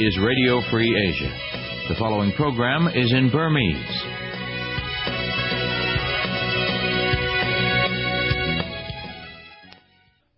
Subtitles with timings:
[0.00, 1.28] is Radio Free Asia.
[1.90, 3.96] The following program is in Burmese.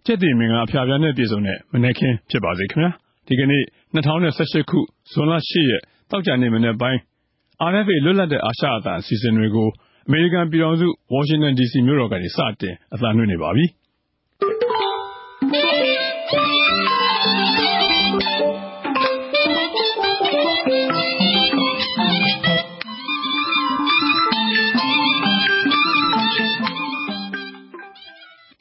[0.07, 2.91] ။ကျက်တည်မင်္ဂလာအဖျားပြားနဲ့ပြည်စုံတဲ့မနေ့ကင်းဖြစ်ပါစေခင်ဗျာ။
[3.29, 3.63] ဒီကနေ့
[3.95, 4.79] 2018ခု
[5.13, 6.99] ဇွန်လ10ရက်တောက်ကြနေမနေ့ပိုင်း
[7.71, 9.69] RFA လွတ်လပ်တဲ့အာရှအသံအစီအစဉ်တွေကို
[10.07, 13.67] အမေရိကန်ပြည်ထောင်စုဝါရှင်တန် DC မြို့တော်ကနေစတင်အသံလွှင့်နေပါပြီ။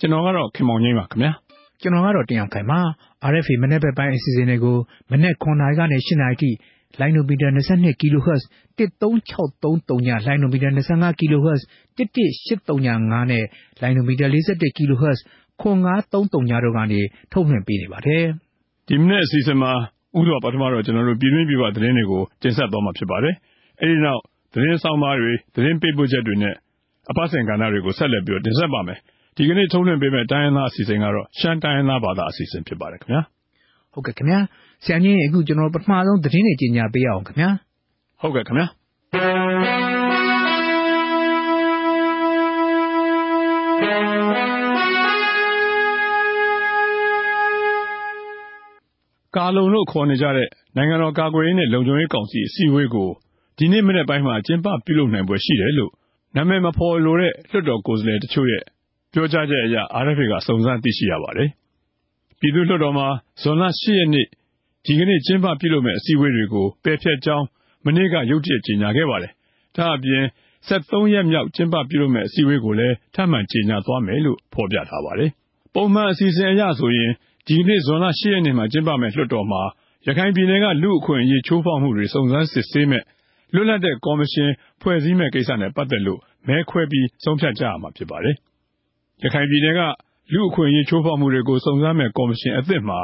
[0.01, 1.31] ကျွန်တော်ကတော့ခင်မောင်ငိမ့်ပါခင်ဗျာ။
[1.81, 2.79] ကျွန်တော်ကတော့တင်အောင်ခိုင်ပါ
[3.31, 4.77] RFA မနေ့ဘက်ပိုင်းအစီအစဉ်တွေကို
[5.11, 6.51] မနေ့9နာရီကနေ10နာရီထိ
[6.99, 8.43] လိုင်းနိုမီတာ22 kHz
[8.77, 11.61] 13633ညလိုင်းနိုမီတာ25 kHz
[11.97, 13.45] 11835နဲ့
[13.81, 15.19] လိုင်းနိုမီတာ41 kHz
[15.61, 16.99] 9533ညတို့ကနေ
[17.31, 18.25] ထုတ်လွှင့်ပေးနေပါတယ်။
[18.87, 19.71] ဒီမနေ့အစီအစဉ်မှာ
[20.19, 23.35] ဥစွာပထမတော့ကျွန်တော်တို့ပြည်တွင်းပြည်ပသတင်းတွေကိုတင်ဆက်သွားမှာဖြစ်ပါတယ်။
[23.79, 24.21] အဲဒီနောက်
[24.53, 26.55] သတင်းဆောင်ပါတွေသတင်းပေးပို့ချက်တွေနဲ့
[27.11, 28.99] အပတ်စဉ်ကဏ္ဍတွေကိုဆက်လက်ပြီးတင်ဆက်ပါမယ်။
[29.37, 33.21] ဒီကနေ့ထုတ်လွှင့်ပေးမယ့်တိုင်းရင်းသားအစီအစဉ်ကတော့ရှမ်းတိုင်းရင်းသားဘာသာအစီအစဉ်ဖြစ်ပါတယ်ခင်ဗျာ။
[33.93, 34.39] ဟုတ်ကဲ့ခင်ဗျာ
[34.83, 37.49] ဆရာကြီးအခုကျွန်တော်ပထမဆုံးသတင်းတွေကြီးညာပေးအောင်ခင်ဗျာ
[38.21, 38.67] ဟုတ်ကဲ့ခင်ဗျာ
[49.35, 53.09] ကာလုံလို့ခေါ်နေကြတဲ့နိုင်ငံတော်ကာကွယ်ရေးနဲ့လုံခြုံရေးကောင်စီအစည်းအဝေးကို
[53.57, 55.91] ဒီနေ့မနေ့ပိုင်းမှာကျင်းပပြုလုပ်နိုင်ပွဲရှိတယ်လို့
[56.35, 58.63] နာမည်မဖော်လိုတဲ့လွှတ်တော်ကိုယ်စားလှယ်တချို့ရဲ့
[59.13, 61.49] ပြောကြားချက်အရ RFA က စုံစမ်းသိရှိရပါတယ်။
[62.39, 63.07] ပြည်သူ့လွှတ်တော်မှာ
[63.41, 64.25] ဇွန်လ ၈ ရက်နေ့
[64.85, 67.45] ဒီကနေ့ ကျင်းပပြုလုပ်မယ့် အစည်းအဝေးတွေကို ပယ်ဖျက်ကြောင်း
[67.85, 69.31] မနေ့က ရုတ်တရက် ကြေညာခဲ့ပါတယ်။
[69.75, 70.23] ဒါ့အပြင်
[71.13, 75.29] ရက်မြောက် ကျင်းပပြုလုပ်မယ့် အစည်းအဝေးကိုလည်း ထပ်မံကြေညာသွားမယ်လို့ ဖော်ပြထားပါတယ်။
[75.75, 77.11] ပုံမှန်အစီအစဉ်အရဆိုရင်
[77.47, 79.61] ဒီကနေ့ ဇွန်လ ၈ ရက်နေ့မှာ ကျင်းပမယ့် လွှတ်တော်မှာ
[80.07, 83.05] ရခိုင်ပြည်နယ်က လူ့အခွင့်အရေး ချိုးဖောက်မှုတွေ စုံစမ်းစစ်ဆေးမယ့်
[83.53, 84.49] လွတ်လပ်တဲ့ကော်မရှင်
[84.81, 88.37] ဖွဲ့စည်းမယ့်ကိစ္စနဲ့ ပတ်သက်လို့ မဲခွဲပြီး ဆုံးဖြတ်ကြရမှာ ဖြစ်ပါတယ်။
[89.23, 89.81] ရခိုင်ပြည်နယ်က
[90.33, 92.99] လူ့အခွင့်အရေး ချိုးဖောက်မှုတွေကို စုံစမ်းမယ့် ကော်မရှင်အသစ်မှာ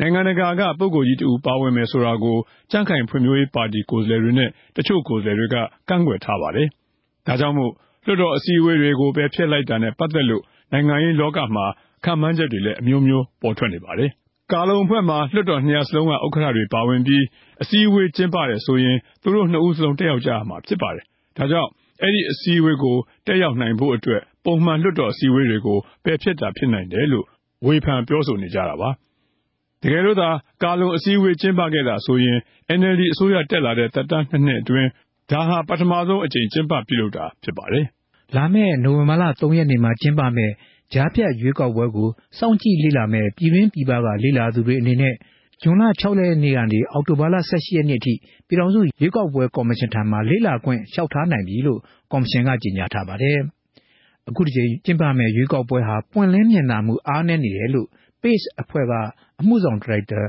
[0.00, 2.36] နိုင်ငံတကာက ပုဂ္ဂိုလ်ကြီးတဦး ပါဝင်မယ်ဆိုတာကို
[2.70, 5.56] ကြံ့ခိုင်ဖွံ့ဖြိုးရေးပါတီ ကိုယ်စားလှယ်တွေနဲ့ တချို့ကိုယ်စားလှယ်တွေက
[5.88, 6.68] ကန့်ကွက်ထားပါတယ်။
[7.26, 7.72] ဒါကြောင့်မို့
[8.04, 11.66] လွှတ်တော်အစည်းအဝေးတွေကို ပယ်ဖျက်လိုက်တာနဲ့ ပတ်သက်လို့ နိုင်ငံရေးလောကမှာ
[12.04, 14.10] ခန့်မှန်းချက်တွေလည်း အမျိုးမျိုး ပေါ်ထွက်နေပါတယ်။
[14.52, 17.24] ကာလုံအဖွဲ့မှာ လွှတ်တော်နှစ်ရပ်စလုံးက ဥက္ကဋ္ဌတွေ ပါဝင်ပြီး
[17.62, 21.04] အစည်းအဝေး ကျင်းပတယ်ဆိုရင် သူတို့နှစ်ဦးစလုံး တက်ရောက်ကြရမှာ ဖြစ်ပါတယ်။
[21.38, 21.70] ဒါကြောင့်
[22.02, 22.96] အဲဒီအစည်းအဝေးကို
[23.26, 27.26] တက်ရောက်နိုင်ဖို့အတွက် ပုံမှန်လွှတ်တော်အစည်းအဝေးတွေကို ပယ်ဖျက်တာဖြစ်နိုင်တယ်လို့
[27.66, 28.90] ဝေဖန်ပြောဆိုနေကြတာပါ။
[29.82, 30.28] တကယ်လို့သာ
[30.62, 32.38] ကာလုံအစည်းအဝေး ကျင်းပခဲ့တာဆိုရင်
[32.78, 34.88] NLD အစိုးရတက်လာတဲ့ သက်တမ်း ၂ နှစ်အတွင်း
[35.30, 37.86] ဒါဟာ ပထမဆုံးအကြိမ် ကျင်းပပြုလုပ်တာဖြစ်ပါတယ်။
[38.36, 40.54] လာမယ့် နိုဝင်ဘာလ၃ရက်နေ့မှာ ကျင်းပမယ့်
[40.92, 45.14] ကြားဖြတ်ရွေးကောက်ပွဲကို စောင့်ကြည့်လေ့လာမယ့် ပြည်တွင်းပြည်ပက လေ့လာသူတွေအနေနဲ့
[45.64, 48.14] ဇွန်လ ၆ ရက်နေ့ကနေ အောက်တိုဘာလ ၁၈ ရက်နေ့အထိ
[48.46, 51.80] ပြည်ထောင်စုရွေးကောက်ပွဲကော်မရှင်ထံမှာ လေ့လာခွင့်လျှောက်ထားနိုင်ပြီလို့
[52.12, 53.38] ကော်မရှင်က ကြေညာထားပါတယ်။
[54.28, 57.88] အခုတကြိမ်ကျင်းပမယ့် ရွေးကောက်ပွဲဟာ ပွင့်လင်းမြင်သာမှု အားနည်းနေတယ်လို့
[58.22, 58.92] PACE အဖွဲ့က
[59.40, 60.20] အမှုဆောင်ဒါရိုက်တာ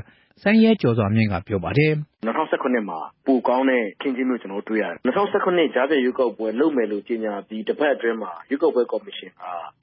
[0.42, 1.92] စိုင်းရဲကျော်စွာမြင့်က ပြောပါတယ်။
[2.26, 9.30] “၂၀၁၇ မှာ ပိုကောင်းတဲ့ အခင်းအကျင်းမျိုး ကျနော်တို့ တွေ့ရတယ်။၂၀၁၇ ကြားဖြတ်ရွေးကောက်ပွဲ လုပ်မယ်လို့ ကြေညာပြီး တပတ်အတွင်းမှာ ရွေးကောက်ပွဲကော်မရှင်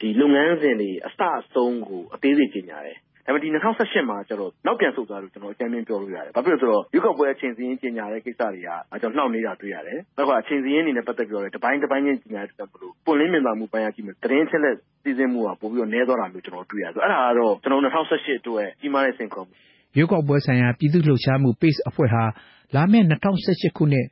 [0.01, 8.69] ကလုပ်ငန်းစဉ်တွေ အစအဆုံးကို အသေးစိတ်ကြေညာတယ်။ ဒါပေမဲ့၂၀၁၈ မှာကျတော့ နောက်ပြန်ဆုတ်သွားတယ်လို့ကျနော်အကြမ်းဖျင်း ပြောလို့ရတယ်။ဘာဖြစ်လို့လဲဆိုတော့ ရွေးကောက်ပွဲ အချိန်စာရင်း ကြေညာတဲ့ကိစ္စတွေက
[9.17, 19.53] နှောင့်နှေးတာ တွေ့ရတယ်။နောက်တခါ အချိန်စာရင်းတွေနဲ့ ပတ်သက်ပြီးတော့လည်း တပိုင်းတပိုင်းချင်း ကြေညာတဲ့အတွက်ကြောင့်မို့ပွင့်လင်းမြင်သာမှုအပိုင်းကကြည့်မယ်သတင်းအချက်အလက် စီးဆင်းမှုက ပိုပြီးတော့ နည်းသွားတာမျိုး ကျနော်တို့ တွေ့ရတယ်။အဲဒါကတော့ကျနော်တို့၂၀၁၈ အတွက် ကြီးမားတဲ့ စိန်ခေါ်မှု
[19.95, 22.23] ရွေးကောက်ပွဲဆိုင်ရာ ပြည်သူ့လှုပ်ရှားမှု PACE အဖွဲ့ဟာ
[22.75, 24.07] လာမယ့် ၂၀၁၈ ခုနှစ်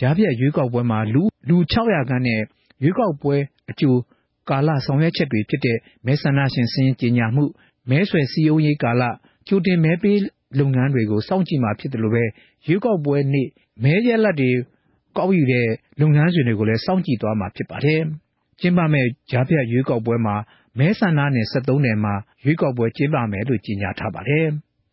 [0.00, 2.40] ကြားဖြတ်ရွေးကောက်ပွဲမှာ လူ၆၀၀ခန့်နဲ့
[2.82, 3.36] ရွေးကောက်ပွဲ
[3.70, 3.94] အကြို
[4.50, 7.44] ကာလ ဆောင်ရွက်ချက်တွေဖြစ်တဲ့ မဲဆန္ဒရှင်စာရင်း ကြေညာမှု၊
[7.90, 9.02] မဲဆွယ်စည်းရုံးရေးကာလ၊
[9.48, 10.18] ကြိုတင်မဲပေး
[10.58, 13.48] လုပ်ငန်းတွေကို စောင့်ကြည့်မှာဖြစ်သလို ရွေးကောက်ပွဲနေ့
[13.82, 14.50] မဲရလဒ်တွေ
[15.16, 15.68] ကောက်ယူတဲ့
[16.00, 18.00] လုပ်ငန်းစဉ်တွေကိုလည်း စောင့်ကြည့်သွားမှာဖြစ်ပါတယ်။
[18.60, 20.36] ကျင်းပမယ့် ကြားဖြတ်ရွေးကောက်ပွဲမှာ
[20.78, 22.14] မဲဆန္ဒနယ် ၁၃ နယ်မှာ
[22.44, 24.48] ရွေးကောက်ပွဲကျင်းပမယ်လို့ ကြေညာထားပါတယ်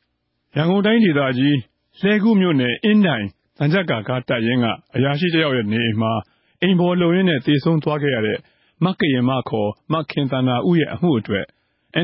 [0.55, 1.57] ။ရန်ကုန်တိုင်းဒေသကြီး
[1.99, 3.25] လှည်းကူးမြို့နယ် အင်းတိုင်
[3.57, 4.65] သံချပ်ကာကားတပ်ရင်းက
[4.95, 6.13] အရာရှိတယောက်ရဲ့ နေအိမ်မှာ
[6.61, 8.37] အိမ်ဖော်လုပ်ရင်းသေဆုံးသွားခဲ့ရတဲ့
[8.85, 11.45] မကရင်မ ခေါ် မခင်သန္တာဦးရဲ့ အမှုအတွက်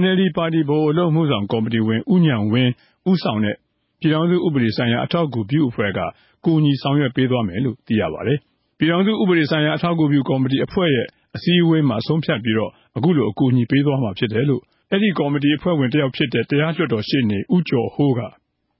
[0.02, 2.72] NLD ပါတီ ဗဟိုအလုပ်အမှုဆောင်ကော်မတီဝင် ဦးဉာဏ်ဝင်း
[3.10, 3.56] ဦးဆောင်တဲ့
[4.00, 6.00] ပြည်ထောင်စုဥပဒေဆိုင်ရာ အထောက်အကူပြုအဖွဲ့က
[6.46, 8.38] ကူညီဆောင်ရွက်ပေးသွားမယ်လို့ သိရပါတယ်။
[8.78, 12.58] ပြည်ထောင်စုဥပဒေဆိုင်ရာ အထောက်အကူပြုကော်မတီအဖွဲ့ရဲ့ အစည်းအဝေးမှာ ဆုံးဖြတ်ပြီး
[12.98, 14.62] အခုလို အကူအညီပေးသွားမှာဖြစ်တယ်လို့
[14.92, 18.20] အဲဒီကော်မတီအဖွဲ့ဝင်တယောက်ဖြစ်တဲ့ တရားလွှတ်တော်ရှေ့နေ ဦးကျော်ဟိုးက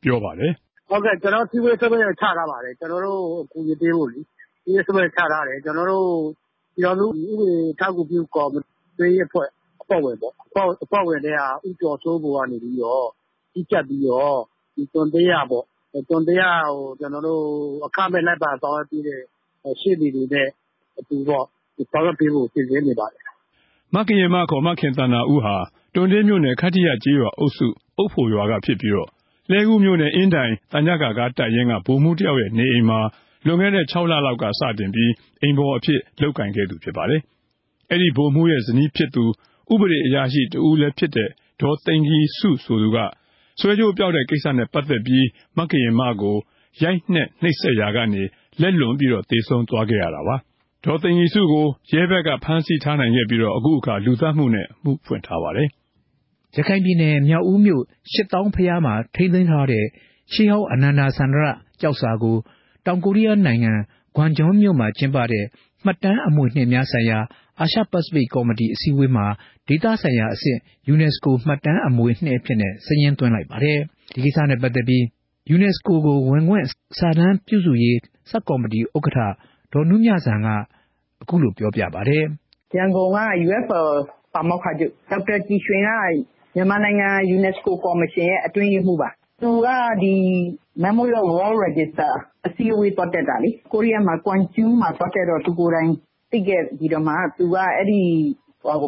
[0.04, 0.52] ပြောပါတယ်။
[0.90, 4.20] “ဟုတ်ကဲ့ ကျနော်တို့ အစည်းအဝေး ဆုံးဖြတ်ချက်ချထားပါတယ်။ကျနော်တို့ကို အကူအညီပေးဖို့လေ။
[4.64, 6.08] အစည်းအဝေးဆုံးဖြတ်ချက်ချထားတယ်။ကျနော်တို့
[6.76, 8.56] ပြည်ထောင်စုဥပဒေ အထောက်အကူပြုကော်မ
[9.00, 9.50] တီအဖွဲ့
[9.86, 13.08] အဖွဲ့ဝင်ပေါ့။အဖွဲ့ဝင်ထဲက ဦးကျော်စိုးမိုးကနေပြီးတော့
[13.54, 14.40] ကြီးကြပ်ပြီးတော့
[14.94, 15.66] သွန်သင်ရပေါ့
[16.10, 17.44] တွန်းတရားကို ကျနော်တို့
[17.86, 19.22] အခမဲ့လိုက်ပါဆောင်ရွက်ပေးတဲ့
[19.82, 20.48] ရှေ့နေတွေနဲ့
[21.00, 21.46] အတူပေါ့
[21.92, 23.24] ဆောင်ရွက်ပေးဖို့ စီစဉ်နေပါတယ်။
[23.96, 25.56] မကရင်မခေါ် မခင်သန္တာဦးဟာ
[25.96, 27.68] တွံတေးမြို့နယ် ခတ္တိယကျေးရွာအုပ်စု
[27.98, 28.94] အုတ်ဖိုရွာကဖြစ်ပြီး
[29.50, 33.00] လှည်းကူးမြို့နယ် အင်းတိုင်သံချပ်ကာကားတပ်ရင်းက ဗိုလ်မှူးတယောက်ရဲ့ နေအိမ်မှာ
[33.46, 35.12] လွန်ခဲ့တဲ့ ၆ လလောက်က စတင်ပြီး
[35.42, 37.22] အိမ်ဖော်အဖြစ် လုပ်ကိုင်ခဲ့သူဖြစ်ပါတယ်။
[37.92, 39.24] အဲဒီဗိုလ်မှူးရဲ့ဇနီးဖြစ်သူ
[39.74, 41.30] ဥပဒေအရာရှိတဦးလည်းဖြစ်တဲ့
[41.62, 42.98] ဒေါ်သိင်္ဂီစုဆိုသူက
[43.60, 45.26] ဆွဲကြိုးပျောက်တဲ့ကိစ္စနဲ့ပတ်သက်ပြီး
[45.58, 46.38] မကရင်မကို
[46.84, 48.24] ရိုက်နှက်နှိပ်စက်ရာကနေ
[48.62, 50.36] လက်လွန်ပြီးသေဆုံးသွားခဲ့ရတာပါ။
[50.86, 55.68] ဒေါ်သိင်္ဂီစုကိုရဲဘက်ကဖမ်းဆီးထားနိုင်ခဲ့ပြီးအခုအခါလူသတ်မှုနဲ့အမှုဖွင့်ထားပါတယ်။
[56.56, 59.86] ရခိုင်ပြည်နယ်မြောက်ဦးမြို့ရှစ်သောင်းဘုရားမှာထိန်းသိမ်းထားတဲ့
[60.34, 61.46] ရှေးဟောင်းအနန္ဒာစန္ဒရ
[61.82, 62.38] ကျောက်စာကို
[62.86, 63.74] တောင်ကိုရီးယားနိုင်ငံ
[64.16, 65.46] ဂွမ်ဂျွန်မြို့မှာကျင်းပတဲ့
[65.86, 67.20] မှတ်တမ်းအမွေအနှစ်များဆိုင်ရာ
[67.60, 69.26] အာရှပစိဖိတ်ကော်မတီအစည်းအဝေးမှာ
[69.68, 70.60] ဒေသဆိုင်ရာအဆင့်
[70.94, 73.80] UNESCO မှတ်တမ်းအမွေအနှစ်အဖြစ်စာရင်းသွင်းလိုက်ပါတယ်။
[74.14, 75.04] ဒီကိစ္စနဲ့ပတ်သက်ပြီး
[75.56, 76.66] UNESCO ကို ဝင်ခွင့်
[77.00, 77.98] စာတမ်းပြုစုရေး
[78.30, 79.20] ဆပ်ကော်မတီ ဥက္ကဋ္ဌ
[79.74, 80.48] ဒေါ်နုမြဇံက
[81.22, 82.24] အခုလို ပြောပြပါတယ်။
[82.78, 83.88] “ရန်ကုန်က UFL
[84.34, 85.92] ပါမောက္ခချုပ် ဒေါက်တာကြည်ရွှင်က
[86.56, 89.10] မြန်မာနိုင်ငံ UNESCO ကော်မရှင်ရဲ့ အတွင်းရေးမှူးပါ။
[89.42, 89.68] သူက
[90.04, 90.14] ဒီ
[90.86, 92.12] Memorial World Register
[92.46, 95.92] အစည်းအဝေးသွားတက်တာလေ။ကိုရီးယားမှာကွမ်ကျူးမှာသွားတက်တော့ သူကိုယ်တိုင်
[96.32, 98.02] သိခဲ့ပြီးတော့မှ သူက အဲဒီ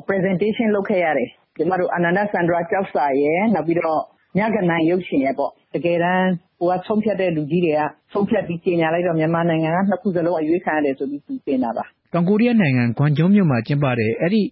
[0.10, 4.02] presentation လုပ်ခဲ့ရတယ်။ကျမတို့ အာနန္ဒစန္ဒရကျောက်စာရယ် နောက်ပြီးတော့
[4.38, 6.30] မြဂနံရုပ်ရှင်ရယ်ပေါ့။တကယ်တမ်း
[6.60, 7.82] ဟိုက ဆုံးဖြတ်တဲ့လူကြီးတွေက
[8.14, 14.44] ဆုံးဖြတ်ပြီး ကြေညာလိုက်တော့ မြန်မာနိုင်ငံက နှစ်ခုစလုံး အရွေးခံရတယ်ဆိုပြီး သူတင်တာပါ။”တောင်ကိုရီးယားနိုင်ငံ ဂွမ်ဂျုံမြို့မှာကျင်းပတဲ့ အဲဒီ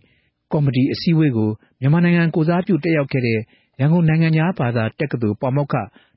[0.54, 1.50] ကော်မတီအစည်းအဝေးကို
[1.81, 3.39] မြန်မာနိုင်ငံကိုယ်စားပြုတက်ရောက်ခဲ့တဲ့
[3.80, 5.75] ရန်ကုန်နိုင်ငံခြားဘာသာတက္ကသိုလ် ပါမောက္ခ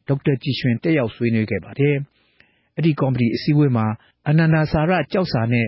[0.09, 1.97] ဒေါက်တာကြည်ရွှင် တက်ရောက်ဆွေးနွေးခဲ့ပါတယ်။
[2.77, 3.87] အဲဒီကော်မတီအစည်းအဝေးမှာ
[4.29, 5.67] အနန္ဒာစာရကျောက်စာနဲ့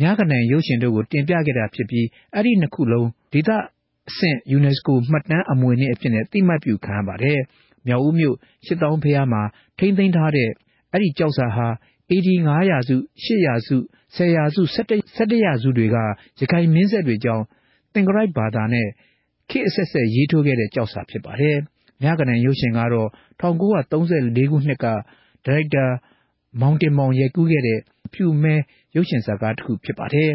[0.00, 3.50] မြဂနံရုပ်ရှင်တို့ကို တင်ပြခဲ့တာဖြစ်ပြီး အဲဒီနှစ်ခုလုံး ဒေသ
[4.08, 7.40] အဆင့် UNESCO မှတ်တမ်းအမွေအနှစ်အဖြစ်အသိအမှတ်ပြုခံရပါတယ်။
[7.86, 8.36] မြောက်ဦးမြို့
[8.66, 9.42] ရှစ်သောင်းဘုရားမှာ
[9.78, 10.50] ထိန်းသိမ်းထားတဲ့
[10.92, 11.66] အဲဒီကျောက်စာဟာ
[12.10, 12.96] AD ၅ရာစု၊
[13.34, 13.76] ၈ရာစု၊
[14.16, 14.62] ၁၀ရာစု၊
[15.16, 15.96] ၁၁ရာစုတွေက
[16.40, 17.44] ရခိုင်မင်းဆက်တွေအကြောင်း
[17.94, 18.88] သင်္ကရိုက်ဘာသာနဲ့
[19.50, 21.56] ခေတ်အဆက်ဆက် ရေးထိုးခဲ့တဲ့ ကျောက်စာဖြစ်ပါတယ်။
[22.02, 23.08] မြဂနံရုပ်ရှင်ကတော့
[23.40, 24.94] ၁၉၃၄ ခုနှစ်က ဒါ
[25.46, 25.86] ရိုက်တာ
[26.60, 27.80] မောင်တင်မောင် ရိုက်ကူးခဲ့တဲ့
[28.10, 28.54] အဖြူမဲ
[28.94, 30.32] ရုပ်ရှင်ဇာတ်ကားတခုဖြစ်ပါတယ်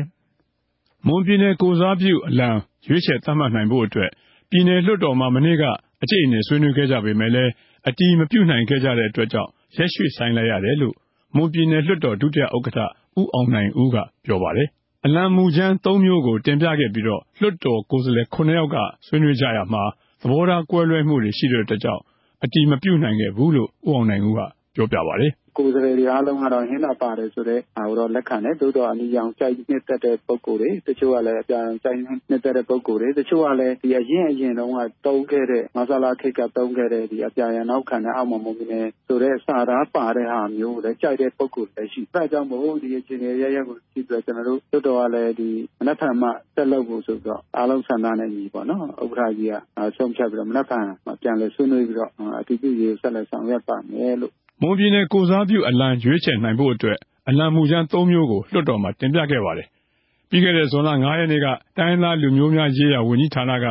[1.07, 2.49] ။မွန်ပြည်နယ်ကိုယ်စားပြုအလံ
[2.87, 4.11] ရွေးချယ်သတ်မှတ်နိုင်ဖို့အတွက်
[4.49, 5.63] ပြည်နယ်လွှတ်တော်မှာမနေ့က
[6.03, 7.51] အကြိတ်အနယ်ဆွေးနွေးခဲ့ကြပေမယ့်လည်း
[7.87, 10.95] အတည်မပြုနိုင်ခဲ့ကြတဲ့အတွက်ကြောင့်ရက်ရွှေ့ဆိုင်းလိုက်ရတယ်လို့
[11.35, 12.79] မွန်ပြည်နယ်လွှတ်တော်ဒုတိယဥက္ကဋ္ဌ
[13.19, 14.67] ဦးအောင်နိုင်ဦးကပြောပါတယ်။
[15.05, 18.77] အလံမူကြမ်း၃မျိုးကိုတင်ပြခဲ့ပြီးလွှတ်တော်ကိုယ်စားလှယ်၇ယောက်က
[19.07, 19.83] ဆွေးနွေးကြရာမှာ
[20.21, 22.01] သဘောထားကွဲလွဲမှုတွေရှိတဲ့အတွက်ကြောင့်
[22.43, 24.41] အတည်မပြုနိုင်ခဲ့ဘူးလို့ဦးအောင်နိုင်ဦးက
[24.75, 31.99] ပြောပြပါတယ် ကိုယ်စားလှယ်တွေအားလုံးကတော့ဟင်းသာပါတယ်ဆိုတဲ့ဟာကိုတော့ လက်ခံတယ်။သို့သော် အနီရောင်ကြိုက်နှစ်သက်တဲ့ ပုဂ္ဂိုလ်တွေ၊တချို့ကလည်း အပြာရောင်ကြိုက်
[32.29, 47.41] နှစ်သက်တဲ့ ပုဂ္ဂိုလ်တွေ၊တချို့ကလည်း အရင့်အရင်တုန်းက သုံးခဲ့တဲ့မဆလခေတ်က သုံးခဲ့တဲ့ အပြာရောင်နောက်ခံတဲ့ အောက်မှာမုန့်နေဆိုတဲ့ စာသားပါတဲ့ဟာမျိုးကိုလည်း ကြိုက်တဲ့ပုဂ္ဂိုလ်တွေလည်း ရှိတယ်။အဲဒါကြောင့်မို့ ဒီအခြေအနေအရပ်ရပ်ကို ကြည့်ပြီးတော့ ကျနော်တို့ လွှတ်တော်ကလည်း မနက်ဖြန်မှ ဆက်လုပ်ဖို့ဆိုပြီးတော့
[47.57, 49.55] အားလုံးဆန္ဒနဲ့အညီပေါ့နော်ဥက္ကဋ္ဌကြီးက
[49.97, 50.85] ဆုံးဖြတ်ပြီးတော့ မနက်ဖြန်
[51.21, 56.97] ပြန်လည်ဆွေးနွေးပြီးတော့ အတည်ပြုရေးကို ဆက်လက်ဆောင်ရွက်ပါမယ်လို့ မွန်ပြည်နယ်ကိုယ်စားပြုအလံ ရွေးချယ်နိုင်ဖို့အတွက်
[57.29, 59.67] အလံမူကြမ်း ၃ မျိုးကို လွှတ်တော်မှာ တင်ပြခဲ့ပါတယ်။
[60.29, 63.65] ပြီးခဲ့တဲ့ ဇွန်လ ၅ ရက်နေ့က တိုင်းရင်းသားလူမျိုးများရေးရာ ဝန်ကြီးဌာနက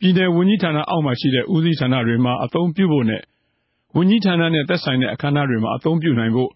[0.00, 3.22] ပြည်နယ်ဝန်ကြီးဌာနအောက်မှာရှိတဲ့ ဦးစီးဌာနတွေမှာ အသုံးပြုဖို့နဲ့
[3.96, 6.50] ဝန်ကြီးဌာနနဲ့ သက်ဆိုင်တဲ့ အခမ်းအနားတွေမှာ အသုံးပြုနိုင်ဖို့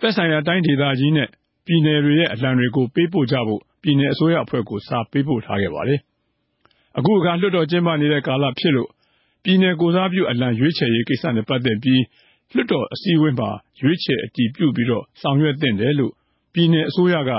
[0.00, 1.28] သက်ဆိုင်ရာ တိုင်းဒေသကြီးနဲ့
[1.66, 6.00] ပြည်နယ်တွေရဲ့ အလံတွေကို ပေးပို့ကြဖို့ ပြည်နယ်အစိုးရအဖွဲ့ကို စာပေးပို့ထားခဲ့ပါတယ်။
[6.98, 8.88] အခုအခါ လွှတ်တော်ကျင်းပနေတဲ့ကာလဖြစ်လို့
[9.44, 12.02] ပြည်နယ်ကိုယ်စားပြုအလံ ရွေးချယ်ရေးကိစ္စနဲ့ ပတ်သက်ပြီး
[12.54, 13.48] လွှတ်တော်အစည်းအဝေးမှာ
[13.80, 14.88] ရွေးချယ်အတည်ပြုပြီး
[15.20, 16.12] ဆောင်ရွက်သင့်တယ်လို့
[16.52, 17.30] ပြည်နယ်အစိုးရက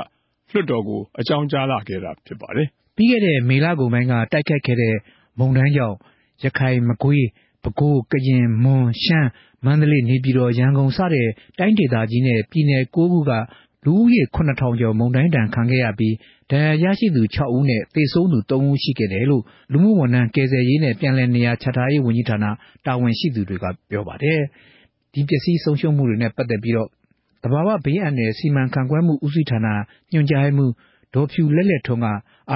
[0.52, 4.96] လွှတ်တော်ကို အကြောင်းကြားလာခဲ့တာဖြစ်ပါတယ်။ပြီးခဲ့တဲ့ မေလကုန်ပိုင်းက တိုက်ခတ်ခဲ့တဲ့
[5.40, 5.98] မုန်တိုင်းကြောင့်
[6.44, 7.24] ရခိုင်၊မကွေး၊
[7.64, 9.28] ပဲခူး၊ကရင်၊မွန်၊ရှမ်း၊
[9.66, 11.28] မန္တလေး၊နေပြည်တော်၊ရန်ကုန် စတဲ့
[11.60, 13.32] တိုင်းဒေသကြီးနဲ့ ပြည်နယ် ၉ ခုက
[13.86, 16.16] လူဦးရေ၇ထောင်ကျော် မုန်တိုင်းဒဏ်ခံခဲ့ရပြီး
[16.52, 22.46] ဒဏ်ရာရရှိသူ ၆ ဦးနဲ့ သေဆုံးသူ ၃ ဦးရှိခဲ့တယ်လို့ လူမှုဝန်ထမ်း ကယ်ဆယ်ရေးနဲ့ ပြန်လည်နေရာချထားရေး ဝန်ကြီးဌာန
[22.86, 24.42] တာဝန်ရှိသူတွေက ပြောပါတယ်။
[25.18, 26.76] ဒီပျက်စီးဆုံးရှုံးမှုတွေနဲ့ ပတ်သက်ပြီး
[27.44, 29.68] သဘာဝဘေးအန္တရာယ် စီမံခန့်ခွဲမှုဦးစီးဌာန
[30.12, 30.74] ညွှန်ကြားရေးမှူး
[31.14, 32.08] ဒေါ်ဖြူလဲ့လဲ့ထွန်းက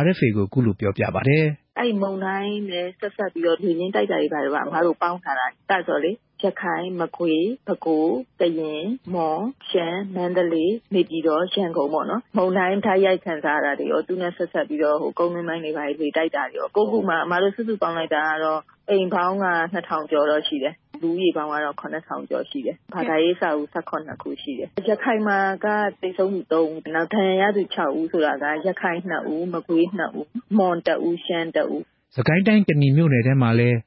[0.04, 1.46] RFA ကို အခုလိုပြောပြပါတယ်။
[1.80, 6.12] “အဲဒီမုန်တိုင်းနဲ့ ဆက်စပ်ပြီးတော့ လေပြင်းတိုက်တာတွေ ဘာတွေ အမတို့ပေါင်းထားတာ။အဲဒါဆိုတော့လေ
[6.44, 8.08] ရခိုင်၊မကွေး၊ပဲခူး၊
[8.42, 8.82] ကရင်၊
[9.14, 23.78] မွန်၊ရှမ်း၊မန္တလေး၊နေပြည်တော်၊ရန်ကုန်ပေါ့နော်။မုန်တိုင်းတိုက်ရိုက်ခံစားရတာတွေရော သူနဲ့ဆက်စပ်ပြီးတော့ ကုန်းတွင်းပိုင်းတွေ ဘာတွေ လေတိုက်တာတွေရော၉ခုမှာ အမတို့ စုစုပေါင်းလိုက်တာကတော့ အိမ်ပေါင်းက၂ထောင်ကျော်တော့ရှိတယ်။လူဦးရေပေါင်းကတော့၇ထောင်ကျော်ရှိတယ်။ဘာသာရေးအဆောက်အဦး ၁
[24.10, 25.68] ၇ ခုရှိတယ်။ရခိုင်မှာက
[26.02, 30.26] သေဆုံးသူ ၃ ဦး နောက် ဒဏ်ရာရသူ ၆ ဦးဆိုတာက ရခိုင် ၂ ဦး၊မကွေး ၂ ဦး၊
[30.58, 31.82] မွန် ၁ ဦး၊ရှမ်း ၁ ဦး။”
[32.16, 33.78] စစ်ကိုင်းတိုင်း ကနီမြို့နယ်ထဲမှာလည်း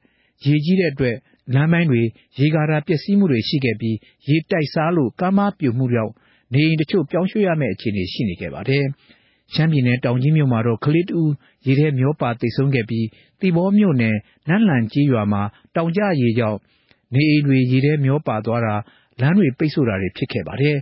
[0.45, 1.15] ရေကြီးတဲ့အတွက်
[1.53, 2.01] လမ်းပိုင်းတွေ
[2.39, 3.97] ရေကာတာပျက်စီးမှုတွေရှိခဲ့ပြီး
[4.29, 6.13] ရေတိုက်စားလို့ ကားမပြိုမှုကြောင့်
[6.53, 8.83] နေအိမ်တချို့ ပြောင်းရွှေ့ရမယ့်အခြေအနေရှိနေခဲ့ပါတယ်။
[9.53, 11.19] ရှမ်းပြည်နယ် တောင်ကြီးမြို့မှာတော့ ကလေးတူ
[11.65, 13.07] ရေထဲမျောပါတိတ်ဆုံးခဲ့ပြီး
[13.39, 14.15] တီဘောမြို့နယ်
[14.47, 15.41] နန်းလန်ကြီးရွာမှာ
[15.75, 16.57] တောင်ကျရေကြောင့်
[17.13, 18.75] နေအိမ်တွေ ရေထဲမျောပါသွားတာ
[19.21, 20.77] လမ်းတွေပိတ်ဆို့တာတွေ ဖြစ်ခဲ့ပါတယ်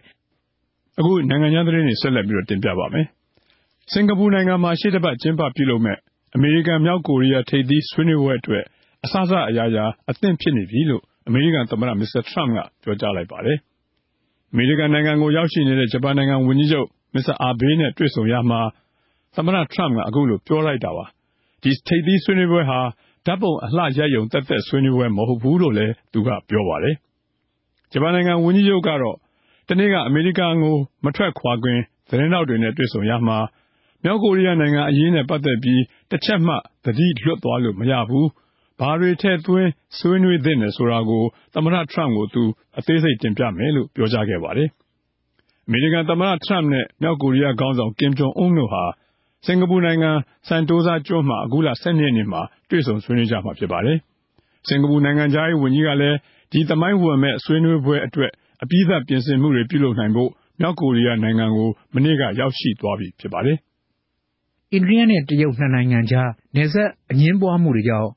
[0.99, 3.05] ။အခု နိုင်ငံခြားသတင်းတွေဆက်လက်ပြီးတော့တင်ပြပါမယ်။
[3.91, 5.97] စင်ကာပူနိုင်ငံမှာ ရှေ့တစ်ပတ်ကျင်းပပြုလုပ်မဲ့
[6.35, 8.63] အမေရိကန်မြောက်ကိုရီးယား ထိပ်သီးဆွေးနွေးပွဲအတွက်
[9.05, 13.57] အစစအရာရာ အသင့်ဖြစ်နေပြီလို့ အမေရိကန်သမ္မတ မစ္စတာထရမ့်က ပြောကြားလိုက်ပါတယ်။
[14.51, 18.61] အမေရိကန်နိုင်ငံကို ရောက်ရှိနေတဲ့ ဂျပန်နိုင်ငံဝန်ကြီးချုပ် မစ္စတာအာဘေးနဲ့ တွေ့ဆုံရာမှာ
[19.35, 21.05] သမ္မတထရမ့်က အခုလို ပြောလိုက်တာပါ။
[21.63, 22.79] ဒီထိပ်သီးဆွေးနွေးပွဲဟာ
[23.25, 26.95] ဓာတ်ပုံအလှရိုက်ရုံသက်သက် ဆွေးနွေးပွဲ မဟုတ်ဘူးလို့လည်း သူက ပြောပါတယ်။
[27.91, 29.17] ဂျပန်နိုင်ငံဝန်ကြီးချုပ်ကတော့
[29.69, 31.79] တနေ့က အမေရိကန်ကို မထွက်ခွာခင်
[32.09, 33.37] သတင်းထောက်တွေနဲ့ တွေ့ဆုံရာမှာ
[34.03, 35.81] မြောက်ကိုရီးယားနိုင်ငံအရေးနဲ့ ပတ်သက်ပြီး
[36.11, 38.27] တချက်မှ သတိလွတ်သွားလို့ မရဘူး။
[38.83, 41.23] ဘာတွေထည့်သွင်းဆွေးနွေးသင့်တယ်ဆိုတာကို
[41.53, 42.43] သမ္မတထရမ့်ကို သူ
[42.77, 44.69] အသေးစိတ်တင်ပြမယ်လို့ ပြောကြားခဲ့ပါတယ်။
[45.67, 48.83] အမေရိကန်သမ္မတထရမ့်နဲ့ မြောက်ကိုရီးယားခေါင်းဆောင် ကင်ဂျုံအွန်းတို့ဟာ
[49.45, 50.11] စင်ကာပူနိုင်ငံ
[50.47, 53.97] ဆန်တိုးဆာကျွန်းမှာ အခုလ ၁၂ ရက်နေ့မှာ တွေ့ဆုံဆွေးနွေးကြမှာ ဖြစ်ပါတယ်။
[54.67, 56.17] စင်ကာပူနိုင်ငံခြားရေးဝန်ကြီးကလည်း
[56.51, 58.31] ဒီသမိုင်းဝင်မယ့် ဆွေးနွေးပွဲအတွက်
[58.63, 63.57] အပြီးသတ်ပြင်ဆင်မှုတွေ ပြုလုပ်နိုင်ဖို့ မြောက်ကိုရီးယားနိုင်ငံကို မနေ့က ရောက်ရှိသွားပြီ ဖြစ်ပါတယ်။
[64.73, 68.09] အိန္ဒိယနဲ့ တရုတ် နှစ်နိုင်ငံကြား နယ်စပ်အငြင်းပွားမှုတွေကြောင့်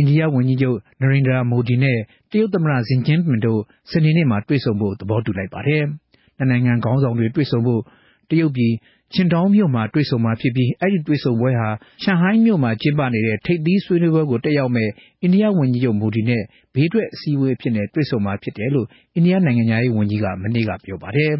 [0.00, 1.98] အိန္ဒိယဝန်ကြီးချုပ်နရိန္ဒရာမိုဒီနဲ့
[2.30, 5.84] တရုတ်သမ္မတရှီကျင်းပင်တို့ စနေနေ့မှာ တွေ့ဆုံဖို့ သဘောတူလိုက်ပါတယ်။
[6.36, 7.82] နှစ်နိုင်ငံခေါင်းဆောင်တွေ တွေ့ဆုံဖို့
[8.30, 8.72] တရုတ်ပြည်
[9.14, 11.68] ချင်တောင်းမြို့မှာ တွေ့ဆုံမှာဖြစ်ပြီး အဲဒီတွေ့ဆုံပွဲဟာ
[12.02, 14.90] ရှန်ဟိုင်းမြို့မှာ ကျင်းပနေတဲ့ ထိပ်သီးဆွေးနွေးပွဲကို တက်ရောက်မယ့်
[15.22, 16.42] အိန္ဒိယဝန်ကြီးချုပ်မိုဒီနဲ့
[16.74, 21.32] ဘေးထွက်အစည်းအဝေးအဖြစ်တွေ့ဆုံမှာဖြစ်တယ်လို့ အိန္ဒိယနိုင်ငံခြားရေးဝန်ကြီးက မနေ့က ပြောပါတယ်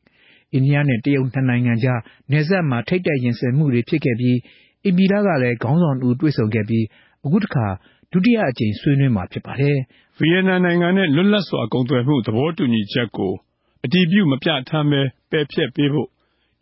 [0.52, 2.00] ။အိန္ဒိယနဲ့ တရုတ်နှစ်နိုင်ငံကြား
[2.30, 4.36] နယ်စပ်မှာ ထိပ်တိုက်ရင်ဆိုင်မှုတွေဖြစ်ခဲ့ပြီး
[4.88, 6.84] ဧပြီလကလည်း ခေါင်းဆောင်နှစ်ဦး တွေ့ဆုံခဲ့ပြီး
[7.24, 7.66] အခုတခါ
[8.12, 9.76] ဒုတိယအကြိမ်ဆွေးနွေးမှာဖြစ်ပါတယ်။
[10.18, 13.32] ဗီယက်နမ်နိုင်ငံနဲ့လွတ်လပ်စွာကုန်သွယ်မှုသဘောတူညီချက်ကို
[13.84, 15.00] အတည်ပြုမပြဌာန်းဘဲ
[15.30, 16.08] ပယ်ဖျက်ပေးဖို့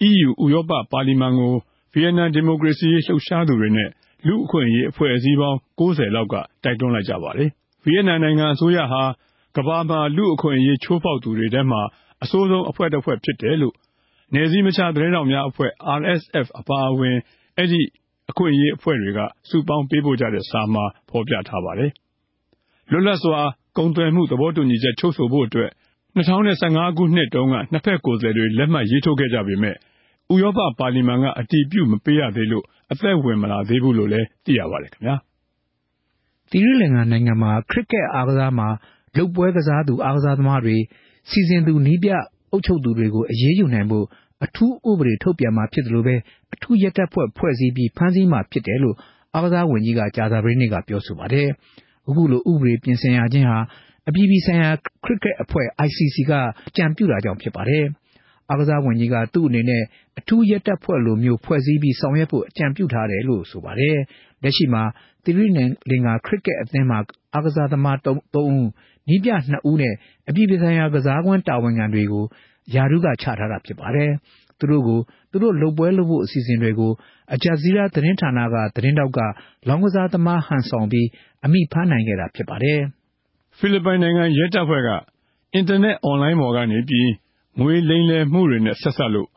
[0.09, 1.55] EU ဥရောပပါလီမန်ကို
[1.93, 3.91] ဗီယက်နမ်ဒီမိုကရေစီရေးလှုပ်ရှားသူတွေနဲ့
[4.27, 7.51] လူ့အခွင့်အရေးအဖွဲ့အစည်းပေါင်း၉၀လောက်ကတိုက်တွန်းလိုက်ကြပါတယ်။
[7.85, 9.03] ဗီယက်နမ်နိုင်ငံအစိုးရဟာ
[9.57, 11.83] ကမ္ဘာမှာလူ့အခွင့်အရေးချိုးဖောက်သူတွေထဲမှာ
[12.23, 13.75] အဆိုးဆုံးအဖွဲ့တဖွဲ့ဖြစ်တယ်လို့
[14.35, 17.17] နယ်စည်းမခြားသတင်းထောက်များအဖွဲ့ RSF အပါအဝင်
[17.59, 17.81] အဲဒီ
[18.31, 21.91] အခွင့်အရေးအဖွဲ့တွေက စုပေါင်းပေးပို့ကြတဲ့စာမှာ ဖော်ပြထားပါတယ်။
[22.91, 23.41] လွတ်လပ်စွာ
[23.77, 25.71] ကုန်သွယ်မှု သဘောတူညီချက် ချုပ်ဆိုဖို့အတွက်
[26.17, 26.31] ၂၀
[26.63, 29.77] ၁၅ ခုနှစ်တုန်းက နှစ်ဖက်ကိုယ်စားလှယ်တွေ လက်မှတ်ရေးထိုးခဲ့ကြပေမယ့်
[30.33, 35.15] ဥရောပပါလီမန်က အတည်ပြုမပေးရသေးလို့ အသက်ဝင်မလာသေးဘူးလို့လည်း သိရပါတယ်ခင်ဗျာ။
[36.51, 38.69] သီရိလင်္ကာနိုင်ငံမှာ ခရစ်ကက်အားကစားမှာ
[39.17, 40.77] လုပ်ပွဲကစားသူ အားကစားသမားတွေ၊
[41.31, 42.11] စီစဉ်သူ နည်းပြ
[42.53, 44.07] အုပ်ချုပ်သူတွေကို အရေးယူနိုင်ဖို့
[44.45, 46.15] အထူးဥပဒေထုတ်ပြန်မှာဖြစ်သလိုပဲ
[46.55, 48.97] အထူးရဲတပ်ဖွဲ့ ဖွဲ့စည်းပြီး ဖမ်းဆီးမှာဖြစ်တယ်လို့
[49.35, 51.49] အားကစားဝန်ကြီးက ကြာသပတေးနေ့က ပြောဆိုပါတယ်။
[52.09, 53.59] အခုလို ဥပဒေပြင်ဆင်ရခြင်းဟာ
[54.09, 54.71] အပြည်ပြည်ဆိုင်ရာ
[55.05, 56.33] ခရစ်ကက်အဖွဲ့ ICC က
[56.69, 57.85] အကြံပြုတာကြောင့်ဖြစ်ပါတယ်။
[58.51, 59.83] အားကစားဝန်ကြီးက သူ့အနေနဲ့
[60.19, 63.97] အထူးရဲတပ်ဖွဲ့လိုမျိုး ဖွဲ့စည်းပြီး ဆောင်ရွက်ဖို့ အကြံပြုထားတယ်လို့ ဆိုပါတယ်။
[64.43, 64.83] လက်ရှိမှာ
[65.25, 65.47] သီရိ
[65.91, 66.99] လင်္ကာ ခရစ်ကက်အသင်းမှာ
[67.35, 68.51] အားကစားသမား ၃ ဦး၊
[69.09, 69.95] နည်းပြ ၂ ဦးနဲ့
[70.29, 72.25] အပြည်ပြည်ဆိုင်ရာ ကစားကွင်းတာဝန်ခံတွေကို
[72.75, 74.11] ရာထူးကချထားတာဖြစ်ပါတယ်။
[74.59, 74.99] သူတို့ကို
[75.31, 76.93] သူတို့လုပ်ပွဲလုပ်ဖို့အစီအစဉ်တွေကို
[77.35, 79.19] အဂျာဇီးရားသတင်းဌာနကသတင်းထောက်က
[79.69, 81.09] လောင်းကစားသမားဟန်ဆောင်ပြီး
[81.45, 82.81] အမိဖမ်းနိုင်ခဲ့တာဖြစ်ပါတယ်။
[83.59, 84.89] ဖိလစ်ပိုင်နိုင်ငံရဲတပ်ဖွဲ့က
[85.55, 87.11] အင်တာနက်အွန်လိုင်းပေါ်ကနေပြီး
[87.59, 89.29] ငွေလိမ်လည်မှုတွေနဲ့ဆက်စပ်လို့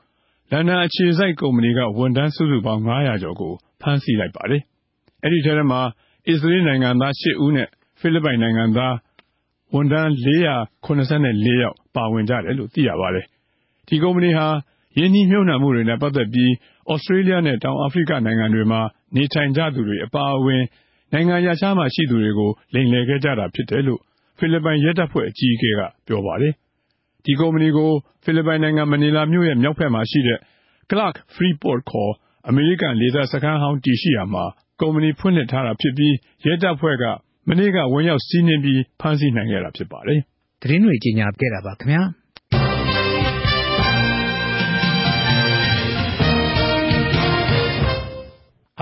[0.51, 4.61] လန်ဒန်အခြေစိုက်ကုမ္ပဏီကဝန်ထမ်းစုစုပေါင်း၅၀၀ကျော်ကိုဖမ်းဆီးလိုက်ပါတယ်။
[5.23, 5.81] အဲဒီထဲမှာ
[6.27, 7.67] အစ္စရေးနိုင်ငံသား၈ဦးနဲ့
[7.99, 8.93] ဖိလစ်ပိုင်နိုင်ငံသား
[9.73, 10.57] ဝန်ထမ်း၄၇၄ယော
[11.71, 13.25] က် ပါဝင်ကြတယ်လို့ သိရပါတယ်။
[13.87, 14.47] ဒီကုမ္ပဏီဟာ
[14.97, 16.51] ရင်းနှီးမြှုပ်နှံမှုတွေနဲ့ ပတ်သက်ပြီး
[16.91, 18.81] ဩစတြေးလျနဲ့ တောင်အာဖရိကနိုင်ငံတွေမှာ
[19.15, 20.63] နေထိုင်ကြသူတွေ အပါအဝင်
[21.13, 23.99] နိုင်ငံရပ်ခြားမှာ ရှိသူတွေကို လိမ်လည်ခဲ့ကြတာ ဖြစ်တယ်လို့
[24.37, 26.53] ဖိလစ်ပိုင်ရဲတပ်ဖွဲ့ အကြီးအကဲက ပြောပါတယ်။
[27.25, 27.91] ဒီကုမ္ပဏီကို
[28.23, 30.39] ဖိလစ်ပိုင်နိုင်ငံ မနီလာမြို့ရဲ့ မြောက်ဘက်မှာရှိတဲ့
[30.91, 32.13] Clark Freeport ခေါ်
[32.47, 34.45] အမေရိကန်လေတပ်စခန်းဟောင်း တည်ရှိရာမှာ
[34.79, 36.13] ကုမ္ပဏီဖွင့်လှစ်ထားတာဖြစ်ပြီး
[36.45, 37.05] ရဲတပ်ဖွဲ့က
[37.49, 40.19] မနေ့က ဝင်ရောက်စီးနင်းပြီး ဖမ်းဆီးနိုင်ခဲ့တာဖြစ်ပါတယ်။
[40.61, 42.01] သတင်းတွေ ကြီးညာခဲ့တာပါခင်ဗျာ။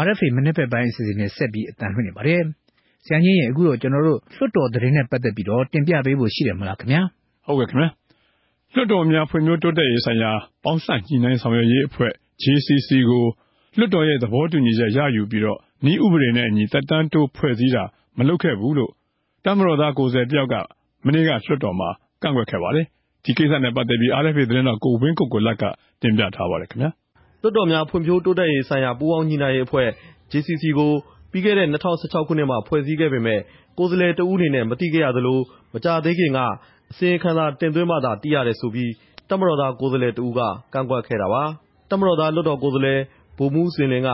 [0.06, 2.42] RFA မနေ့ဖက်ပိုင်းအစီအစဉ်နဲ့ဆက်ပြီးအတန်လွှင့်နေပါတယ်။
[3.06, 7.02] ဆရာကြီးရဲ့အခုတော့ ကျွန်တော်တို့ လွှတ်တော်သတင်းနဲ့ပတ်သက်ပြီးတော့ တင်ပြပေးဖို့ရှိတယ်မလားခင်ဗျာ။
[7.46, 7.90] ဟုတ်ကဲ့ခင်ဗျာ။
[8.74, 10.32] လွှတ်တော်များဖွံ့ဖြိုးတိုးတက်ရေးဆိုင်ရာ
[10.64, 12.14] ပေါင်းစပ်ညှိနှိုင်းဆောင်ရွက်ရေးအဖွဲ့
[12.44, 13.26] JCC ကို
[13.78, 15.60] လွှတ်တော်ရဲ့သဘောတူညီချက်ရယူပြီးတော့
[15.92, 17.84] ဤဥပဒေနဲ့အညီတက်တန်းတိုးဖွဲ့စည်းတာ
[18.20, 18.92] မလုပ်ခဲ့ဘူးလို့
[19.46, 20.56] တမတော်သား ကိုယ်စားတယောက်က
[21.06, 21.90] မနေ့က လွှတ်တော်မှာ
[22.22, 22.86] ကန့်ကွက်ခဲ့ပါတယ်။
[23.24, 25.64] ဒီကိစ္စနဲ့ပတ်သက်ပြီး RFA သတင်းတော်ကိုဝင်းကုတ်ကိုလက်က
[26.02, 26.90] တင်ပြထားပါတယ်ခင်ဗျာ။
[27.42, 29.90] လွှတ်တော်များဖွံ့ဖြိုးတိုးတက်ရေးဆိုင်ရာ ပူးပေါင်းညီနိုင်ရေးအဖွဲ့
[30.32, 30.92] JCC ကို
[31.32, 33.42] ပြီးခဲ့တဲ့ ၂၀၁၆ ခုနှစ်မှာ ဖွဲ့စည်းခဲ့ပေမယ့်
[33.78, 35.40] ကိုယ်စားလှယ်တစ်ဦးအနေနဲ့ မသိခဲ့ရသလို
[35.74, 36.40] မကြာသေးခင်က
[36.92, 38.92] အစီရင်ခံစာတင်သွင်းမှသာ သိရတယ်ဆိုပြီး
[39.30, 40.42] တပ်မတော်သား ကိုယ်စားလှယ်တစ်ဦးက
[40.74, 41.44] ကန့်ကွက်ခဲ့တာပါ။
[41.90, 43.00] တပ်မတော်သား လွှတ်တော်ကိုယ်စားလှယ်
[43.38, 44.12] ဗိုလ်မှူးဇင်လင်းက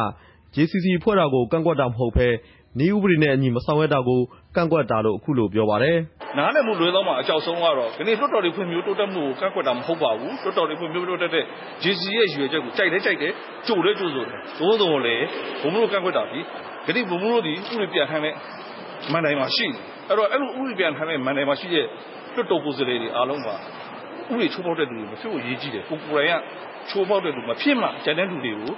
[0.55, 2.27] JCC ဖွဲ့တာကို ကန့်ကွက်တာမဟုတ်ဘဲ
[2.79, 4.19] နည်းဥပဒေနဲ့အညီ မဆောင်ရွက်တာကို
[4.55, 5.97] ကန့်ကွက်တာလို့ အခုလိုပြောပါတယ်။"
[6.37, 11.43] နားလည်မှုလွဲသွားမှာ အကြောက်ဆုံးကတော့ ဒီနေ့လွှတ်တော်တွေ ဖွံ့ဖြိုးတိုးတက်မှုကို ကန့်ကွက်တာ မဟုတ်ပါဘူး။လွှတ်တော်တွေ ဖွံ့ဖြိုးတိုးတက်တဲ့
[11.83, 13.31] JCC ရဲ့ရည်ရွယ်ချက်ကို ကြိုက်လည်းကြိုက်တယ်၊
[13.67, 15.25] ကြိုလည်းကြိုဆိုတယ်။သို့သော်လည်း
[15.61, 16.43] ဗိုလ်မှူးတို့ ကန့်ကွက်တာသည်
[16.87, 18.33] ယနေ့ဗိုလ်မှူးတို့သည် ဥပဒေပြဌာန်းတဲ့
[19.13, 21.85] မဏ္ဍိုင်မှာရှိနေတယ်။အဲဒီတော့ အဲလို ဥပဒေပြဌာန်းတဲ့ မဏ္ဍိုင်မှာရှိတဲ့
[22.33, 23.53] လွှတ်တော်ကိုယ်စားလှယ်တွေ အားလုံးက ဥ
[24.27, 26.41] ပဒေချိုးဖောက်တဲ့လူတွေ မဖြစ်ဖို့ အရေးကြီးတယ်။ကိုယ်ကိုယ်တိုင်က
[26.89, 28.73] ချိုးဖောက်တဲ့လူမဖြစ်မှ ကျန်တဲ့လူတွေကို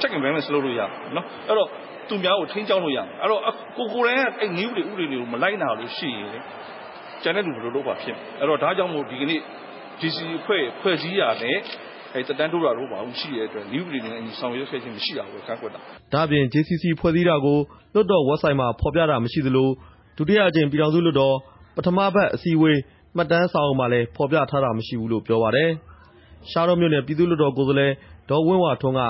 [0.00, 0.90] check and balance လုပ်လို့ရမယ်။
[1.48, 1.68] အဲဒီတော့
[2.08, 3.42] သူများကိုထိန်းကျောင်းလို့ရမယ်။အဲဒီတော့
[3.76, 6.42] ကိုယ်ကိုယ်တိုင်ကနည်းဥပဒေတွေကိုမလိုက်နာလို့ရှိရင်
[7.22, 9.40] ကျန်တဲ့လူဘယ်လိုလုပ်မှာဖြစ်မလဲ။ဒါကြောင့်မို့ဒီကနေ့
[10.00, 11.58] JCC အဖွဲ့ဖွဲ့စည်းတာနဲ့
[12.28, 12.88] သက်တမ်းတိုးတာတို့
[13.20, 15.80] ရှိတဲ့အတွက်နည်းဥပဒေနဲ့အညီဆောင်ရွက်ခဲ့ခြင်းမရှိတာကိုကန့်ကွက်တာ။"
[16.14, 17.58] ဒါ့အပြင် JCC ဖွဲ့စည်းတာကို
[17.94, 19.68] လွှတ်တော်ဝက်ဆိုဒ်မှာဖော်ပြတာမရှိသလို
[20.18, 21.36] ဒုတိယအကြိမ်ပြည်ထောင်စုလွှတ်တော်
[21.76, 22.78] ပထမပတ်အစည်းအဝေး
[23.16, 25.70] မှတ်တမ်းစာအုပ်မှာလည်းဖော်ပြထားတာမရှိဘူးလို့ပြောပါတယ်။
[26.50, 27.92] ရှားတောမြို့နယ်ပြည်သူ့လွှတ်တော်ကိုယ်စားလှယ်
[28.28, 29.02] ဒေါ်ဝင်းဝါထွန်းက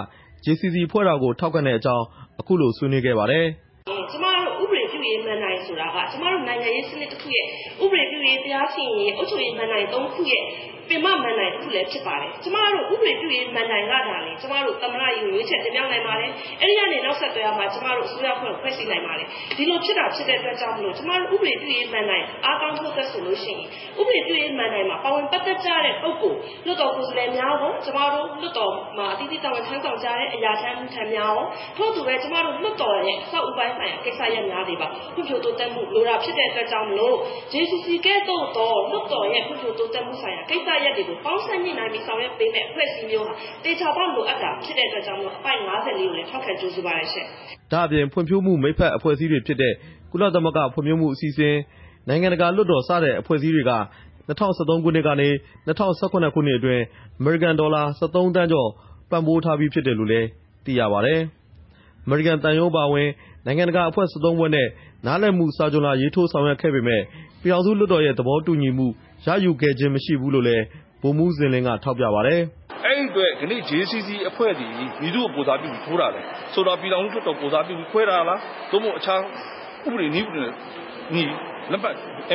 [0.45, 2.05] JCC ဖွဲ့တာကို ထောက်ခံတဲ့အကြောင်း
[2.41, 3.45] အခုလို ဆွေးနွေးခဲ့ပါတယ်။"
[4.11, 5.44] ကျမတို့ ဥပဒေပြုရေးမဏ္ဍိုင်
[5.75, 7.47] ဆိုတာက ကျမတို့ နိုင်ငံရေးစနစ်တစ်ခုရဲ့
[7.85, 10.45] ဥပဒေပြုရေး၊တရားစီရင်ရေး၊အုပ်ချုပ်ရေးမဏ္ဍိုင် သုံးခုရဲ့
[10.89, 23.61] ပင်မမဏ္ဍိုင်တစ်ခုလည်း ဖြစ်ပါတယ်။ကျမတို့ ဥပဒေပြုရေးမဏ္ဍိုင်ကသာလျှင် ကျမတို့ သမ္မတကြီးကို ရွေးချယ်တင်မြှောက်နိုင်ပါတယ်။အဲဒီကနေ နောက်ဆက်တွဲမှာကျမတို့ အစိုးရအဖွဲ့ကို ဖွဲ့စည်းနိုင်ပါတယ်။ဒီလိုဖြစ်တာ ဖြစ်တဲ့အတွက်ကြောင့်မို့လို့ကျမတို့ ဥပဒေပြုရေးမဏ္ဍိုင် အားကောင်းဖို့အတွက်ဆိုလို့ရှိရင်
[24.01, 37.17] ဥပဒေပြုရေးမဏ္ဍိုင်မှာ ပါဝင်ပတ်သက်ကြတဲ့ ပုဂ္ဂိုလ် လွှတ်တော်ကိုယ်စားလှယ်များရော ကျမတို့ လွှတ်တော်မှာ အသီးသီး တာဝန်ထမ်းဆောင်ကြတဲ့ အရာထမ်း၊အမှုထမ်းများရော ထို့အတူပဲ ကျမတို့ လွှတ်တော်ရဲ့ အဆောက်အဦးပိုင်းဆိုင်ရာ ကိစ္စရပ်များသည်ပါ ဖွံ့ဖြိုးတိုးတက်မှုလိုတာဖြစ်တဲ့အတွက်ကြောင့်မို့လို့
[37.53, 43.33] JCC ကဲ့သို့သောလွှတ်တော်ရဲ့ဖွံ့ဖြိုးတိုးတက်မှုဆိုင်ရာကိစ္စရပ်တွေကိုပေါင်းစပ်ညှိနှိုင်းပြီးဆောင်ရွက်ပေးမယ့်အဖွဲ့အစည်းမျိုးဟာ
[43.65, 47.27] သေချာပေါက်လိုအပ်တာဖြစ်တဲ့အတွက်ကြောင့်မို့လို့အပိုဒ်၅၄ကိုလည်းထောက်ခံကြိုဆိုပါတယ်ရှင့်။"
[47.73, 49.75] ဒါ့အပြင်ဖွံ့ဖြိုးမှုမိတ်ဖက်အဖွဲ့အစည်းတွေဖြစ်တဲ့
[50.13, 51.55] ကုလသမဂ္ဂဖွံ့ဖြိုးမှုအစီအစဉ်၊
[52.09, 53.73] နိုင်ငံတကာလွှတ်တော်စတဲ့အဖွဲ့အစည်းတွေက
[54.29, 55.29] ၂၀၁၃ခုနှစ်ကနေ
[55.67, 56.83] ၂၀၁၇ခုနှစ်အတွင်း
[57.19, 58.71] အမေရိကန်ဒေါ်လာ၁၃သန်းကျော်
[59.11, 60.29] ပံ့ပိုးထားပြီးဖြစ်တယ်လို့လည်း
[60.65, 61.21] သိရပါတယ်။
[62.05, 63.09] အမေရိကန်သံရုံးအပါအဝင်
[63.47, 64.69] နိုင်ငံတကာအဖွဲ့ ၁၃ ဖွဲ့နဲ့
[65.07, 67.03] နားလည်မှုစာချွန်လွှာ ရေးထိုးဆောင်ရွက်ခဲ့ပေမယ့်
[67.43, 68.87] ပြည်ထောင်စုလွှတ်တော်ရဲ့ သဘောတူညီမှု
[69.27, 70.65] ရယူခဲ့ခြင်း မရှိဘူးလို့လည်း
[71.03, 72.41] ဗိုလ်မှူးဇင်လင်းက ထောက်ပြပါတယ်။"
[72.85, 76.21] အဲဒီအတွက်ဒီနေ့ JCC အဖွဲ့သည် မည်သူ့ကို ကိုယ်စားပြုပြီး ထိုးတာလဲ။
[76.53, 78.39] ဆိုလိုတာ ပြည်ထောင်စုလွှတ်တော် ကိုယ်စားပြုပြီးဖွဲ့တာလား။
[78.71, 79.21] သို့မဟုတ် အခြား
[79.87, 80.53] ဥပဒေနည်းဥပဒေနဲ့
[81.11, 81.25] အညီ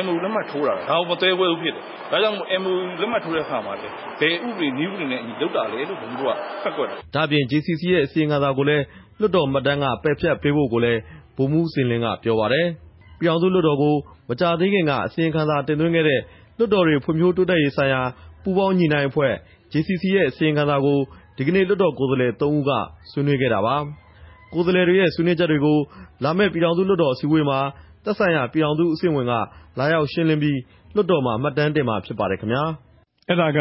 [0.04, 8.84] MOU လက်မှတ်ထိုးတာလား။ဒါကို မသဲကွဲဘူးဖြစ်တယ်။ဒါကြောင့်မို့ MOU လက်မှတ်ထိုးတဲ့အခါမှာလည်းဘယ်ဥပဒေနည်းဥပဒေနဲ့အညီ လုပ်တာလဲလို့ဗိုလ်မှူးတို့က ကန့်ကွက်တာ။"ဒါ့အပြင် JCC ရဲ့ အစီရင်ခံစာကိုလည်း
[9.20, 11.00] လွှတ်တော်မှတ်တမ်းက ပယ်ဖျက်ပေးဖို့ကိုလည်း
[11.36, 12.66] ဗိုလ်မှူးဇင်လင်းက ပြောပါတယ်။
[13.18, 13.94] ပြည်ထောင်စုလွှတ်တော်ကို
[14.28, 16.20] မကြာသေးခင်က အစီရင်ခံစာတင်သွင်းခဲ့တဲ့
[16.58, 18.02] လွှတ်တော်တွေ ဖွံ့ဖြိုးတိုးတက်ရေးဆိုင်ရာ
[18.42, 19.32] ပူးပေါင်းညှိနှိုင်းအဖွဲ့
[19.72, 20.98] JCC ရဲ့ အစီရင်ခံစာကို
[21.36, 22.70] ဒီကနေ့ လွှတ်တော်ကိုယ်စားလှယ် သုံးဦးက
[23.10, 23.76] ဆွေးနွေးခဲ့တာပါ။
[24.52, 25.78] ကိုယ်စားလှယ်တွေရဲ့ ဆွေးနွေးချက်တွေကို
[26.24, 27.58] လာမယ့် ပြည်ထောင်စုလွှတ်တော် အစည်းအဝေးမှာ
[28.04, 29.32] သက်ဆိုင်ရာ ပြည်ထောင်စုအဆင့်ဝန်က
[29.78, 30.58] လာရောက်ရှင်းလင်းပြီး
[30.94, 32.62] လွှတ်တော်မှာ မှတ်တမ်းတင်မှာ ဖြစ်ပါတယ်ခင်ဗျာ။
[33.28, 33.60] အဲဒါက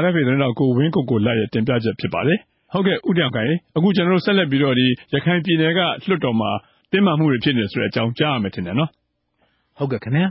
[0.00, 2.38] RFA သတင်းထောက် ကိုဝင်းကိုကိုလတ်ရဲ့ တင်ပြချက်ဖြစ်ပါတယ်။
[2.72, 4.74] ဟုတ်ကဲ့ဦးတင်အောင်ခိုင်ရေအခုဆက်လက်ပြီးတော့
[5.14, 6.50] ရခိုင်ပြည်နယ်က လွှတ်တော်မှာ
[6.92, 8.90] တင်းမာမှုတွေဖြစ်နေတယ်ဆိုတဲ့အကြောင်း ကြားရမယ်ထင်တယ်နော်။
[9.78, 10.26] ဟုတ်ကဲ့ခင်ဗျာ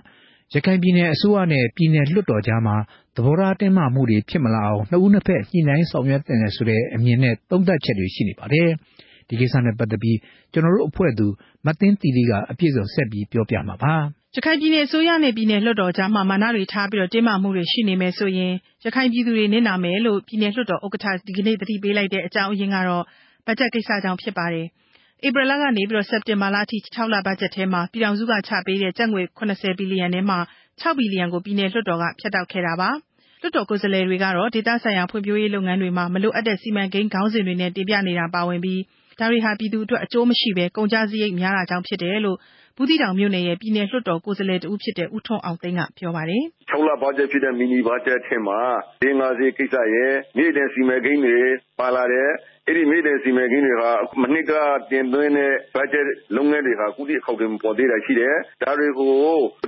[0.54, 2.76] ရခိုင်ပြည်နယ်အစိုးရနဲ့ ပြည်နယ်လွှတ်တော်ကြားမှာ
[3.16, 8.70] သဘောထားတင်းမာမှုတွေဖြစ်မလာအောင် နှစ်ဦးနှစ်ဖက် ညှိနှိုင်းဆောင်ရွက်သင့်တယ်ဆိုတဲ့အမြင်နဲ့ သုံးသပ်ချက်တွေရှိနေပါတယ်။
[9.28, 10.18] ဒီကိစ္စနဲ့ပတ်သက်ပြီး
[10.54, 11.28] ကျနော်တို့အဖွဲ့သူ
[11.66, 13.96] မသင်းသီရိက အပြည့်စုံ ဆက်ပြီးပြောပြမှာပါ။
[14.38, 18.54] ရခိုင်ပြည်နယ်အစိုးရနဲ့ ပြည်နယ်လွှတ်တော်ကြားမှာ မာနတွေထားပြီးတော့တင်းမာမှုတွေ ရှိနေမယ်ဆိုရင်
[18.86, 23.04] ရခိုင်ပြည်သူတွေ နစ်နာမယ်လို့ ပြည်နယ်လွှတ်တော်ဥက္ကဋ္ဌ ဒီကနေ့ သတိပေးလိုက်တဲ့ အကြောင်းအရင်းကတော့
[23.46, 24.68] ဘတ်ဂျက်ကိစ္စကြောင့် ဖြစ်ပါတယ်။
[25.26, 30.40] ဧပြီလကနေ စက်တင်ဘာလအထိ၆လဘတ်ဂျက်ထဲမှာ ပြည်ထောင်စုက ချပေးတဲ့ ကျပ်ငွေ ၇၀ ဘီလီယံထဲမှာ
[30.82, 32.90] ၆ ဘီလီယံကို ပြည်နယ်လွှတ်တော်က ဖြတ်တောက်ခဲ့တာပါ။
[33.42, 38.82] လွှတ်တော်ကိုယ်စားလှယ်တွေကတော့ ဒေသဆိုင်ရာ ဖွံ့ဖြိုးရေးလုပ်ငန်းတွေမှာ မလိုအပ်တဲ့ စီမံကိန်းခေါင်းစဉ်တွေနဲ့ တင်ပြနေတာပါဝင်ပြီး
[39.20, 42.38] ဒါတွေဟာ ပြည်သူအတွက် အကျိုးမရှိပဲကုန်ကျစရိတ်များတာကြောင့် ဖြစ်တယ်လို့
[42.78, 48.60] ဘူးသီးတောင်မြို့နယ်ရဲ့ ပြည်နယ်လွှတ်တော်ကိုယ်စားလှယ်တစ်ဦးဖြစ်တဲ့ ဦးထွန်းအောင်သိန်းက ပြောပါတယ်။"၆ လ ဘတ်ဂျက်ဖြစ်တဲ့ မီနီဘတ်ဂျက်ထဲမှာ
[49.02, 51.40] ဘင်္ဂါဈေးကိစ္စရယ်၊မြစ်အတွင်းစီမံကိန်းတွေ
[51.80, 52.30] ပါလာတယ်။
[52.68, 54.54] အဲဒီမြစ်အတွင်းစီမံကိန်းတွေဟာ မနှစ်က
[54.92, 59.14] တင်သွင်းတဲ့ ဘတ်ဂျက်လုပ်ငန်းတွေဟာ အခုထိ အကောင်အထည် မဖော်သေးတာရှိတယ်။ဒါတွေကို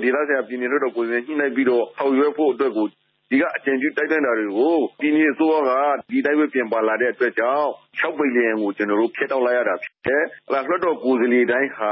[0.04, 2.88] ဒေသဆိုင်ရာ ပြည်နယ်လွှတ်တော်ကိုယ်စားလှယ်တွေညှိနှိုင်းပြီးတော့ ဆောင်ရွက်ဖို့အတွက်ကို
[3.32, 5.72] ဒီကအကြံပြုတိုက်တွန်းတာတွေကို ပြည်နယ်အစိုးရက
[6.10, 7.68] ဒီအတိုင်းပဲ ပြန်ပါလာတဲ့အတွက်ကြောင့်
[8.00, 11.92] ၆ ဘီလီယံကို ကျနော်တို့ ဖြတ်တောက်လိုက်ရတာဖြစ်တယ်။လွှတ်တော်ကိုယ်စားလှယ်တိုင်းဟာ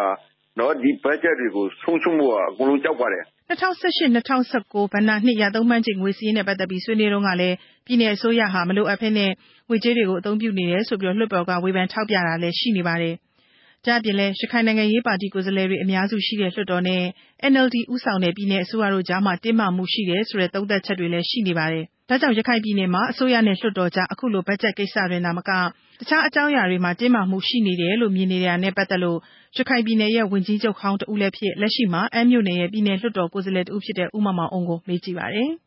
[0.81, 9.31] ဒီ ဘတ်ဂျက်တွေကို ဆုံးရှုံးဖို့အကုန်လုံးကြောက်ပါတယ်။"၂၀၁၈-၂၀၁၉ ဘဏ္ဍာနှစ် ရသုံးမှန်းခြေငွေစာရင်းနဲ့ပတ်သက်ပြီး ဆွေးနွေးတုန်းကလည်း ပြည်နယ်အစိုးရဟာ မလိုအပ်ပဲနဲ့
[9.69, 13.15] ငွေကြေးတွေကို အသုံးပြုနေတယ်ဆိုပြီး လွှတ်တော်က ဝေဖန်ထောက်ပြတာလည်း ရှိနေပါတယ်။
[13.85, 17.03] ဒါ့အပြင်လည်း ရခိုင်နိုင်ငံရေးပါတီ ကိုယ်စားလှယ်တွေ အများစုရှိတဲ့ လွှတ်တော်နဲ့
[17.51, 25.51] NLD ဦးဆောင်တဲ့ ပြည်နယ်အစိုးရတို့ကြားမှာ တင်းမာမှုရှိတယ်ဆိုတဲ့ သုံးသပ်ချက်တွေလည်း ရှိနေပါတယ် ဒါကြောင့် ရခိုင်ပြည်နယ်မှာ အစိုးရနဲ့ လွှတ်တော်ကြား အခုလို ဘတ်ဂျက်ကိစ္စတွေသာမက
[25.99, 29.19] တခြားအကြောင်းအရာတွေမှာ တင်းမာမှုရှိနေတယ်လို့ မြင်နေတာနဲ့ပတ်သက်လို့
[29.57, 35.49] ရခိုင်ပြည်နယ်ရဲ့ ဝန်ကြီးချုပ်ဟောင်း တဦးလည်းဖြစ် လက်ရှိမှာ အမ်းမြို့နယ်ရဲ့ ပြည်နယ်လွှတ်တော်ကိုယ်စားလှယ်တဦးဖြစ်တဲ့ ဦးမောင်မောင်အုန်းကို မေးကြည့်ပါတယ်။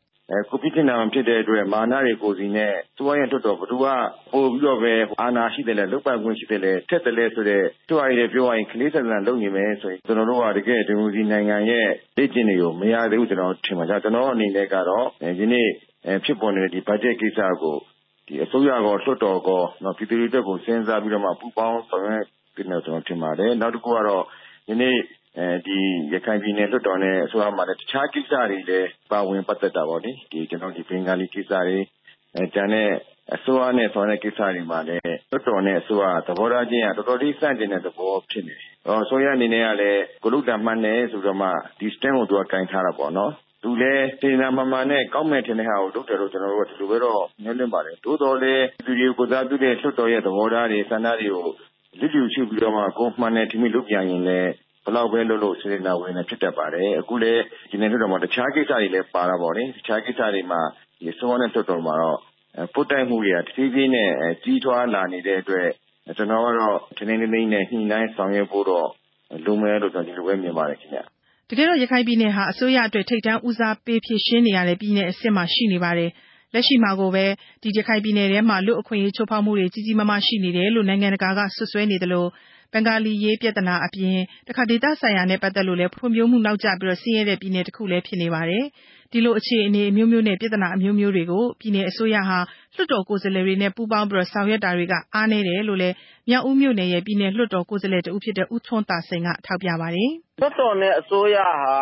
[0.51, 3.87] ကိုဖိကျင်နာဖြစ်တဲ့အတွက် မာနတွေကိုယ်စီနဲ့ သူ့ရဲ့လွှတ်တော်ဘသူက
[4.33, 11.88] ပို့ပြီးတော့ပဲ အာဏာရှိတယ်လဲ လုတ်ပိုင်ခွင့်ရှိတယ်လဲ ထက်တယ်လဲဆိုတဲ့သူ့အရေးပြောရရင် ကလေးဆန်ဆန်လုပ်နေမယ်ဆိုရင် ကျွန်တော်တို့က တကယ်ဒီမိုကရေစီနိုင်ငံရဲ့
[12.19, 15.07] လေ့ကျင့်တွေကို မရသေးဘူးကျွန်တော်ထင်ပါကြကျွန်တော်အနေနဲ့ကတော့
[15.38, 15.69] ဒီနေ့
[16.25, 17.97] ဖြစ်ပေါ်နေတဲ့ ဒီဘတ်ဂျက်ကိစ္စကိုဒီ
[18.45, 24.25] အစိုးရကော လွှတ်တော်ကောနော်ပြည်သူတွေအတွက်ကို စဉ်းစားပြီးတော့မှ ပူပေါင်းဆောင်ရွက်ပြင်တယ်ကျွန်တော်ထင်ပါတယ် နောက်တစ်ခုကတော့
[24.69, 24.97] ဒီနေ့
[25.38, 25.79] အဲဒီ
[26.12, 31.79] ရခိုင်ပြည်နယ်လွှတ်တော်နဲ့ အစိုးရမှာလည်း တခြားကိစ္စတွေလည်း ပါဝင်ပတ်သက်တာပေါ့လေဒီကျွန်တော်ဒီဘင်္ဂါလီကိစ္စတွေ
[32.35, 32.91] အဲကျန်တဲ့
[33.35, 46.31] အစိုးရနဲ့ ဆောင်တဲ့ကိစ္စတွေမှာလည်း လွှတ်တော်နဲ့ အစိုးရ သဘောထားချင်းက တော်တော်လေးစန့်ကျင်တဲ့သဘော ဖြစ်နေတယ်။အော်အစိုးရအနေနဲ့ကလည်း ကိုလုတ္တမှတ်နေဆိုတော့မှ ဒီ stand ကိုသူကကင်ထားတာပေါ့နော်။ သူလည်း စေနာမှန်မှန်နဲ့ ကောက်မဲ့ထင်တဲ့ဟာကို လုပ်တယ်လို့
[46.33, 51.47] ကျွန်တော်တို့က ဒီလိုပဲတော့ညှင်းလင်းပါတယ်။သို့တော်လည်းသူတွေကိုယ်စားပြုတဲ့ လွှတ်တော်ရဲ့ သဘောထားတွေ ဆန္ဒတွေကို
[52.01, 54.51] လစ်လျူရှုပြီးတော့မှ ကိုမှန်တယ်ဒီမိလုပ်ပြန်ရင်လည်း
[54.85, 60.61] ဘလောက်ပဲလုပ်လို့စေနာဝင်နေဖြစ်တတ်ပါတယ် အခုလည်းဒီနေ့တော့မှတခြားကိစ္စတွေလည်း ပါတာပေါ့လေ တခြားကိစ္စတွေမှာ
[61.05, 62.18] ဒီစောနဲ့တွတ်တော်မှာတော့
[62.75, 64.11] ပုတ်တိုက်မှုတွေက တဖြည်းဖြည်းနဲ့
[64.44, 65.68] ကြီးထွားလာနေတဲ့အတွက်
[66.16, 68.88] ကျွန်တော်ကတော့ထင်းထင်းလေးလေးနဲ့ ညှိနှိုင်းဆောင်ရွက်ဖို့တော့
[69.44, 71.01] လိုမယ်လို့ကျွန်တော်ဒီလိုပဲ မြင်ပါတယ်ခင်ဗျ
[71.50, 76.11] တကယ်တော့ ရခိုင်ပြည်နယ်ဟာ အစိုးရအတွက် ထိပ်တန်းဦးစားပေးဖြည့်ရှင်းနေရတဲ့ ပြည်နယ်အဆင့်မှာ ရှိနေပါတယ်
[76.54, 77.24] လက်ရှိမှာကိုပဲ
[77.62, 82.26] ဒီရခိုင်ပြည်နယ်ထဲမှာ လူအခွင့်အရေးချိုးဖောက်မှုတွေ ကြီးကြီးမားမားရှိနေတယ်လို့ နိုင်ငံတကာကဆွဆွဲနေသလို
[82.72, 84.16] ဘင်္ဂါလီရေးပြဿနာအပြင်
[84.48, 88.64] တခါဒေသဆိုင်ရာနဲ့ ပတ်သက်လို့လည်း ဖွံ့ဖြိုးမှုနောက်ကျပြီးတော့ဆင်းရဲတဲ့ ပြည်နယ်တစ်ခုလည်း ဖြစ်နေပါတယ်။
[89.12, 92.38] ဒီလိုအခြေအနေအမျိုးမျိုးနဲ့ ပြဿနာအမျိုးမျိုးတွေကို ပြည်နယ်အစိုးရဟာ
[92.75, 95.94] လွှတ်တော်ကိုယ်စားလှယ်တွေနဲ့ ပူးပေါင်းပြီးတော့ဆောင်ရွက်တာတွေက အားနည်းတယ်လို့လည်း
[96.29, 101.75] မြောက်ဦးမြို့နယ်ရဲ့ ပြည်နယ်လွှတ်တော်ကိုယ်စားလှယ်တဦးဖြစ်တဲ့ ဦးထွန်းသာစိန်က ထောက်ပြပါတယ်။လွှတ်တော်နဲ့ အစိုးရဟာ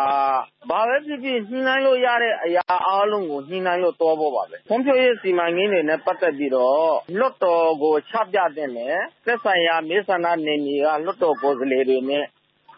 [0.69, 12.25] ဘာပဲဖြစ်ဖြစ် ညှိနှိုင်းလို့ရတဲ့အရာအားလုံးကို ညှိနှိုင်းလို့သွားဖို့ပါပဲ။ဖွံ့ဖြိုးရေးစီမံကိန်းတွေနဲ့ ပတ်သက်ပြီးတော့ လွှတ်တော်ကို ချပြသင့်တယ်။သက်ဆိုင်ရာ မဲဆန္ဒနယ်မြေက လွှတ်တော်ကိုယ်စားလှယ်တွေနဲ့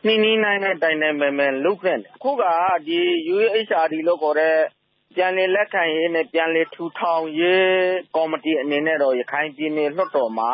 [0.05, 2.43] ညှိနှိုင်းနိုင်တဲ့တိုင်တိုင်ပင်ပင်လုပ်သင့်တယ်။အခုက
[2.87, 2.99] ဒီ
[3.33, 4.57] UEHRD လို့ခေါ်တဲ့
[5.15, 7.73] ပြန်လည်လက်ခံရေးနဲ့ ပြန်လည်ထူထောင်ရေး
[8.15, 10.51] ကော်မတီအနေနဲ့တော့ ရခိုင်ပြည်နယ်လွှတ်တော်မှာ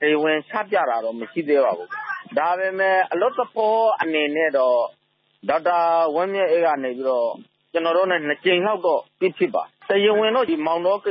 [0.00, 1.88] တရားဝင်ချပြတာတော့ မရှိသေးပါဘူး။
[2.38, 4.78] ဒါပေမဲ့ အလွတ်သဘောအနေနဲ့တော့
[5.48, 5.78] ဒေါက်တာ
[6.14, 7.30] ဝင်းမြတ်အေးကနေပြီးတော့
[7.72, 11.10] ကျနော်တို့နဲ့ နှစ်ကြိမ်လောက်တော့ တွေ့ဖြစ်ပါတယ်။တရားဝင်တော့မောင်တောကိ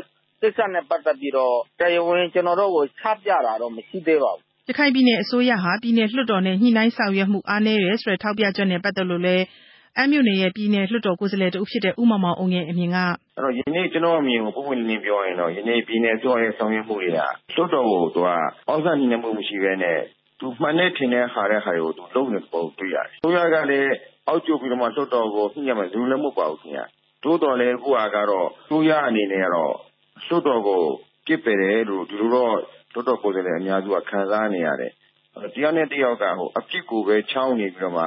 [0.49, 9.43] စ္စနဲ့ ပတ်သက်ပြီးတော့ တရားဝင် ကျနော်တို့ကို ချပြတာတော့ မရှိသေးပါဘူး။ ရခိုင်ပြည်နယ်အစိုးရဟာ ပြည်နယ်လွှတ်တော်နဲ့ ညှိနှိုင်းဆောင်ရွက်မှု အားနည်းတယ်ဆိုတဲ့ ထောက်ပြချက်နဲ့ ပတ်သက်လို့လည်း
[9.97, 12.97] အမ်းမြို့နယ်ရဲ့ ပြည်နယ်လွှတ်တော်ကိုယ်စားလှယ်တဦးဖြစ်တဲ့ ဦးမောင်မောင်အုန်းရဲ့ အမြင်က။
[13.37, 18.29] အဲ့တော့ယနေ့ ကျွန်တော်အမြင်ကိုပုံမှန်လင်းပြောရင်တော့ ယနေ့ ပြည်နယ်အစိုးရရဲ့ ဆောင်ရွက်မှုတွေက လွှတ်တော်ကို သူက
[18.69, 19.99] အောက်ဆညှိနှိုင်းမှုမရှိဘဲနဲ့
[20.39, 23.91] သူမှန်တဲ့ထင်တဲ့ဟာတဲ့ဟာတွေကို သူလုပ်နေပုံတွေ့ရတယ်။အစိုးရကလည်း
[24.27, 26.81] အောက်ကျပြီးတော့မှ လွှတ်တော်ကို ညှိရမယ်လူလည်းမဟုတ်ပါဘူးခင်ဗျ။
[27.23, 29.73] သို့တော်လည်း အခုဟာကတော့ အစိုးရအနေနဲ့ကတော့
[30.27, 30.81] လွှတ်တော်ကို
[31.27, 32.55] ပြစ်ပယ်တယ်လို့ ဒီလိုတော့
[32.93, 34.91] လွှတ်တော်ကိုယ်စားလှယ်အများစုက ခံစားနေရတယ်။
[35.53, 38.05] တရားနဲ့တယောက်ကဟိုအပြစ်ကိုပဲ ချောင်းနေပြီးတော့မှ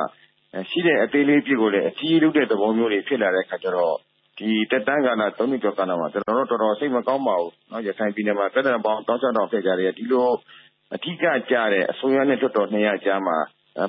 [0.71, 3.95] ရှိတဲ့အသေးလေးပြစ်ကိုလည်း အကြီးလုပ်တဲ့သဘောမျိုးတွေ ဖြစ်လာတဲ့အခါကျတော့
[4.39, 5.21] ဒီတက်တန်းကလာ၃
[5.51, 10.29] နှစ်ကျော်ကလာမှာ ကျွန်တော်တို့ တော်တော်စိတ်မကောင်းပါဘူး။နော်ရခိုင်ပြည်နယ်မှာတက်တန်းပေါင်းတောင်းချတောင်းဖြစ်ကြတယ် ဒီလို
[10.95, 13.37] အထီးကကြတဲ့ အစိုးရနဲ့ လွှတ်တော်နှစ်ရကြားမှာ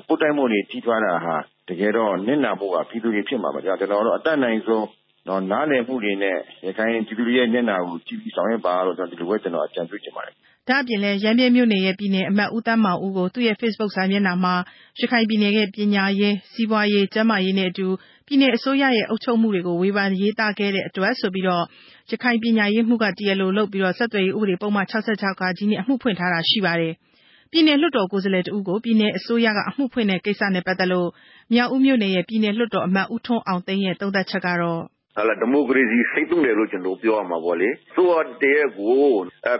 [0.06, 1.36] ပုတ်တိုက်မှုတွေ ကြီးထွားတာဟာ
[1.68, 4.86] တကယ်တော့ နစ်နာဖို့က ပြည်သူတွေ ဖြစ်မှာပါကြာကျွန်တော်တို့ အတတ်နိုင်ဆုံး
[5.28, 10.34] တော့နားလည်မှုတွေနဲ့ ရခိုင်ပြည်သူတွေရဲ့ မျက်နှာကိုကြည့်ပြီး ဆောင်ရွက်ပါလို့ကျွန်တော်ဒီလိုပဲကျွန်တော်အကြံပြုချင်ပါတယ်။
[10.68, 14.54] ဒါ့အပြင်လည်း ရမ်းဗြဲမြို့နယ်ရဲ့ ပြည်နယ်အမတ် ဦးသန်းမောင်ဦးကို သူ့ရဲ့ Facebook စာမျက်နှာမှာ
[15.00, 17.86] ရခိုင်ပြည်နယ်ရဲ့ ပညာရေး၊စီးပွားရေး၊ကျန်းမာရေးနဲ့အတူ
[18.26, 21.64] ပြည်နယ်အစိုးရရဲ့ အုပ်ချုပ်မှုတွေကို ဝေဖန်ရေးသားခဲ့တဲ့အတွက်ဆိုပြီးတော့
[22.10, 26.94] ရခိုင်ပညာရေးမှူးက တရားလိုလုပ်ပြီးတော့ဆက်သွယ်ရေးဥပဒေပုဒ်မ ၆၆နဲ့ အမှုဖွင့်ထားတာရှိပါတယ်။
[27.50, 31.08] ပြည်နယ်လွှတ်တော်ကိုယ်စားလှယ်တဦးကို ပြည်နယ်အစိုးရက အမှုဖွင့်တဲ့ကိစ္စနဲ့ပတ်သက်လို့
[31.52, 34.95] မြောက်ဦးမြို့နယ်ရဲ့ ပြည်နယ်လွှတ်တော်အမတ် ဦးထွန်းအောင်သိန်းရဲ့ သုံးသပ်ချက်ကတော့ဟုတ်လား
[35.40, 39.04] ဒီမိုကရေစီစိတ်သုံးတယ်လို့ ကျွန်တော်ပြောရမှာပေါ့လေဆိုတော့တည်းကို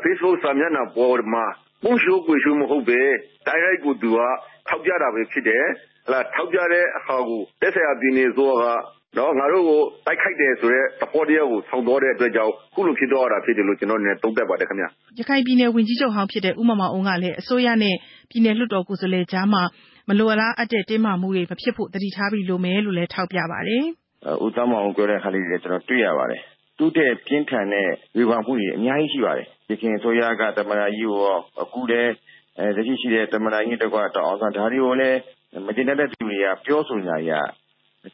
[0.02, 1.44] Facebook စာမျက်နှာပေါ်မှာ
[1.82, 3.00] ပုံရှိုးကိုရှိုး မဟုတ်ပဲ
[3.46, 4.18] တိုက်ရိုက်ကို သူက
[4.68, 5.64] ထောက်ပြတာပဲဖြစ်တယ်
[6.06, 8.80] ဟလာထောက်ပြတဲ့ဟာကိုတက်ဆရာ ပြည်နေဆိုတော့
[9.16, 14.84] နော်ငါတို့ကို တိုက်ခိုက်တယ်ဆိုတော့သဘောတရားကို ဆောင်းတော်တဲ့အတွက်ကြောင့်ခုလိုဖြစ်တော့တာဖြစ်တယ်လို့ ကျွန်တော်လည်းသုံးသပ်ပါတယ်ခင်ဗျ
[15.18, 17.96] ရခိုင်ပြည်နယ် ဝန်ကြီးချုပ်ဟောင်းဖြစ်တဲ့ ဦးမမောင်အုံးကလည်း အစိုးရနဲ့
[18.30, 19.62] ပြည်နယ်လွှတ်တော်ကိုယ်စားလှယ်ကြားမှာ
[20.08, 23.84] မလိုလားအပ်တဲ့ တင်းမာမှုတွေ မဖြစ်ဖို့တတိထားပြီး လိုမယ်လို့လည်း ထောက်ပြပါတယ်
[24.44, 26.42] ဦးသားမောင်ပြောတဲ့ခါလေးတွေကျွန်တော်တွေ့ရပါတယ်
[26.78, 32.12] သူ့တဲ့ပြင်းထန်တဲ့ ဝေဖန်မှုတွေ အများကြီးရှိပါတယ်။ရခင်အစိုးရကတမန်ကြီးကိုရော အခုလည်း
[32.58, 35.18] အဲတရှိရှိတဲ့တမန်ကြီးတကွတောင်အောင်ဆန်းဒါတွေကိုလည်း
[35.66, 37.32] မတင်တဲ့သူတွေက ပြောဆိုညာရ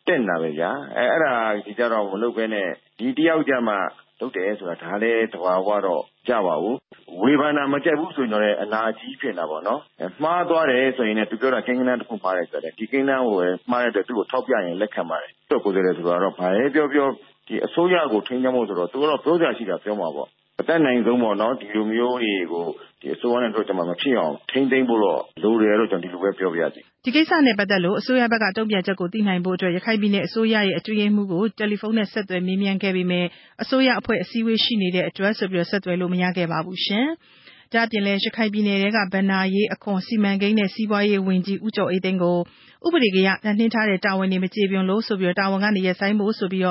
[0.07, 1.33] တက်နေတာပဲဗျာ အဲအဲ့ဒါ
[1.67, 3.79] ဒီကြတော့ မလုပ်ဘဲနဲ့ ဒီတယောက်ကြမှာ
[4.23, 6.77] လုပ်တယ်ဆိုတာ ဒါလည်းတဘာဝတော့ကြပါဘူး
[7.21, 9.81] ဝေဖန်တာ မကြက်ဘူးဆိုရင်တော့အနာကြီးဖြစ်နေတာပေါ့နော်
[10.23, 13.39] မှားသွားတယ်ဆိုရင်လည်း သူပြောတာ ကိန်းကနန်းတစ်ခုမှားတယ်ဆိုတယ်ဒီကိန်းကနန်းကို
[13.71, 17.09] မှားတဲ့အတွက် သူ့ကိုထောက်ပြရင် လက်ခံပါတယ်တော့ကိုယ်စားလှယ်ဆိုတော့ ဘာပဲပြောပြော
[17.49, 20.29] ဒီအစိုးရကို ထိန်းကျောင်းဖို့ဆိုတော့ သူကတော့ ပြောစရာရှိတာ ပြောမှာပေါ့
[20.61, 22.67] အတက်နိုင်ဆုံးပေါ့နော် ဒီလိုမျိုးတွေကို
[23.01, 33.27] ဒီအစိုးရနဲ့တို့ကြမှာ မဖြစ်အောင် ထိမ့်သိမ့်ဖို့တော့ လိုတယ်လို့ ကျွန်တော် ဒီလိုပဲ ပြောပြရစီဒီကိစ္စနဲ့ပတ်သက်လို့ အစိုးရဘက်က တုံ့ပြန်ချက်ကို သိနိုင်ဖို့အတွက် ရခိုင်ပြည်နယ်အစိုးရရဲ့ အတွင်းရေးမှူးကို တယ်လီဖုန်းနဲ့ ဆက်သွယ်မေးမြန်းခဲ့ပေမဲ့
[33.63, 37.07] အစိုးရအဖွဲ့ အစည်းအဝေးရှိနေတဲ့အတွက်ဆိုပြီး ဆက်သွယ်လို့ မရခဲ့ပါဘူးရှင်။
[37.75, 42.39] ဒါ့အပြင်လည်း ရခိုင်ပြည်နယ်ကဗန္နာရေး အခွန် စီမံကိန်းနဲ့ စီးပွားရေးဝန်ကြီး ဦးကျော်အေးသိန်းကို
[42.87, 46.67] ဥပဒေကရနှင်းထားတဲ့ တာဝန်တွေ မကျေပွန်လို့ဆိုပြီး တာဝန်ကနေ ရပ်ဆိုင်းဖို့ဆိုပြီး ရ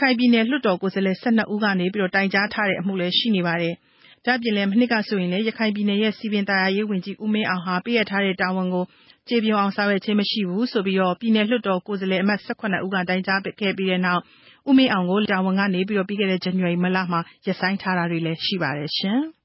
[0.00, 3.74] ခိုင်ပြည်နယ် လွှတ်တော်ကိုယ်စားလှယ် ၁၂ ဦးကနေပြီးတိုင်ကြားထားတဲ့အမှုလည်း ရှိနေပါတယ်။
[4.24, 8.84] ဒါ့အပြင်လည်း မနှစ်ကဆိုရင်လည်း ရခိုင်ပြည်နယ်ရဲ့စီပင်သာယာရေးဝန်ကြီး ဦးမင်းအောင်ဟာ ပေးအပ်ထားတဲ့ တာဝန်ကို
[9.28, 14.22] ကျေပွန်အောင် ဆောင်ရွက်ခြင်းမရှိဘူးဆိုပြီး ပြည်နယ်လွှတ်တော်ကိုယ်စားလှယ် အမတ် ၁၇ ဦးက တိုင်ကြားခဲ့ပြီးတဲ့နောက်
[14.68, 19.20] ဦးမင်းအောင်ကို တာဝန်ကနေ ပြီးပြီးခဲ့တဲ့ ဇန်နဝါရီလမှာ ရပ်ဆိုင်းထားတာတွေလည်း ရှိပါတယ်ရှင်။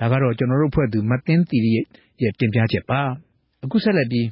[0.00, 1.58] ဒါကတော့ကျွန်တော်တို့ဖွဲ့သူမသိန်းတီ
[2.22, 3.00] ရဲ့တင်ပြချက်ပါ။
[3.64, 4.26] အခုဆက်လက်ပြီး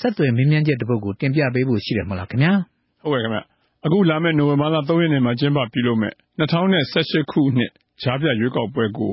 [0.00, 2.52] ဆက်သွယ်မေးမြန်းချက်တစ်ပုဒ်ကိုတင်ပြပေးဖို့ရှိတယ်မဟုတ်လားခင်ဗျာ။
[3.02, 3.40] ဟုတ်ကဲ့ခင်ဗျ။
[3.86, 7.70] အခုလာမယ့်နိုဝင်ဘာလ3ရက်နေ့မှာကျင်းပပြုလုပ်မယ့်2018ခုနှစ်
[8.02, 9.12] ဂျားပြရွေးကောက်ပွဲကို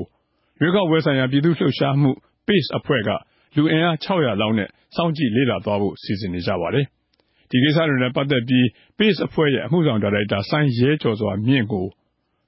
[0.60, 2.10] ရွေးကောက်ပွဲဆိုင်ရာပြည်သူ့လှုပ်ရှားမှု
[2.46, 3.10] PACE အဖွဲ့က
[3.56, 6.86] လူအင်အား600လောက်နဲ့စောင့်ကြည့်လေ့လာသွားဖို့စီစဉ်နေကြပါတယ်။
[7.50, 8.64] ဒီကိစ္စတွေနဲ့ပတ်သက်ပြီး
[8.98, 11.86] PACE အဖွဲ့ရဲ့အမှုဆောင်ဒါရိုက်တာစိုင်းရဲကျော်စွာမြင့်ကို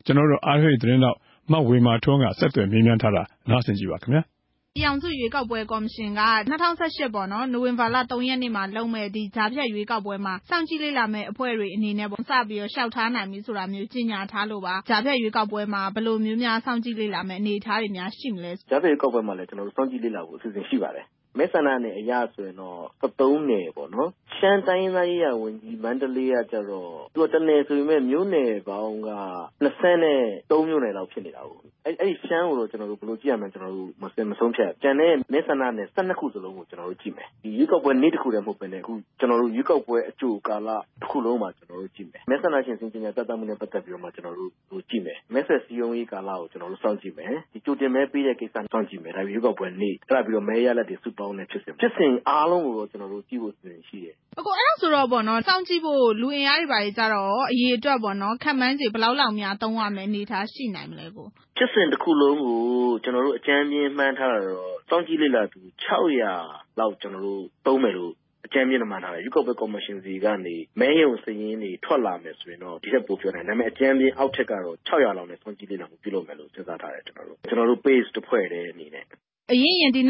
[0.05, 1.17] ကျွန်တော်တို့အားရသတင်းတော့
[1.51, 4.23] မဝေမာထွန်းက ဆက်သွယ်မေးမြန်းထားတာနားဆင်ကြည့်ပါခင်ဗျာ။
[4.75, 12.13] ပြည်ထောင်စုရွေးကောက်ပွဲကော်မရှင်က ၂၀၁၈ ပေါ့နော် နိုဝင်ဘာလ ၃ ရက်နေ့မှာလုပ်မယ့်ဒီကြားဖြတ်ရွေးကောက်ပွဲမှာ စောင့်ကြည့်လေ့လာမယ့်အဖွဲ့တွေအနေနဲ့ စ
[12.49, 21.05] ပြီးတော့ လျှောက်ထားနိုင်ပြီဆိုတာမျိုး ကြေညာထားလို့ပါ ကြားဖြတ်ရွေးကောက်ပွဲမှာ ဘယ်လိုမျိုးများ စောင့်ကြည့်လေ့လာမယ့် အနေအထားတွေများရှိမလဲ ကြားဖြတ်ရွေးကောက်ပွဲမှာလည်း ကျွန်တော်တို့ စောင့်ကြည့်လေ့လာဖို့ အစီအစဉ်ရှိပါတယ်
[21.39, 29.11] မဲဆန္ဒနယ်အရဆိုရင်တော့13နယ်ပေါ့နော် ရှမ်းတိုင်းရင်းသားရေးရာဝန်ကြီး မန္တလေးကကျတော့ သူက တနယ်ဆိုပေမဲ့မြို့နယ်ပေါင်းက
[29.65, 40.69] 23မြို့နယ်လောက် ဖြစ်နေတာကိုအဲ့အဲ့ရှမ်းကိုတော့ကျွန်တော်တို့ဘယ်လိုကြည့်ရမလဲ ကျွန်တော်တို့မစင်မဆုံးဖြတ်ကျန်တဲ့ မဲဆန္ဒနယ်12ခုစလုံးကို ကျွန်တော်တို့ ကြည့်မယ်ဒီရွေးကောက်ပွဲ နေ့တစ်ခုတည်း မဟုတ်ဘဲနဲ့အခုကျွန်တော်တို့ ရွေးကောက်ပွဲအကြိုကာလ
[41.01, 52.89] တစ်ခုလုံးမှာ ကျွန်တော်တို့ ကြည့်မယ် မဲဆန္ဒရှင်စင်ကြင်တတ်တတ်မှုနဲ့ ပတ်သက်ပြီးတော့မှ ကျွန်တော်တို့ ကြည့်မယ် မဲဆက်စည်းရုံးရေးကာလကို ကျွန်တော်တို့ စောင့်ကြည့်မယ်ဒီကြိုတင်မဲပေးတဲ့ကိစ္စ စောင့်ကြည့်မယ် ဒါ ရွေးကောက်ပွဲနေ့ အဲ့ဒါပြီးတော့ မဲရလက်တွေ စုပေါင်းတဲ့ဖြစ်စဉ်ဖြစ်စဉ်အားလုံးကိုတော့
[52.91, 62.61] ကျွန်တော်တို့ ကြည့်ဖို့စဉ်ရှိတယ် အကို အဲ့ဒါဆိုတော့ပေါ့နော်စောင့်ကြည့်ဖို့ လူအင်အားတွေပါကြတော့အရေးအတွက်ပေါ့နော်ခက်မှန်းခြေ ဘယ်လောက်လောက်များ သုံးရမယ်အနေထားရှိနိုင်မလဲကို ဖြစ်စဉ်တစ်ခုလုံးကို
[63.05, 68.13] ကျွန်တော်တို့ အကြမ်းပြင်းမှန်းထားတာတော့ စောင့်ကြည့်လေ့လာသူ600လောက် ကျွန်တော်တို့ သုံးမယ်လို့
[68.47, 79.07] အကြမ်းပြင်းမှန်းထားတယ် ရွေးကောက်ပွဲကော်မရှင်စီကနေ မဲရုံစည်ရင်းတွေ ထွက်လာမယ်ဆိုရင်တော့ ဒီထက်ပိုပြောနိုင်တယ် ဒါပေမဲ့အကြမ်းပြင်းအောက်ထက်ကတော့600လောက်နဲ့ စောင့်ကြည့်လေ့လာမှု ပြုလုပ်မယ်လို့ စဉ်းစားထားတယ် ကျွန်တော်တို့ကျွန်တော်တို့ base တစ်ဖွဲ့တည်းအနေနဲ့
[79.51, 80.01] အရင်ရင်ဒီ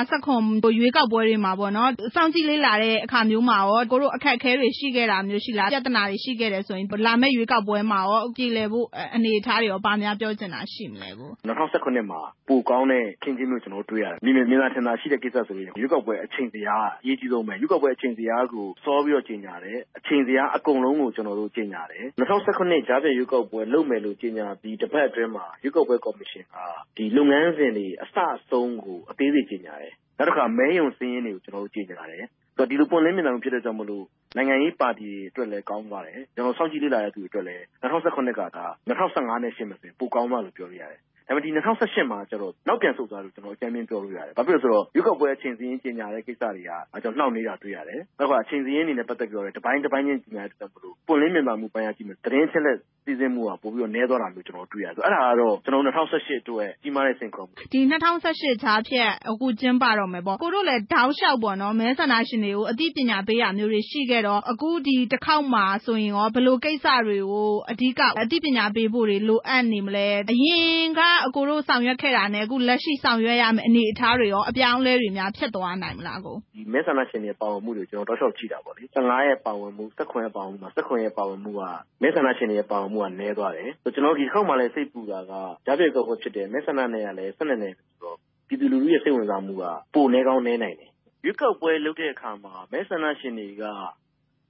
[0.00, 19.78] 2015-16ရွေးကောက်ပွဲတွေမှာပေါ့နော်စောင့်ကြည့်လေ့လာတဲ့အခါမျိုးမှာရော ကိုတို့အခက်အခဲတွေ ရှိခဲ့တာမျိုးရှိလား ပြဿနာတွေ ရှိခဲ့တယ်ဆိုရင် လာမယ့်ရွေးကောက်ပွဲမှာရော ပြည်လည်ဖို့အနေအထားတွေရောဗာများပြောချင်တာရှိမလဲကို2019မှာ ပိုကောင်းတဲ့ခင်းချင်းမျိုး ကျွန်တော်တို့ တွေ့ရတယ်မြင်မြင်သာထင်သာရှိတဲ့ ကိစ္စဆိုရင် ရွေးကောက်ပွဲအချိန်စရာအရေးကြီးဆုံးပဲ ရွေးကောက်ပွဲအချိန်စရာကို စောပြီးတော့ ကြီးညာတယ်
[19.98, 26.56] အချိန်စရာအကုန်လုံးကို ကျွန်တော်တို့ ကြီးညာတယ်2019ဂျားပြရွေးကောက်ပွဲ လုပ်မယ်လို့ ကြီးညာပြီး တစ်ပတ်အတွင်းမှာ ရွေးကောက်ပွဲကော်မရှင်က
[26.96, 32.24] ဒီလုပ်ငန်းစဉ်တွေ အစအဆုံးကို အသေးစိတ်ကြီးညာတယ် နောက်တစ်ခါ မဲယုံစင်းရင်းတွေကို ကျွန်တော်တို့ ကြီးညာတယ်
[32.56, 34.04] ဆိုတော့ဒီလို ပွင့်လင်းမြင်သာမှု ဖြစ်တဲ့ကြောင့်မလို့
[34.36, 41.00] နိုင်ငံရေးပါတီတွေအတွက်လည်း ကောင်းသွားတယ်ကျွန်တော်စောင့်ကြည့်လေ့လာရတဲ့သူတွေအတွက်လည်း2019ကဒါ2015နဲ့ရှင်းမယ်ဆိုရင် ပိုကောင်းသွားလို့ ပြောလို့ရတယ်
[41.32, 46.70] ဒါပေမဲ့ ဒီ2018မှာကျတော့ နောက်ပြန်ဆုတ်သွားလို့ကျွန်တော်အကြမ်းမြင်ပြောလို့ရတယ်။ဘာဖြစ်လို့ဆိုတော့ ရွေးကောက်ပွဲ အချိန်စည်းရင်း ကြီးညာတဲ့ကိစ္စတွေက
[47.02, 60.82] ကျွန်တော်နှောင့်နေတာ တွေ့ရတယ်။နောက်ကအချိန်စည်းရင်းနေနဲ့ ပတ်သက်ပြီးတော့တပိုင်း တပိုင်းချင်း ကြီးညာတဲ့အတွက်မလို့ ပွင့်လင်းမြင်သာမှုပိုင်းရကြည့်မယ်သတင်းချက်လက် စီစဉ်မှုက ပို့ပြီးတော့ နည်းသွားတာမျိုး ကျွန်တော်တွေ့ရတယ်။အဲ့ဒါကတော့ ကျွန်တော်2018အတွက် ကြီးမားတဲ့ စိန်ခေါ်မှု ဒီ2018ဂျားဖြတ် အခုကျင်းပတော့မယ်ပေါ့ ကိုတို့လည်း
[60.92, 75.30] တောက်လျှောက်ပေါ့နော် မဲဆန္ဒရှင်တွေကို အသိပညာပေးရမျိုးတွေ ရှိခဲ့တော့ အခုဒီတစ်ခေါက်မှာဆိုရင်ရော ဘယ်လိုကိစ္စတွေကို အဓိက အသိပညာပေးဖို့တွေ လိုအပ်နေမလဲ အရင်ကအကိုတို့ ဆောင်ရွက်ခဲ့တာနဲ့ အခုလက်ရှိ ဆောင်ရွက်ရမယ့် အနေအထားတွေရော အပြောင်းအလဲတွေများ
[75.36, 81.62] ဖြစ်သွားနိုင်မလားကိုဒီမဲဆန္ဒရှင်တွေပါဝင်မှုတွေကျွန်တော်တောက်လျှောက်ကြည့်တာပေါ့လေ15ရဲ့ ပါဝင်မှု16ရဲ့ ပါဝင်မှု16ရဲ့ ပါဝင်မှုက
[82.02, 85.32] မဲဆန္ဒရှင်တွေရဲ့ ပါဝင်မှုက နည်းသွားတယ်ဆိုကျွန်တော်ဒီတစ်ခေါက်မှလည်း စိတ်ပူတာက
[85.66, 88.16] ကြားပြကောက်ဖြစ်တယ် မဲဆန္ဒနယ်ကလည်း12နယ်ဆိုတော့
[88.48, 90.90] ပြည်သူလူထုရဲ့ စိတ်ဝင်စားမှုက ပိုနေကောင်းနေနိုင်တယ်
[91.24, 93.64] ရွေးကောက်ပွဲလုပ်တဲ့အခါမှာ မဲဆန္ဒရှင်တွေက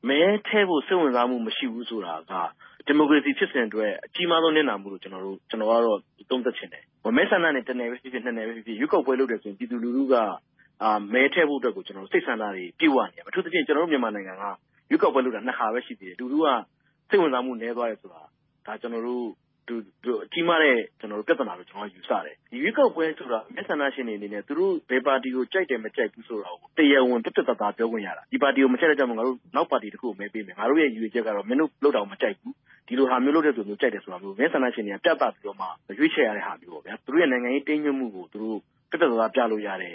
[0.08, 2.32] မဲထဲဖို့ စိတ်ဝင်စားမှု မရှိဘူးဆိုတာက
[2.86, 5.98] ဒီမိုကရေစီဖြစ်စဉ်အတွက် အကြီးမားဆုံး နစ်နာမှုလို့ ကျွန်တော်တို့ကျွန်တော်ကတော့
[6.30, 6.82] သုံးသပ်ချင်တယ်။
[7.16, 10.14] မဲဆန္ဒနဲ့တနယ်ပဲဖြစ်ဖြစ် နှစ်နယ်ပဲဖြစ်ဖြစ် ရွေးကောက်ပွဲလုပ်တယ်ဆိုရင် ပြည်သူလူထုက
[10.82, 14.44] အာမဲထည့်ဖို့အတွက်ကိုကျွန်တော်တို့စိတ်ဆန္ဒတွေ ပြည့်ဝနေတယ်။အထူးသဖြင့် ကျွန်တော်တို့ မြန်မာနိုင်ငံက
[14.90, 16.46] ရွေးကောက်ပွဲလုပ်တာ နှစ်ခါပဲ ရှိသေးတယ်။လူထုက
[17.08, 18.22] စိတ်ဝင်စားမှု နည်းသွားတယ်ဆိုတာ
[18.66, 19.41] ဒါကျွန်တော်တို့သူ
[20.32, 32.52] ကြီးမားတဲ့ကျွန်တော်တို့ပြဿနာလို့ ကျွန်တော်ယူဆတယ်။ဒီရွေးကောက်ပွဲဆိုတာမျက်ဆန္ဒရှင်တွေအနေနဲ့ သူတို့ဘယ်ပါတီကို ကြိုက်တယ် မကြိုက်ဘူးဆိုတာကို တရားဝင် ပြတ်ပြတ်သားသား ပြောခွင့်ရတာ။ဒီပါတီကို မကြိုက်တဲ့ကြောင့် ငါတို့ နောက်ပါတီတစ်ခုကို မဲပေးမယ်။ငါတို့ရဲ့ ရည်ရွယ်ချက်ကတော့ မင်းတို့လောက်တော့မကြိုက်ဘူး။
[32.88, 35.66] ဒီလိုဟာမျိုး လုပ်တဲ့သူမျိုးကြိုက်တယ်ဆိုတာမျိုးမျက်ဆန္ဒရှင်တွေက ပြတ်သားပြီးတော့မှ
[35.98, 38.58] ရွေးချယ်ရတဲ့ဟာမျိုးပေါ့ဗျာ။သူတို့ရဲ့ နိုင်ငံရေးတင်းညွတ်မှုကို သူတို့
[38.90, 39.94] ပြတ်ပြတ်သားသား ပြလို့ရတဲ့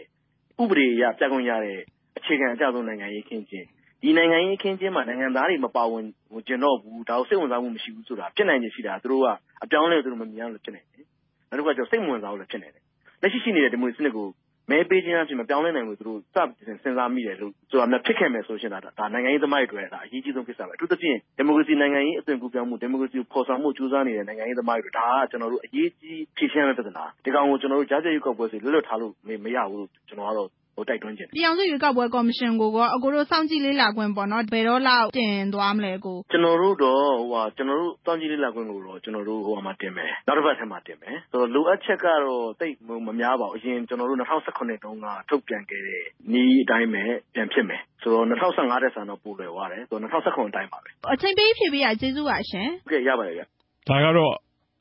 [0.62, 1.80] ဥပဒေအရ ပြခွင့်ရတဲ့
[2.18, 3.68] အခြေခံအကျဆုံး နိုင်ငံရေးခင်းကျင်း
[4.02, 6.06] ဒီနိုင်ငံရေးအခင်းအကျင်းမှာ နိုင်ငံသားတွေ မပါဝင်
[6.48, 9.28] ချင်တော့ဘူး ဒါကို စိတ်ဝင်စားမှု မရှိဘူးဆိုတာ ဖြစ်နိုင်ခြေရှိတာသူတို့က
[9.64, 11.06] အပြောင်းအလဲကိုသူတို့မမြင်ရလို့ ဖြစ်နိုင်တယ်။
[11.50, 12.84] နောက်တစ်ခုက စိတ်မဝင်စားဘူးလည်း ဖြစ်နိုင်တယ်။
[13.22, 14.28] လက်ရှိရှိနေတဲ့ ဒီမိုကရေစီစနစ်ကို
[14.72, 16.36] မဲပေးခြင်းအားဖြင့် မပြောင်းလဲနိုင်ဘူးသူတို့စ
[16.68, 18.80] တင်စဉ်းစားမိတယ်လို့ဆိုတာများဖြစ်ခဲ့မယ်ဆိုရင် ဒါ
[19.14, 29.12] နိုင်ငံရေးသမားတွေအတွက် အရေးကြီးဆုံးကိစ္စပဲအထူးသဖြင့် ဒီမိုကရေစီနိုင်ငံရေး အသွင်ကူးပြောင်းမှု ဒီမိုကရေစီကို ဖော်ဆောင်မှုကြိုးစားနေတဲ့ နိုင်ငံရေးသမားတွေဒါကကျွန်တော်တို့အရေးကြီး ဖြေရှင်းရမယ့် ပြဿနာ ဒီကောင်ကိုကျွန်တော်တို့ကြားကြရွေးကောက်ပွဲစီလွတ်လွတ်ထားလို့
[29.46, 42.76] မရဘူးလို့ ကျွန်တော်ကတော့ဟို တိုက်တွန်းခြင်းပြည်အောင်စုရွေးကောက်ပွဲကော်မရှင်ကိုကအကိုတို့ စောင့်ကြည့်လေ့လာခွင့်ပေါ့နော်ဘယ်တော့လောက် တင်သွားမလဲကို ကျွန်တော်တို့တော့ဟိုဟာကျွန်တော်တို့စောင့်ကြည့်လေ့လာခွင့်ကိုတော့ကျွန်တော်တို့ဟိုဟာမှာတင်မယ် နောက်တစ်ပတ်ထဲမှာ တင်မယ်ဆိုတော့လိုအပ်ချက်ကတော့တိတ်
[43.08, 44.20] မများပါဘူး အရင်ကျွန်တော်တို့
[44.52, 46.02] 2019တုန်းက ထုတ်ပြန်ခဲ့တဲ့
[46.40, 47.04] ဤအတိုင်းပဲ
[47.36, 54.34] ပြန်ဖြစ်မယ်ဆိုတော့2015တဲ့ဆန်တော့ ပိုလွယ်သွားတယ်ဆိုတော့2019အတိုင်းပါပဲ အချိန်ပေးဖြည့်ပေးရကျေးဇူးပါရှင် ဟုတ်ကဲ့ ရပါတယ်ဗျ ဒါကတော့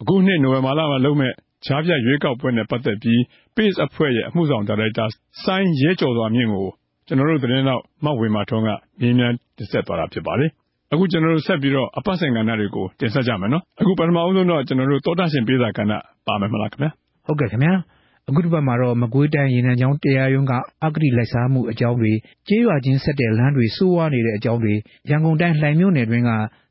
[0.02, 1.32] အခုနှစ် နိုဝင်ဘာလမှာလုပ်မဲ့
[1.66, 3.18] ကြားပြရွေးကောက်ပွဲနဲ့ပတ်သက်ပြီး
[3.56, 5.04] PACE အဖွဲ့ရဲ့ အမှုဆောင်ဒါရိုက်တာ
[5.44, 6.68] စိုင်းရဲကျော်စွာမြင့်ကို
[7.06, 8.68] ကျွန်တော်တို့သတင်းတော့မဝေမာထွန်းက
[9.00, 10.50] မေးမြန်းတင်ဆက်သွားတာဖြစ်ပါတယ်။
[10.92, 15.92] အခု ကျွန်တော်တို့ ဆက်ပြီးတော့ အပတ်စဉ်ကဏ္ဍတွေကို တင်ဆက်ကြမယ်နော်။အခု ပထမဆုံးတော့ ကျွန်တော်တို့တောတာရှင်ပေးစာကဏ္ဍ
[16.26, 16.90] ပါမယ်မလားခင်ဗျာ။
[17.26, 17.74] ဟုတ်ကဲ့ခင်ဗျာ။
[18.28, 20.52] အခုတစ်ပတ်မှာတော့ မကွေးတိုင်း ရေနံချောင်းတရားရုံးက
[20.84, 22.12] အဂတိလိုက်စားမှုအကြောင်းတွေ
[22.48, 24.74] ကျေးရွာချင်းဆက်တဲ့လမ်းတွေစိုးဝါးနေတဲ့အကြောင်းတွေ
[25.10, 26.30] ရန်ကုန်တိုင်း လှိုင်မြို့နယ်တွင်က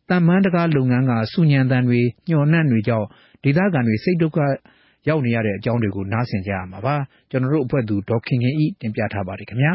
[0.10, 3.08] တန်မန်းတကားလုပ်ငန်းကစုညံတန်တွေ ညှော်နှံ့တွေကြောင့်
[3.43, 4.38] ဒေသခံတွေ စိတ်ဒုက္ခ
[5.07, 6.95] ရောက်နေရတဲ့အကြောင်းတွေကိုနားဆင်ကြရမှာပါ
[7.31, 9.73] ကျွန်တော်တို့အဖွဲ့သူဒေါက်ခင်ခင်ဤတင်ပြထားပါတယ်ခင်ဗျာ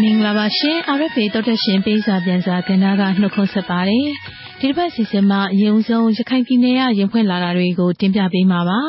[0.00, 4.06] မင်္ဂလာပါရှင် RFA တောတက်ရှင်ပေးစာပြန်စာကဏ္ဍကနှုတ်ခွန်းဆက်ပါတယ်
[4.60, 8.80] ဒီတစ်ပတ်စီစဉ်မှာအရင်ဆုံးရခိုင်ပြည်နယ်ကရင်ဖွင့်လာတာတွေကိုတင်ပြပေးမှာပါ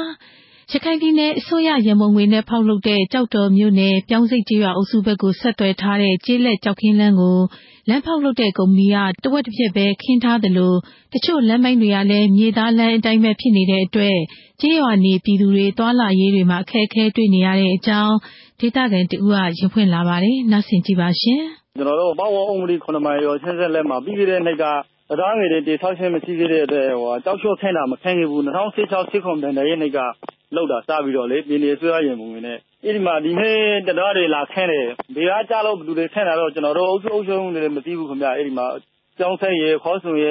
[0.74, 7.40] ရခိုင်ပြည်နယ်အစိုးရ ရန်ပုံငွေနဲ့ ဖောက်လုပ်တဲ့ ကျောက်တော်မြို့နယ် ပြောင်းစိတ်ကျေးရွာအုပ်စုဘက်ကို ဆက်သွယ်ထားတဲ့ ကျေးလက်ကျောက်ခင်းလမ်းကို
[7.90, 10.74] လမ်းဖောက်လုပ်တဲ့ ကုမ္ပဏီက တဝက်တစ်ပြက်ပဲ ခင်းထားသလို
[11.14, 14.18] တချို့လမ်းပိုင်းတွေကလည်း မြေသားလမ်းအတိုင်းပဲ ဖြစ်နေတဲ့အတွက်
[14.62, 18.16] ကျေးရွာနေပြည်သူတွေ သွာလာရေးတွေမှာ အခက်အခဲတွေ့နေရတဲ့အကြောင်း
[18.60, 21.42] ဒေသခံတဦးက ရင်ဖွင့်လာပါတယ်။နားဆင်ကြည့်ပါရှင်။
[21.78, 24.66] ကျွန်တော်တို့ ပေါ့ဝအုံးမလီ9မိုင်ရောချင်းဆက်လက်မှာ ပြီးခဲ့တဲ့နှစ်က
[25.10, 30.00] တရားငွေတွေတိဆောက်ခြင်း မရှိသေးတဲ့အတွက်ဟိုကြောက်လျှော့ခင်းတာ မခင်းခဲ့ဘူး2016 16တန်တဲ့နှစ်က
[30.56, 38.66] လောက်တာ စပြီးတော့လေ ပြည်နေဆွေးရရင်ပုံနဲ့ အဲ့ဒီမှာ ဒီနေ့တရားတွေ လာခင်းတယ်ဘေးကကြလို့ ဘယ်သူတွေခင်းတာတော့ ကျွန်တော်တို့ အုပ်စုအုပ်ချုပ်မှုတွေမသိဘူးခင်ဗျ အဲ့ဒီမှာ
[39.18, 40.26] ကျောင်းဆက်ရခေါ်ဆုံရ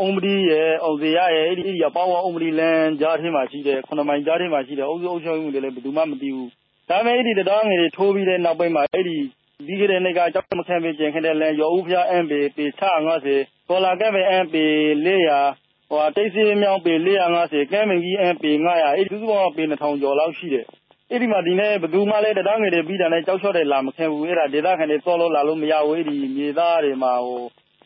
[0.00, 6.50] အုံမဒီရအောင်စရရအဲ့ဒီရပေါဝအုံမဒီလန်ကြားထဲမှာရှိတယ်ခုနမိုင်ကြားထဲမှာရှိတယ်အုပ်စုအုပ်ချုပ်မှုတွေလည်း ဘယ်သူမှ မသိဘူး
[6.90, 9.16] ဒါပေမဲ့ အဲ့ဒီတရားငွေတွေ ထိုးပြီးတဲ့နောက်ပိုင်းမှာ အဲ့ဒီ
[9.66, 12.64] ပြီးခဲ့တဲ့နေ့ကကြောက်မခန့်ပေးခြင်းခဲ့တဲ့လန်ရောဦးဖျား MB ပေ
[13.18, 14.56] 650ဒေါ်လာကဲပဲ MB
[15.06, 16.94] 400ဟိုတိတ်စီမြောင်း ပေ
[17.32, 20.66] 450ကဲမင်ကြီး MB 900အဲ့ဒီစုစုပေါင်းပေ2000ကျော်လောက်ရှိတယ်
[21.10, 27.42] အဲ့ဒီမှာ ဒီနေ့ဘယ်သူမှလည်းတရားငွေတွေပြီးတာနဲ့ကြောက်လျှော့တယ်လာမခင်ဘူး အဲ့ဒါ ဒေသခံတွေစောလို့လာလို့မရဘူး အဲ့ဒီမြေသားတွေမှာဟို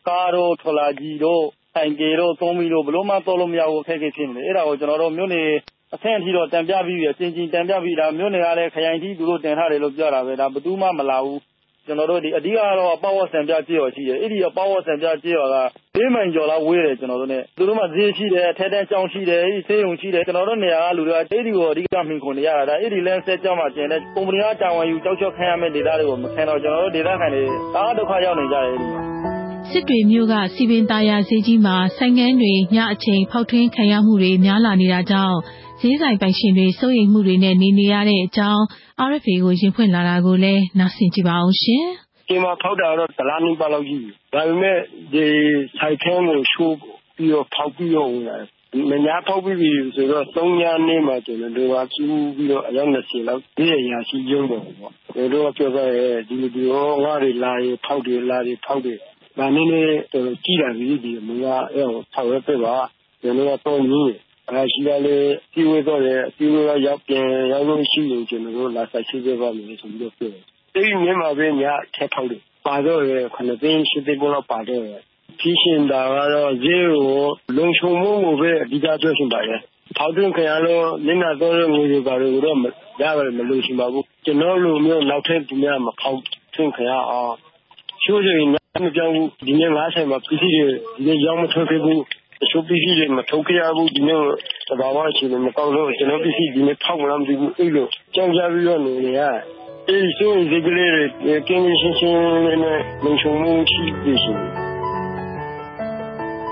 [0.08, 5.48] ကားတို့ထလာကြီးတို့ ဆိုင်ကယ်တို့ သုံးပြီးတော့ဘလို့မှတော်လို့မရဘူး အခက်အခဲဖြစ်နေတယ် အဲ့ဒါကို ကျွန်တော်တို့ မြို့နယ်
[5.94, 11.40] အဆင့်အထိတော့တန်ပြပြီးပြီအချင်းချင်းတန်ပြပြီးတာမြို့နယ်ကလည်း ခရိုင်ကြီးသူတို့တင်ထားတယ်လို့ ပြောတာပဲ ဒါ ဘယ်သူမှ မလာဘူး
[11.86, 15.56] ကျွန်တော်တို့ဒီအဓိကတော့အပေါ့ဝတ်ဆံပြကြေးရောရှိတယ်အဲ့ဒီအပေါ့ဝတ်ဆံပြကြေးရောက
[15.98, 27.42] ၄မိုင်ကျော်လောက်ဝေးတယ်ကျွန်တော်တို့ ਨੇ သူတို့မှဈေးရှိတယ်ထဲတန်းကြောင်းရှိတယ်အဲ့ဒီဆေးရုံရှိတယ်ကျွန်တော်တို့နေရာကလူတွေကအဲ့ဒီကိုအဓိကမှီခွန်နေရတာဒါအဲ့ဒီလမ်းဆက်ကြောင်းမှာကျင်တဲ့ကုမ္ပဏီကတာဝန်ယူကြောက်ချော့ခံရမယ့်ဒေသတွေကိုမခံတော့ကျွန်တော်တို့ဒေသခံတွေ
[27.76, 29.00] အားဒုက္ခရောက်နေကြတယ်အဲ့ဒီမှာ
[29.70, 35.38] စစ်တွေမျိုးကစီပင်သားရဈေးကြီးမှာဆိုင်ငန်းတွေညအချိန်ဖောက်ထွင်းခံရမှုတွေများလာနေတာကြောင့်
[35.86, 38.62] ဈေးဆိုင်ပိုင်ရှင်တွေ စိုးရိမ်မှုတွေနဲ့ နေနေရတဲ့အကြောင်း
[39.08, 41.84] RFA ကို ရင်ဖွင့်လာတာကိုလည်း နားဆင်ကြည့်ပါအောင်ရှင်။
[42.28, 44.78] ဒီမှာဖောက်တာတော့ဒလားနီးပါလောက်ကြီး။ဒါပေမဲ့
[45.12, 45.26] ဒီ
[45.78, 46.76] ဆိုင်ခန်းကိုရှိုး
[47.16, 48.48] ပြီးတော့ ဖောက်ပြီးတော့ ဝင်လာတယ်။
[48.90, 58.98] မညာဖောက်ပြီးပြီဆိုတော့ ၃ ညနေမှကျွန်တော်တို့ကကျူးပြီးတော့ အယောက်20လောက်ဒီအရာရှိရုံးတော့ပေါ့။တို့တော့ပြောပါရဲ့ဒီလိုဒီရော ငါတွေလာရဖောက်တယ် လာတယ်ဖောက်တယ်။
[59.38, 62.74] ဒါနည်းနည်း တော်ကြည့်တာပြီးဒီမကအဲ့ဟို ဆောက်ရပြပါ
[63.22, 64.16] ကျွန်တော်ကတော့မြင်အဲ
[64.72, 65.16] ရှိရလေ
[65.52, 70.42] စီဝဲတော့လေစီဝဲရောက်ပြန်ရောက်လို့ရှိရင် ကျွန်တော်တို့ လာဆက်ရှိပေးပါမယ်ဆိုပြီးတော့ ပြောတယ်။
[70.74, 74.82] အဲ့ဒီမြင်မှာပဲညာထက်ထောက်တယ်။ပါတော့ရခဏသိရှိသေးဘောလောက် ပါတော့
[75.40, 77.02] ဖြစ်ရှင်တာကတော့ဇေကို
[77.56, 79.60] လုံချုံမှုကိုပဲ အဓိက ပြောရှင်ပါရဲ့။
[79.96, 82.56] ထောက်တွင်းခင်ရလို့မျက်နှာတော့ငွေတွေပါတော့တော့
[83.02, 86.20] ရပါတယ် မလို့ရှင်ပါဘူး။ကျွန်တော်လိုမျိုး နောက်ထပ်သူများ မဖောက်
[86.54, 87.34] ထွင်းခင်ရအောင်
[88.02, 90.66] ချိုးရင်မပြောင်းဘူး ဒီနေ့ ငါးဆိုင်မှာ ပစ္စည်းတွေ
[90.96, 92.02] ဒီနေ့ ရောက်မထွက်ခဲ့ဘူး
[92.42, 94.20] အချို့ပစ္စည်းတွေ မထုတ်ခဲ့ရဘူး ဒီနေ့
[94.68, 99.20] သဘာဝအခြေအနေမကောင်းလို့ ကျွန်တော်ပစ္စည်း ဒီနေ့ဖောက်မလားမသိဘူး အဲ့လို ကြောင်ကြပြီးတော့ နေနေရ
[99.88, 102.58] အဲ့ဒီဆိုရင်ဒီကလေးတွေကင်းရှင်းရှင်းနဲ့
[103.04, 104.38] လုံခြုံမှုရှိပြီရှင်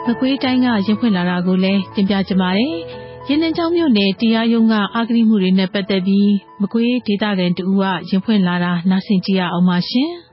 [0.06, 2.74] မကွေးတိုင်းကရင်ဖွင့်လာတာကိုလည်း တင်ပြကြပါမယ်။
[3.28, 10.10] ရင်းနှင်းချောင်းမြို့နယ် တရားရုံးကအာဂရိမှုတွေနဲ့ ပတ်သက်ပြီး မကွေးဒေသခံတူကရင်ဖွင့်လာတာ နားဆင်ကြည့်ရအောင်ပါရှင်။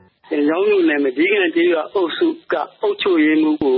[0.50, 3.78] ရောင်းလို့နယ် မကြီးကန်ကျေးရွာအုပ်စုက အုပ်ချုပ်ရေးမှုကို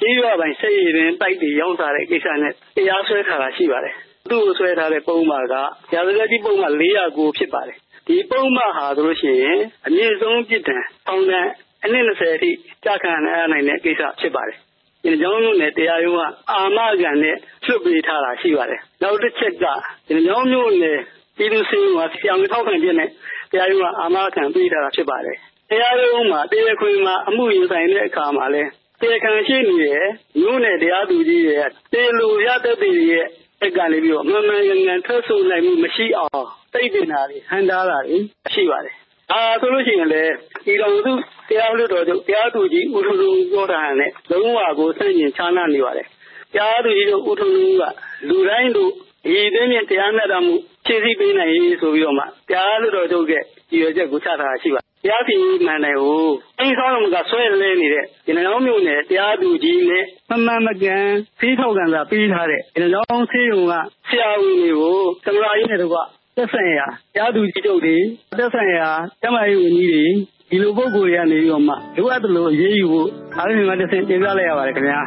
[0.00, 3.94] ကျေးရွာပိုင်ဆက်ရည်တွင်တိုက်တွေ ရောင်းစားတဲ့ကိစ္စနဲ့ တရားစွဲထားတာ ရှိပါတယ်။
[4.30, 5.54] သူ့ကိုဆွဲထားတဲ့ပုဒ်မက
[5.94, 6.64] ရာဇသတ်ကြီးပုဒ်မ
[7.04, 7.76] 409ဖြစ်ပါတယ်။
[8.06, 11.46] ဒီပုဒ်မဟာဆိုလို့ရှိရင် အမြင့်ဆုံးပြစ်ဒဏ် ထောင်ဒဏ်
[11.84, 12.50] အနှစ်20အထိ
[12.84, 14.58] ကြာခံရနိုင်တဲ့ကိစ္စ ဖြစ်ပါတယ်။
[15.04, 19.64] ဒီကြောင့်မျိုးနဲ့တရားရုံးက အာမခံနဲ့ လွှတ်ပေးထားတာ ရှိပါတယ်။နောက်တစ်ချက်က
[20.08, 20.98] ဒီကြောင့်မျိုးနဲ့
[21.36, 23.08] ပြည်သူ့စည်းဝါဆရာဝန်ထောက်ခံချက်နဲ့
[23.52, 25.38] တရားရုံးက အာမခံပေးထားတာ ဖြစ်ပါတယ်။
[25.70, 28.62] တရားရုံးမှာ တရားခွင်မှာ အမှုရင်ဆိုင်တဲ့အခါမှာလဲ
[29.00, 30.08] တရားခံရှိနေရဲ့
[30.40, 33.26] မြို့နယ်တရားသူကြီးရဲ့တရားလိုရတဲ့တည်းရဲ့
[33.66, 38.16] က်ကနေပြီးတော့ မှန်မှန်ကန်ကန် ထွက်ဆိုနိုင်မှုမရှိအောင်တိတ်တင်တာတွေ ဟန်တာတာတွေ
[38.54, 38.94] ရှိပါတယ်။
[39.30, 40.34] ဒါဆိုလို့ရှိရင်လည်း
[40.66, 41.12] ဒီတော်သူ
[41.48, 46.06] တရားလွှတ်တော်ချုပ် တရားသူကြီး ဦးထုံလုံးပြောတာနဲ့ လုံးဝကို ဆန့်ကျင်ခြားနာနေပါတယ်။
[46.54, 47.82] တရားသူကြီးတို့ဦးထုံလုံးက
[48.28, 48.90] လူတိုင်းတို့
[49.26, 50.54] ဒီသိမြင့် တရားမျှတမှု
[50.86, 53.42] ဖြည့်ဆည်းပေးနိုင်ရေးဆိုပြီးတော့မှ တရားလွှတ်တော်ချုပ်ရဲ့
[53.72, 56.26] ရည်ရွယ်ချက်ကို ချထားတာရှိပါ တယ်တရားစီရင်မှန်တယ်ကို
[56.58, 61.04] အင်းဆောင်ကဆွဲလဲနေတဲ့ဒီနှောင်းမျိုးနဲ့တရားသူကြီးနဲ့ မမှန်မကန်
[61.40, 63.74] ဖေးထောက်ကန်စာပေးထားတဲ့ဒီနှောင်းဆေးရုံက
[64.08, 67.96] ဆရာဝန်တွေကို သမရာကြီးနဲ့တော့သက်ဆိုင်ရာ တရားသူကြီးတို့တွေ
[68.38, 68.88] သက်ဆိုင်ရာ
[69.22, 70.04] တမန်ရေးဝန်ကြီးတွေ
[70.50, 75.00] ဒီလိုပုံကိုယ်တွေကနေပြီးတော့မှ လိုအပ်တယ်လို့အရေးယူဖို့အားလုံးကတစ်ဆင့် တင်ပြလိုက်ရပါတယ်ခင်ဗျာ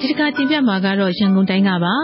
[0.00, 1.94] ဒီတစ်ခါတင်ပြမှာကတော့ ရန်ကုန်တိုင်းကပါ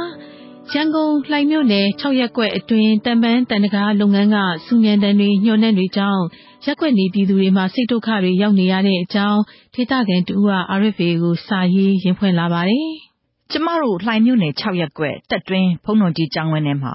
[0.73, 4.37] ရန်ကုန်လှိုင်မြို့နယ်6ရက်ကွက်အတွင်းတံပန်းတန်တကားလုပ်ငန်းက
[4.67, 6.23] စူမြန်တန်တွေညှို့နှံ့တွေကြောင့်
[6.67, 9.41] ရက်ကွက်နေပြည်သူတွေမှာ စိတ်ဒုက္ခတွေရောက်နေရတဲ့အကြောင်း
[9.75, 10.51] ဒေသခံတူက
[10.81, 12.89] RFA ကို စာရေးရင်ဖွင့်လာပါတယ်။
[13.51, 16.95] ကျမတို့ လှိုင်မြို့နယ်6ရက်ကွက်တက်တွင်းဖုံတော်ကြီးကျောင်းဝင်းထဲမှာ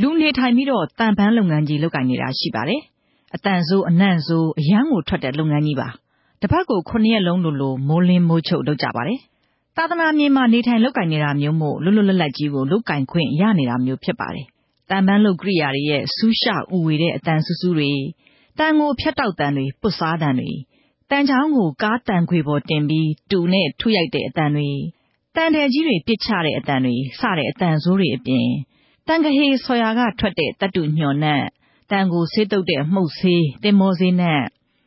[0.00, 2.80] လူနေထိုင်ပြီးတော့တံပန်းလုပ်ငန်းကြီး လုပ်ကိုင်နေတာရှိပါတယ်။
[3.34, 5.88] အတန်ဆိုး အနံ့ဆိုး အရန်ကိုထွက်တဲ့လုပ်ငန်းကြီးပါ။
[6.40, 9.20] တစ်ပတ်ကို9ရက်လုံးလိုလို မိုးလင်းမိုးချုပ်လုပ်ကြပါတယ်
[9.82, 14.46] သာသနာမြေမှာ နေထိုင်လုပ်ကင်နေတာမျိုးမို့ လွတ်လွတ်လပ်လပ်ကြီးကို လုပ်ကင်ခွင့်ရနေတာမျိုးဖြစ်ပါတယ်။
[14.90, 17.92] တန်ပန်းလုပ်ကိရိယာတွေရဲ့ ဆူးရှဥဝေတဲ့အတန်ဆူဆူတွေ
[18.58, 20.50] တန်ကိုဖြတ်တောက်တန်တွေပုတ်စားတန်တွေ
[21.10, 24.70] တန်ချောင်းကို ကားတန်ခွေပေါ်တင်ပြီး တူနဲ့ထုရိုက်တဲ့အတန်တွေ
[25.36, 28.46] တန်တယ်ကြီးတွေ ပစ်ချတဲ့အတန်တွေ စတဲ့အတန်ဆိုးတွေအပြင်
[29.08, 31.42] တန်ကဟေဆော်ယာကထွက်တဲ့တတုညှော်နှံ့
[31.90, 34.40] တန်ကိုဆေးတုပ်တဲ့ မှုတ်ဆေးတင်မောဆေးနဲ့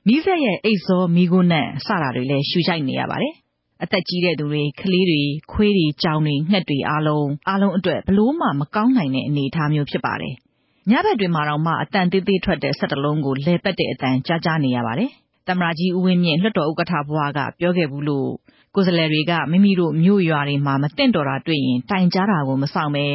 [0.07, 3.35] မိဆက်ရဲ့အိတ်စောမိကိုနဲ့စတာတွေလည်း ရှူချိုက်နေရပါတယ်
[3.83, 5.21] အသက်ကြီးတဲ့သူတွေ ကလေးတွေ
[5.51, 10.33] ခွေးတွေ ကြောင်တွေ ငှက်တွေ အားလုံး အားလုံးအတွက်ဘလို့မှ မကောင်းနိုင်တဲ့အနေအထားမျိုးဖြစ်ပါတယ်။
[10.89, 15.09] ညဘက်တွေမှာတော့မှအတန်သေးသေးထွက်တဲ့ဆက်တလုံးကိုလဲပတ်တဲ့အတန်ကြားကြားနေရပါတယ်။
[15.47, 18.29] တမရာကြီးဦးဝင်းမြင့် လွှတ်တော်ဥက္ကဋ္ဌဘွားကပြောခဲ့ဘူးလို့
[18.75, 23.05] ကိုယ်စားလှယ်တွေက မိမိတို့မြို့ရွာတွေမှာမတင့်တော်တာတွေ့ရင် တိုင်ကြားတာကိုမဆောင်ပဲ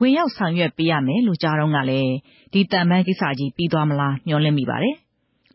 [0.00, 2.12] ဝင်ရောက်ဆောင်ရွက်ပေးရမယ်လို့ ကြားတော့ကလည်း
[2.52, 4.96] ဒီတန်ပန်းကိစ္စကြီးပြီးသွားမလား မျှော်လင့်မိပါတယ်။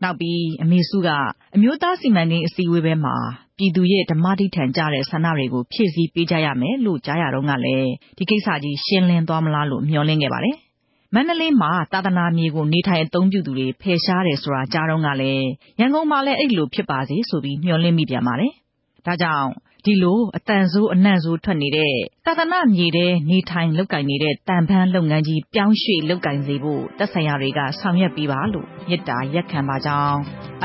[0.04, 1.08] နောက်ပြီး အမေစုက
[1.56, 3.16] အမျိုးသားစီမံကိန်းအစည်းအဝေးပဲမှာ
[3.58, 10.56] ပြည်သူရဲ့ ဓမ္မတိထံကြတဲ့ ဆန္ဒတွေကို ဖြည့်ဆည်းပေးကြရမယ်လို့ ကြားရတော့ကလည်း ဒီကိစ္စကြီး ရှင်းလင်းသွားမလားလို့ မျှော်လင့်ခဲ့ပါတယ်။
[11.14, 15.46] မန္တလေးမှာ သာသနာမြေကို နေထိုင်အသုံးပြုသူတွေ ဖယ်ရှားတယ်ဆိုတာ ကြားတော့ကလည်း
[15.80, 18.52] ရန်ကုန်မှာလည်း အဲ့လိုဖြစ်ပါစေဆိုပြီး မျှော်လင့်မိပြန်ပါတယ်။
[19.06, 19.48] ဒါကြောင့်
[19.84, 21.94] ဒီလိုအတန်ဆိုး အနံ့ဆိုးထွက်နေတဲ့
[22.26, 30.16] သာသနာမြေထဲ နေထိုင်လုပ်ကင်နေတဲ့တန်ဖန်းလုပ်ငန်းကြီး ပြောင်းရွှေ့လုပ်ကင်စေဖို့တက်ဆိုင်ရာတွေက ဆောင်ရွက်ပေးပါလို့မြစ်တာရက်ခံပါကြောင်း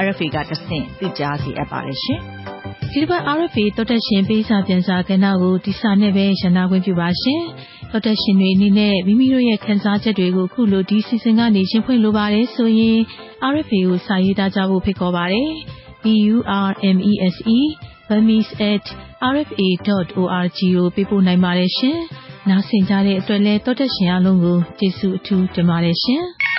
[0.03, 2.19] RFA ကတဆင့်သိကြားစီအပ်ပါတယ်ရှင်။
[2.91, 7.41] ဒီတစ်ပတ် RFA တော်တက်ရှင် ပေးစာပြန်စာကဏ္ဍကို ဒီစာနဲ့ပဲရန်နာခွင့်ပြုပါရှင်။
[7.91, 12.97] တော်တက်ရှင်တွေအနေနဲ့ မိမိတို့ရဲ့ခန်းစားချက်တွေကို ခုလို ဒီစီစဉ်ကနေရှင်းဖွင့်လိုပါတယ်ဆိုရင်
[13.53, 15.49] RFA ကို စာရေးသားကြဖို့ ဖိတ်ခေါ်ပါတယ်။
[16.03, 16.05] B
[19.21, 21.97] U R M E S E burmese@rfa.org ကိုပေးပို့နိုင်ပါတယ်ရှင်။
[22.49, 26.23] နားဆင်ကြတဲ့အတွက်လည်းတော်တက်ရှင်အားလုံးကိုကျေးဇူးအထူးတင်ပါတယ်ရှင်။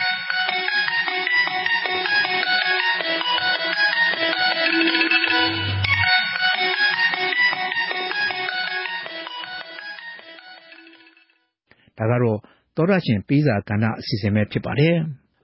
[11.99, 12.39] ဒါကတော့
[12.77, 14.97] သောတာရှင်ပေးစာကဏ္ဍအစီအစဉ်ပဲဖြစ်ပါတယ်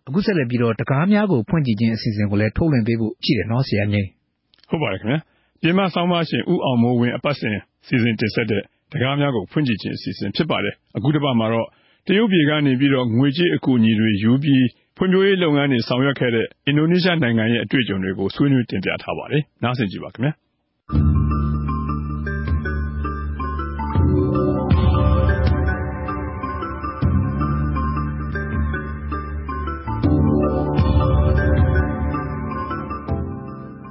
[0.08, 4.08] အခုဆက်လက်ပြီးတော့တကားများကိုဖွင့်ကြည့်ခြင်းအစီအစဉ်ကိုလည်းထုတ်လွှင့်ပေးဖို့ရှိတယ်နော်ဆရာငိမ့်
[4.70, 5.20] ဟုတ်ပါတယ်ခင်ဗျာ
[5.62, 11.68] ပြင်မဆောင်မရှင်ဦးအောင်မိုးဝင်းအပတ်စဉ်စီစဉ်တင်ဆက်တဲ့တကားများကိုဖွင့်ကြည့်ခြင်းအစီအစဉ်ဖြစ်ပါတယ်အခုတစ်ပတ်မှာတော့
[12.06, 14.64] တရုတ်ပြည်ကနေပြီးတော့ငွေကြေးအကူအညီတွေယူပြီး
[14.96, 20.32] ဖွံ့ဖြိုးရေးလုပ်ငန်းတွေဆောင်ရွက်ခဲ့တဲ့အင်ဒိုနီးရှားနိုင်ငံရဲ့အတွေ့အကြုံတွေကိုဆွေးနွေးတင်ပြထားပါတယ်နားဆင်ကြည့်ပါခင်ဗျာ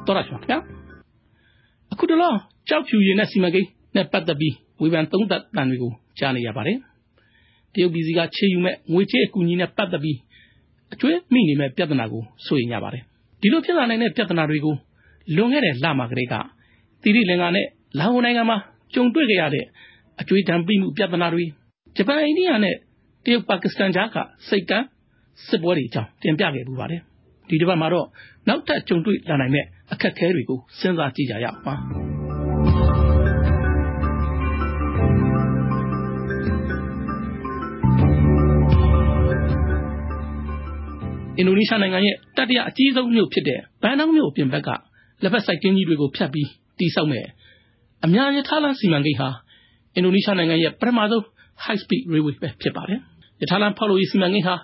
[0.08, 0.75] တော်ရရှင်ခင်ဗျာ
[1.96, 2.34] အခုတလော
[2.70, 6.78] ကြောက်ဖြူရင်နဲ့စီမံကိန်းနဲ့ပတ်သက်ပြီးဝေဖန်သုံးသပ်တန်တွေကိုကြားနေရပါတယ်
[7.74, 10.18] တရုတ်ပြည်စီကချေယူမဲ့ငွေချေးအကူအညီနဲ့ပတ်သက်ပြီး
[10.94, 13.04] အကျွေးမိနေမဲ့ပြဿနာကိုစိုးရိမ်ကြပါတယ်
[13.42, 14.76] ဒီလိုဖြစ်လာနိုင်တဲ့ပြဿနာတွေကို
[15.36, 16.34] လွန်ခဲ့တဲ့လမှာကလေးက
[17.04, 17.66] တိရိလင်္ကာနဲ့
[18.00, 18.58] လာအိုနိုင်ငံမှာ
[18.94, 19.66] ကြုံတွေ့ခဲ့ရတဲ့
[20.20, 21.46] အကျွေးဒဏ်ပိမှုပြဿနာတွေ
[21.96, 22.76] ဂျပန်အိန္ဒိယနဲ့
[23.24, 24.18] တရုတ်ပါကစ္စတန်ကြားက
[24.50, 24.86] စိတ်ကမ်း
[25.48, 27.02] စစ်ပွဲတွေအကြောင်းတင်ပြခဲ့ပူပါတယ်
[27.50, 28.08] ဒီတစ်ပတ်မှာတော့
[28.48, 31.76] နောက်ထပ်ကြုံတွေ့လာနိုင်မဲ့အခက်အခဲတွေကိုစဉ်းစားကြည့်ကြရအောင်ပါ။
[41.38, 44.70] အင်ဒိုနီးရှားနိုင်ငံရဲ့တတိယအကြီးဆုံးမြို့ဖြစ်တဲ့ဘန်ဒောင်းမြို့အပြင်ဘက်က
[45.24, 47.26] လက်ဖက်ဆိုင်ကင်းကြီးတွေကိုဖျက်ပြီးတိစောက်မဲ့
[48.06, 49.30] အများရထားလမ်းစီမံကိန်းဟာ
[49.94, 51.24] အင်ဒိုနီးရှားနိုင်ငံရဲ့ပထမဆုံး
[51.64, 53.00] high speed railway ပဲဖြစ်ပါတယ်။
[53.42, 54.56] ရထားလမ်းဖောက်လုပ်ရေးစီမံကိန်းဟာ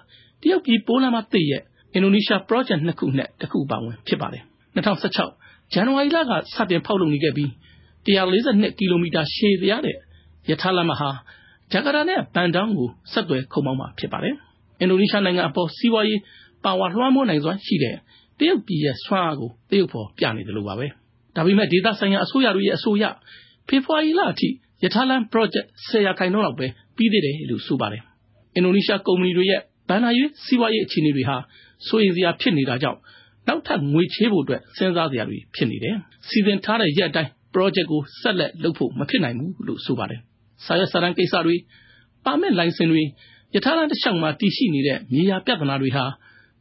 [0.41, 1.61] တရုတ်ပြည်ပိုးလမ်းမသိရဲ့
[1.93, 4.43] အင်ဒိုနီးရှား project နှစ်ခုနဲ့တစ်ခုပါဝင်ဖြစ်ပါတယ်။
[4.75, 7.49] 2016ဇန်နဝါရီလကစတင်ဖောက်လုပ်နေခဲ့ပြီး
[8.07, 9.97] 142ကီလိုမီတာရှည်ပြားတဲ့
[10.49, 11.09] ရထားလမ်းမဟာ
[11.71, 14.35] ဂျကာတာနဲ့ဘန်ဒေါင်းကိုဆက်သွယ်ခုံမောင်းမှာဖြစ်ပါတယ်။
[14.79, 16.19] အင်ဒိုနီးရှားနိုင်ငံအပေါ်စီးပွားရေး
[16.65, 17.95] ပါဝါလွှမ်းမိုးနိုင်စွမ်းရှိတဲ့
[18.39, 20.87] တရုတ်ပြည်ရဲ့ဆွမ်းအားကိုတရုတ်ဖော်ပြနေတယ်လို့ပါပဲ။
[21.35, 23.05] ဒါပေမဲ့ဒေသဆိုင်ရာအစိုးရတို့ရဲ့အဆိုအရ
[23.67, 24.49] ဖေဖော်ဝါရီလအထိ
[24.83, 28.01] ရထားလမ်း project 10ရာခိုင်နှုန်းလောက်ပဲပြီးသေးတယ်လို့ဆိုပါတယ်။
[28.55, 31.37] အင်ဒိုနီးရှားကုမ္ပဏီတွေရဲ့ဘဏ္ဍာရေးစီးပွားရေးအခြေအနေတွေဟာ
[31.87, 32.99] စိုးရိမ်စရာဖြစ်နေတာကြောင့်
[33.47, 35.95] နောက်ထပ်ငွေချေးဖို့အတွက်စဉ်းစားစရာတွေဖြစ်နေတယ်။
[36.27, 40.19] စီစဉ်ထားတဲ့ရက်အတိုင်း project ကိုဆက်လက်လုပ်ဖို့မဖြစ်နိုင်ဘူးလို့ဆိုပါတယ်။
[40.65, 41.55] စာရွက်စာတမ်းကိစ္စတွေ
[42.25, 43.03] ပါမစ်လိုင်စင်တွေ
[43.53, 46.05] ရထားလမ်းတစ်လျှောက်မှာတည်ရှိနေတဲ့မြေယာပြဿနာတွေဟာ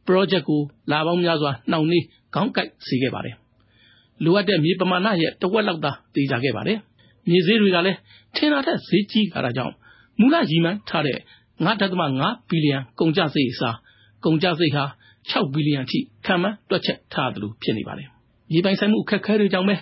[0.07, 0.61] project ကို
[0.91, 2.03] လာပေါင်းများစွာနှောင့်နှေး
[2.33, 3.35] ခေါင်းကိုက်စေခဲ့ပါတယ်။
[4.23, 6.77] လိုအပ်တဲ့မြေပမာဏရဲ့တဝက်လောက်သာတည်ကြခဲ့ပါတယ်။
[7.29, 7.97] မြေဈေးတွေကလည်း
[8.35, 9.73] ထင်တာထက်ဈေးကြီးလာတာကြောင့်
[10.19, 11.17] မူလရည်မှန်းထားတဲ့
[11.65, 13.77] 9.5ဘီလီယံကုန်ကျစရိတ်အစား
[14.25, 14.85] ကုန်ကျစရိတ်ဟာ
[15.29, 18.07] 6ဘီလီယံထိခံမှန်းတွက်ချက်ထားတယ်လို့ဖြစ်နေပါတယ်။
[18.51, 19.75] မြေပိုင်ဆိုင်မှုအခက်အခဲတွေကြောင့်ပဲ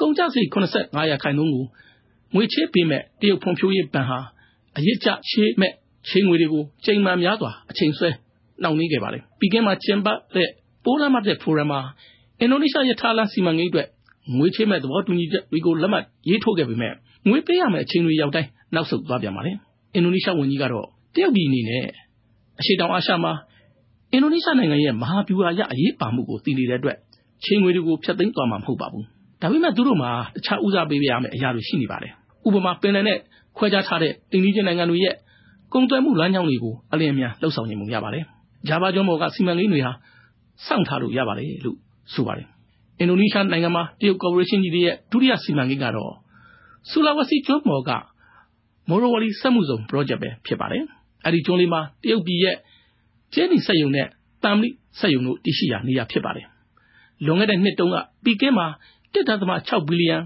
[0.00, 1.64] ကုန်ကျစရိတ်85ရာခိုင်နှုန်းကို
[2.34, 4.18] ငွေချေးပေးမဲ့တရုတ်ဖွံ့ဖြိုးရေးဘဏ်ဟာ
[4.78, 5.72] အရစ်ကျချေးမဲ့
[6.08, 8.08] ချေးငွေတွေကိုချိန်မှန်များစွာအချိန်ဆွဲ
[8.62, 10.48] နှောင့်နှေးခဲ့ပါတယ်။ပီကင်းမှာကျင်းပတဲ့
[10.84, 11.80] ပိုးလမ်းမတဲ့ဖိုရမ်မှာ
[12.40, 13.88] အင်ဒိုနီးရှားရထားလမ်းစီမံကိန်းအတွက်
[14.36, 16.92] ငွေချေးမဲ့သဘောတူညီချက်တွေကိုလက်မှတ်ရေးထိုးခဲ့ပေမဲ့
[17.28, 19.56] ငွေပေးရမယ့်အချိန်တွေရောက်တိုင်းနောက်ဆုတ်သွားပြန်ပါတယ်။
[19.94, 21.84] အင်ဒိုနီးရှားဝန်ကြီးကတော့တရုတ်ပြည်အနေနဲ့
[22.60, 23.55] အရှေ့တောင်အာရှမှာအ
[24.16, 26.96] င်ဒိုနီးရှားနိုင်ငံရဲ့ မဟာဗျူဟာရအရေးပါမှုကို သိနေတဲ့အတွက်
[27.44, 29.04] ချိန်ငွေတွေကို ဖျက်သိမ်းသွားမှာမဟုတ်ပါဘူး။
[29.42, 32.12] ဒါပေမဲ့ သူတို့မှာ တခြားဦးစားပေးရမယ့်အရာတွေ ရှိနေပါတယ်။
[32.46, 33.18] ဥပမာ ပင်လယ်နဲ့
[33.56, 35.14] ခွဲခြားထားတဲ့ အိမ်နီးချင်းနိုင်ငံတွေရဲ့
[35.72, 38.24] ကုန်သွယ်မှုလမ်းကြောင်းတွေကို အလင်းအမြန်လှုပ်ဆောင်နေမှုရပါတယ်။
[38.68, 39.92] ဂျာဗာကျွန်းပေါ်က စီမံကိန်းတွေဟာ
[40.66, 41.76] စောင့်ထားလို့ရပါတယ်လို့
[42.14, 42.46] ဆိုပါတယ်။
[43.00, 46.12] အင်ဒိုနီးရှားနိုင်ငံမှာ တရုတ်ကော်ပိုရေးရှင်းကြီးရဲ့ ဒုတိယစီမံကိန်းကတော့
[46.90, 47.90] ဆူလာဝစီကျွန်းပေါ်က
[48.88, 50.82] မော်ရိုဝလီစက်မှုဇုံ project ပဲ ဖြစ်ပါတယ်။
[51.26, 52.56] အဲဒီကျွန်းလေးမှာ တရုတ်ပြည်ရဲ့
[53.34, 54.06] ကျင်းနီစက်ယုံနဲ့
[54.44, 54.68] တမ်မလိ
[55.00, 56.46] စက်ယုံတို့တည်ရှိရာနေရာဖြစ်ပါတယ်။
[57.24, 58.66] လွန်ခဲ့တဲ့နှစ်တုန်းကပီကင်းမှာ
[59.14, 60.16] 1.6ဘီလီယံ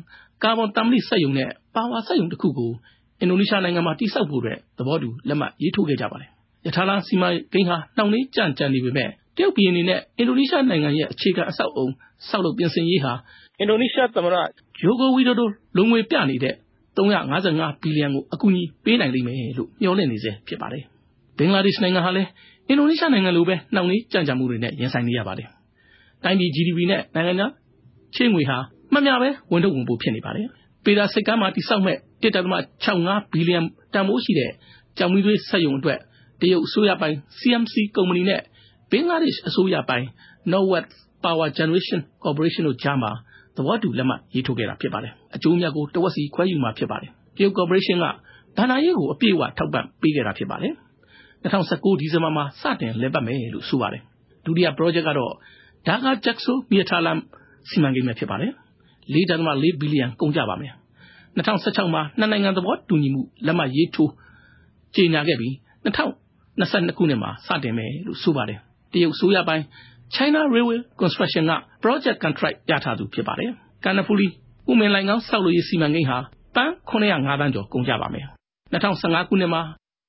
[0.42, 2.72] ကာဗွန်တမ်မလိစက်ယုံနဲ့ပါဝါစက်ယုံတစ်ခုကို
[3.20, 6.30] အင်ဒိုနီးရှားနိုင်ငံမှာတိစောက်ဖို့အတွက်သဘောတူလက်မှတ်ရေးထိုးခဲ့ကြပါတယ်။
[6.66, 11.86] ရထားလမ်းစီမံကိန်းဟာနှောင့်နှေးကြန့်ကြာနေပေမဲ့တရုတ်ပြည်အနေနဲ့အင်ဒိုနီးရှားနိုင်ငံရဲ့အခြေခံအဆောက်အုံ
[12.28, 13.12] ဆောက်လုပ်ပြင်ဆင်ရေးဟာ
[13.59, 14.36] အင်ဒိုနီးရှားသမ္မတ
[14.80, 16.55] ဂျိုကိုဝီဒိုဒိုလုံငွေပြနေတဲ့
[16.96, 20.84] 355ဘီလီယံကိုအကူအညီပေးနိုင်လိမ့်မယ်လို့မျှော်လင့်နေစေဖြစ်ပါတယ်။
[21.38, 22.28] ဘင်္ဂလားဒေ့ရှ်နိုင်ငံဟာလည်း
[22.71, 25.49] အင်ဒိုနီးရှားနိုင်ငံလိုပဲ နှောင့်နှေးကြန့်ကြာမှုတွေနဲ့ ရင်ဆိုင်နေရပါတယ်။
[26.25, 27.53] တိုင်းပြည် GDP နဲ့ နိုင်ငံခြား
[28.14, 28.57] ချေးငွေဟာ
[28.93, 30.47] မှတ်များပဲဝန်ထုတ်ဝန်ပိုး ဖြစ်နေပါတယ်။
[30.85, 33.61] ပေတာစိတ်ကမ်းမှာတိစောက်မဲ့1.65ဘီလီယံ
[33.95, 34.51] တန်ဖိုးရှိတဲ့
[34.99, 35.99] ကြောင်မီးသွေးစက်ရုံအတွက်
[36.41, 38.41] တရုတ်အစိုးရပိုင် CMC ကုမ္ပဏီနဲ့
[38.91, 40.05] ဘင်္ဂလားဒေ့ရှ်အစိုးရပိုင်
[40.53, 40.91] Norwest
[41.25, 43.11] Power Generation Corporation တို့ကြားမှာ
[43.57, 50.75] သဘောတူလက်မှတ်ရေးထိုးခဲ့တာ ဖြစ်ပါတယ်။အကျိုးအမြတ်ကို တဝက်စီ ခွဲယူမှာ ဖြစ်ပါတယ်။တရုတ်ကော်ပိုရေးရှင်းက ဘဏ္ဍာရေးကို အပြည့်အဝ ထောက်ပံ့ပေးခဲ့တာ ဖြစ်ပါတယ်။
[51.45, 54.03] 2019ဒီဇင်ဘာမှာ စတင်လည်ပတ်မယ်လို့ ဆိုပါတယ်။
[54.45, 55.32] ဒုတိယ project ကတော့
[55.86, 57.18] ဒါကာဂျက်ဆိုမီယာထာလမ်
[57.68, 58.53] စီမံကိန်းပဲ ဖြစ်ပါတယ်။
[59.12, 60.72] 4.4ဘီလီယံ ကုန်ကြပါမယ်။
[61.36, 64.12] 2016မှာ နှစ်နိုင်ငံသဘောတူညီမှု လက်မှတ်ရေးထိုး
[64.97, 65.53] ကြေညာခဲ့ပြီး
[65.84, 68.59] 2022ခုနှစ်မှာ စတင်မယ်လို့ ဆိုပါတယ်။
[68.93, 69.62] တရုတ်ဆိုရပိုင်
[70.14, 73.51] China Railway Construction က project contract ရထားသူ ဖြစ်ပါတယ်။
[73.84, 74.26] ကန်နဖူလီ
[74.70, 76.18] ဥမင်လိုင်ကောင်း ဆောက်လုပ်ရေး စီမံကိန်းဟာ
[76.57, 78.26] ပန်း905တန်းကျော် ကုန်ကြပါမယ်။
[78.72, 79.62] 2015ခုနှစ်မှာ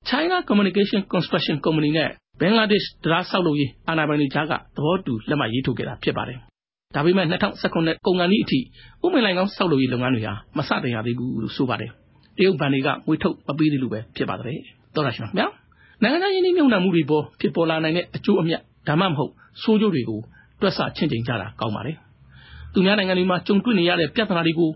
[0.10, 6.38] China Communication Construction Company နဲ့ ဘင်္ဂလားဒေ့ရှ်တရားဆောက်လုပ်ရေး အာဏာပိုင်တွေကြားက သဘောတူ လက်မှတ်ရေးထိုးခဲ့တာ ဖြစ်ပါတယ်။
[6.96, 8.60] ဒါပေမဲ့2019ကုန်ကန်ဤအထိ
[9.04, 11.92] ဥမင်လိုင်ကောင်းဆောက်လုပ်ရေး လုပ်ငန်းတွေဟာ မစတင်ရသေးဘူးလို့ ဆိုပါတယ်။
[12.38, 14.60] တရုတ်ဗန်တွေက ငွေထုတ်မပေးသေးလို့ပဲ ဖြစ်ပါတယ်။
[14.96, 15.48] တော်ရရှိပါဗျာ။
[16.04, 19.32] နိုင်ငံသားရင်းနှီးမြှုပ်နှံမှုတွေပေါ် ဖြစ်ပေါ်လာနိုင်တဲ့ အကျိုးအမြတ် ဒါမှမဟုတ်
[19.62, 20.20] ဆိုးကျိုးတွေကို
[20.62, 21.98] တွက်ဆချင့်ချိန်ကြတာ ကောင်းပါတယ်။
[22.74, 24.70] သူများနိုင်ငံတွေမှာ ကြုံတွေ့နေရတဲ့ ပြဿနာတွေကို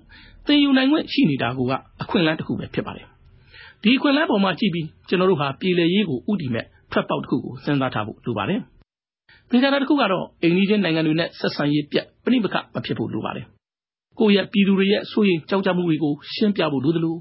[0.48, 1.60] သင်ယူနိုင်ခွင့် ရှိနေတာက
[2.02, 3.08] အခွင့်အလမ်းတစ်ခုပဲ ဖြစ်ပါတယ်။
[3.86, 8.60] ဒီအခွင့်အလမ်းပေါ်မှာကြည့်ပြီး ကျွန်တော်တို့ဟာ ပြည်လည်ရေးကိုဥတီမဲ့ထွက်ပေါက်တစ်ခုကို စဉ်းစားထားဖို့ လိုပါတယ်။
[9.50, 13.46] ဒီကနေ့တစ်ခုကတော့ အိန္ဒိယနိုင်ငံတွေနဲ့ ဆက်ဆံရေးပြတ်ပြိပခမဖြစ်ဖို့ လိုပါတယ်။
[14.20, 17.16] ကိုယ့်ရဲ့ပြည်သူတွေရဲ့ စိုးရိမ်ကြောက်ကြမှုတွေကို ရှင်းပြဖို့ လိုသလို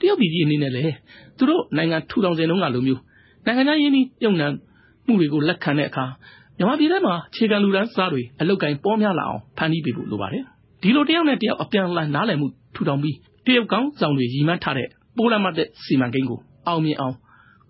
[0.00, 0.94] တရုတ်ပြည်ကြီးအနေနဲ့လည်း
[1.38, 3.00] သူတို့နိုင်ငံထူထောင်စဉ်တုန်းကလိုမျိုး
[3.46, 4.48] နိုင်ငံခြားရင်းနှီးမြှုပ်နှံ
[5.06, 6.04] မှုတွေကို လက်ခံတဲ့အခါ
[6.58, 10.44] မြန်မာပြည်ထဲမှာခြေခံလူတန်းစားတွေ အလုတ်ကင် ပေါများလာအောင် ဖန်တီးပေးဖို့ လိုပါတယ်။
[10.82, 17.14] ဒီလို တယောက်နဲ့တယောက် အပြန်အလှန် နားလည်မှု ထူထောင်ပြီး တရုတ်ကောင်းဆောင်တွေ ရည်မှန်းထားတဲ့ ပိုးလမ်းမသစ်စီမံကိန်းကို အောင်မြင်အောင်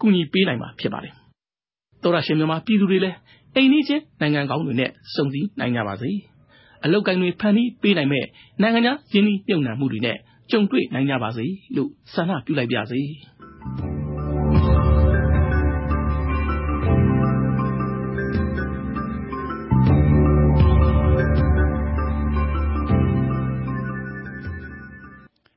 [0.01, 1.13] ကူညီပေးနိုင်မှာ ဖြစ်ပါတယ်။
[2.03, 3.17] သောတရှင်များပြည်သူတွေလည်း
[3.55, 6.11] အိမ်နီးချင်းနိုင်ငံကောင်းတွေနဲ့ ဆုံဆည်းနိုင်ကြပါစေ။
[6.85, 8.27] အလုပ်အကိုင်တွေ ဖန်တီးပေးနိုင်မယ့်
[8.63, 10.17] နိုင်ငံခြားရင်းနှီးမြှုပ်နှံမှုတွေနဲ့
[10.51, 13.01] ကြုံတွေ့နိုင်ကြပါစေလို့ ဆန္ဒပြုလိုက်ပါရစေ။(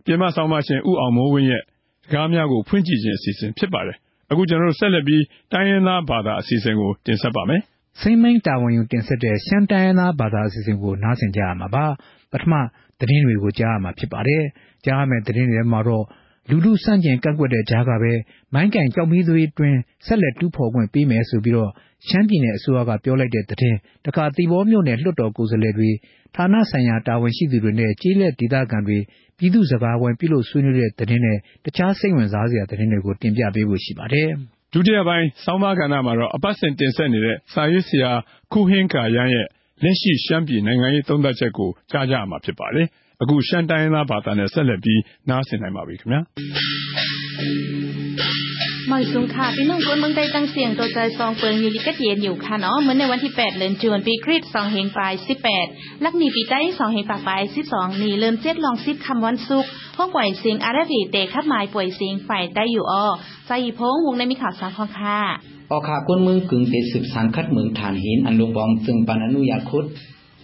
[0.05, 1.63] ပြင်ပဆောင်းပါးရှင် ဦးအောင်မိုးဝင်းရဲ့
[2.13, 3.97] ကားများကိုဖွင့်ကြည့်ခြင်းအစီအစဉ်ဖြစ်ပါတယ်
[4.31, 7.61] အခုကျွန်တော်တို့ဆက်လက်ပြီးတိုင်းရင်းသားဘာသာအစီအစဉ်ကိုတင်ဆက်ပါမယ်
[8.01, 11.85] စိမ့်မိန်တာဝန်ယူတင်ဆက်တဲ့ရှမ်းတိုင်းရင်းသားဘာသာအစီအစဉ်ကိုနားဆင်ကြရမှာပါ
[12.31, 12.53] ပထမ
[12.99, 14.43] သတင်းတွေကိုကြားရမှာဖြစ်ပါတယ်
[14.85, 16.05] ကြားရမယ့်သတင်းတွေမှာတော့
[16.49, 18.13] လူလူစန့်ကျင်ကန့်ကွက်တဲ့ကြားကပဲ
[18.53, 21.71] မိုင်းကန်ကြောက်မီးသွေးတွင်ဆက်လက်တူးဖော်ခွင့်ပေးမယ်ဆိုပြီးတော့
[22.07, 25.89] ရှမ်းပြည်နယ်အစိုးရကပြောလိုက်တဲ့သတင်းတခါတီဘောမြို့နယ်လွှတ်တော်ကိုယ်စားလှယ်တွေ
[26.35, 28.99] ဌာနဆိုင်ရာတာဝန်ရှိသူတွေနဲ့ကြေးလက်ဒေသခံတွေ
[29.37, 34.29] ပြည်သူ့စကားဝိုင်းပြုလုပ်ဆွေးနွေးတဲ့သတင်းနဲ့ တခြားစိတ်ဝင်စားစရာသတင်းတွေကို တင်ပြပေးဖို့ရှိပါတယ်
[34.73, 38.11] ဒုတိယပိုင်း ဆောင်းပါးကဏ္ဍမှာတော့ အပတ်စဉ်တင်ဆက်နေတဲ့ စာရေးဆရာ
[38.51, 39.47] ခုဟင်းကာရန်ရဲ့
[39.83, 42.87] လက်ရှိ ရှမ်းပြည်နိုင်ငံရေး သုံးသပ်ချက်ကို ကြားကြရမှာဖြစ်ပါတယ်
[43.21, 47.86] အခု ရှမ်းတိုင်းသားဘာသာနဲ့ ဆက်လက်ပြီး နားဆင်နိုင်ပါပြီခင်ဗျာม
[48.97, 55.13] อยสุงค่ะพี่น้องคนเมืองได้ตั้งเสียงตัวใจซองเปิงอยู่ลิกเทียนอยู่ค่ะเนาะเหมื่อในวันที่ 8เดือนจวนปีคริสต์2เฮงปลาย
[55.59, 57.41] 18 ลักนีปีใต้2เฮงปากปลาย
[57.71, 59.65] 12นี่เริ่มเจ็ดลองซิดคำวันสุก
[59.97, 63.05] ห้องปล่อยเสียงอาราบีเตะขับหมายป่วยเสียงฝ่ายได้อยู่อ้อ
[63.47, 65.19] ใจพงวงในมีข่าวสารของค่ะ
[65.71, 69.85] ออกขาก้นเมืองกึ่งเตสืบสารคัดเมืองฐานหินอันลงบองจึงปันอนุญาตคุด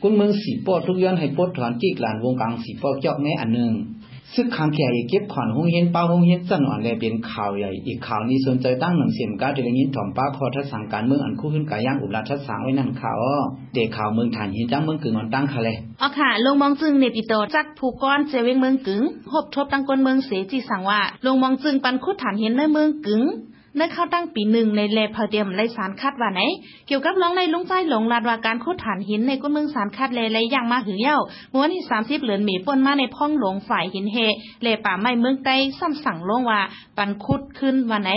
[0.03, 3.71] ก้นเมืองสีปอทุกย้อนให้ปดถอนจีกลานวงกลางสีปอเจาะแม่อันหนึ่ง
[4.35, 13.17] ซึ่งคำแข่เก็บขอนหงเห็นเป้าหงเห็นจันอ่อนแลเป็นข่าวใหญ่อีกข่าวนี้สนใจตั้งหนังเสียมกาเดลยินถ่อมป้าคอทัศสังการเมืองอันคู่ขึ้นกาย่างอุบลทัศสังไว้นั่นข่าว
[13.73, 23.23] เด็กข่าวเมืองฐานหินจังเมืองกึ่งอ่อนตั้งค่ะเลยอ๋อค่ะลงมองจึงเนปิโตจักผูกก้อนเจวิงเมืองกึ่งหบทบตั้งก้นเมืองเสจีสั่งว่าลงมองจึงปันคุดฐานหินในเมืองกึ่ง
[23.77, 26.41] ในเข้าตั้งปีหนึ่งในเลพอเดียมไรสารคาดว่าไหน
[26.87, 31.17] เกี่ยวกับร้องในลุงใจหลงลาดว่าการคุดฐานหินในก้นเมืองสารคาดเลไรอย่างมาหือเย้า
[31.53, 34.17] ม้วนที่สามสิบเหลือนหมีป่นมาในพ่องหลงฝ่ายหินเฮ
[34.61, 36.61] เลป่าไม้เมืองใต้ซ้ำสั่งลงว่า
[36.97, 38.11] ปันคุดขึ้นว่าไหน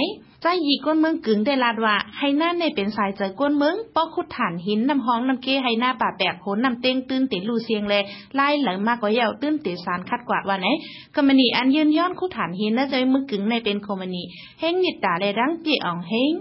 [0.49, 8.03] ใจหยีก้นเมืองกึ่งได้ลาดว่าให้หน้าในเป็นสายเจอก้นเมืองป้อขุดฐานหินน้ำห้องน้ำเกให้หน้าป่าแบกโหนน้ำเต้งตื้นติลูเสียงเลย
[8.35, 10.67] ไล่หลังมากกว่าเยาตื้นติสารคัดกวาดว่าไหน
[11.15, 14.23] กมณีอันยืนย้อนขุดฐานหินน่าจะมืองกึ่งในเป็นคอมณี
[14.61, 16.33] เฮงนิดตาเลยดังเปียอ่องเฮง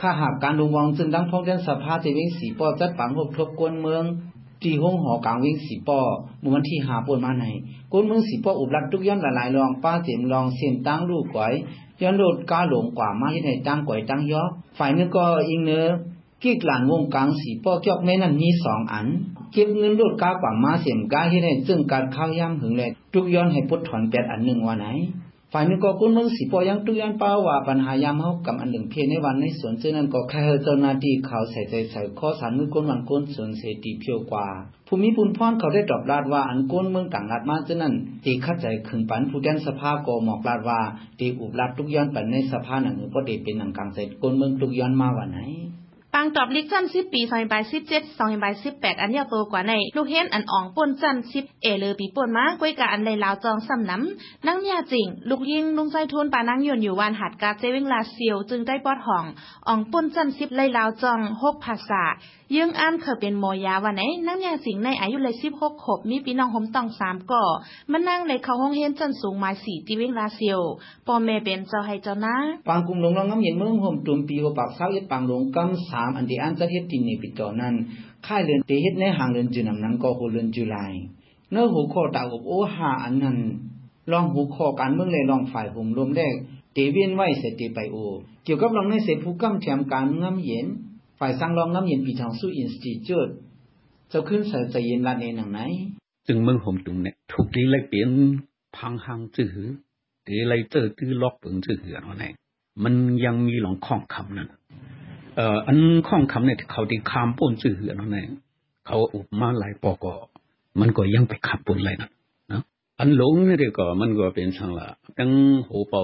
[0.00, 4.04] ข้าหากการดูวองจึงดังพ้องเดินสภาจะวิ่งสีปอจัดปังหกทบกวนเมือง
[4.62, 6.00] ตีห้องหอกลางวิ่งสีปอ
[6.42, 7.44] มวันที่หาปวนมาไหน
[7.92, 11.54] กวนเมืองสีปออุบลัดทุกย้อนหลายๆรองป้าเสียมรองเสียนตั้งลูกก๋อย
[12.02, 14.42] ย้อนโลดกาหลงกว่ามาที่ไหนตั้งก๋อยตั้งยอ
[14.78, 15.84] ฝ่ายนึงก็อิงเนื้อ
[16.42, 19.06] กีกหลานวงกลางสีปอจอกแม่นั้นมีสองอัน
[19.52, 24.86] เก็บเงินโลดกากว่ามาเสียมกาที่ไหนซึ่งการข้าวย่ำหึงเลยทุกย้อนให้พุทถอนแปดอันหนึ่งวันไหน
[25.52, 34.46] ฝ่ายนึงก็กุนเมืองสีปอยังทุย้อนป้าว่าปัญหายามเฮากับอันหนึ่งเพียในวันในสวนเจ้านั้นก็แค่เจ้าหน้าที่เขาใส่ใจใส่ข้อสารมือก้นวันก้นสวนเสตีเพียวกว่า
[34.88, 37.94] ภูมิปุนพรเขาได้ตอบลาดว่าอันก้นเมืองต่างลาดมาเจ้านั้น
[38.24, 40.80] ตีคัดใจขึงปันผู้แดนสภาโกหมอกลาดว่า
[41.18, 45.40] ตีอุบลาดทุกย้อนปันในสภาหนังก็ตีเป็นหนังกลางเสร็จก้นเมืองทุกย้อนมาวันไหน
[46.14, 59.24] ปังตอบลิกจันสิบปีสองใบสิบเจ็ดสองใบสิบแปดอันเดียวโตกว่าใน ลูกเห็นอันอ่องป่นจันสิบเอเลยปีป่นมาก้วยกะอันเลยลาวจองซ้ำน้ำนั่งยาจริง ลูกยิงลุงใจทุนปานั่งยนอยู่วันหัดกาเจวิงลาเซียวจึงได้ปอดห่อง
[59.68, 62.04] อ่องป่นจันสิบเลยลาวจองหกภาษา
[62.56, 67.44] ยังอันเคยเป็นโมยาวันไหนนั่งยาสิงในอายุเลยสิบหกขบมีพี่น้องหมตองสามก่อ
[67.92, 70.60] มันนั่งเลยเขาห้องเฮนจันสูงมาสี่จีวิงลาเซียว
[71.06, 72.36] ปอเมเป็นเจ้าให้เจ้านะ
[72.68, 77.74] ปางกุมลงลองน้ำเย็นเมืองห่มตุ่มปีหัวปากเศร้าเย็ดปางลงกำสามอันเดียนจะเฮ็ดตินในปิดต่อนั้นค่ายเรือนเตเฮ็ดในห่างหลงการเมืองเลยลองฝ่า am an de an zat het tin ni pi to nan
[78.26, 80.94] khai len te het ne hang len ju nam nang ko ho len ju lai
[81.52, 83.36] no hu kho ta ob o ha an nan
[84.12, 86.28] long hu kho kan mung le long phai hum lom le
[86.74, 88.06] te bien wai se te pai o
[88.44, 90.66] kieu kap long ne se phu kam cham kan ngam yen
[91.18, 93.32] phai sang long ngam yen pi thang su institute
[94.12, 95.60] จะขึ้นใส่ใจเย็นละเนหนังไหน
[96.26, 98.10] จึงเมืองผมตรงเนี่ยถูกดีเลยเปลี่ยน
[98.76, 99.54] พังหังจื้อ
[100.26, 102.24] ถือไรเจอตื้อล็อกเปิงจื้อเหือเอาไหน
[102.82, 102.94] มัน
[103.24, 104.48] ยังมีหลงข้องคำนั้น
[105.36, 105.78] เอ่ออัน
[106.08, 108.18] ข้องคำเนี่ยเขาที่คามปนจื้อเนาะไหน
[108.86, 110.14] เขาอุบมาหลายปอกอ
[110.80, 112.10] มันก็ยังไปขับปุ่นเลยนะ
[112.52, 112.62] นะ
[112.98, 114.86] อันหลงเนี่ยก็มันก็เป็นสังละ
[115.18, 115.30] ตั้ง
[115.68, 116.02] หัวเป่า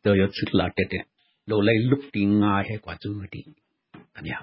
[0.00, 3.42] เดี๋ยชุดละเด็ดๆโดเลยลุกตีงายให้กว่าจื้อดี
[4.14, 4.36] อันนี้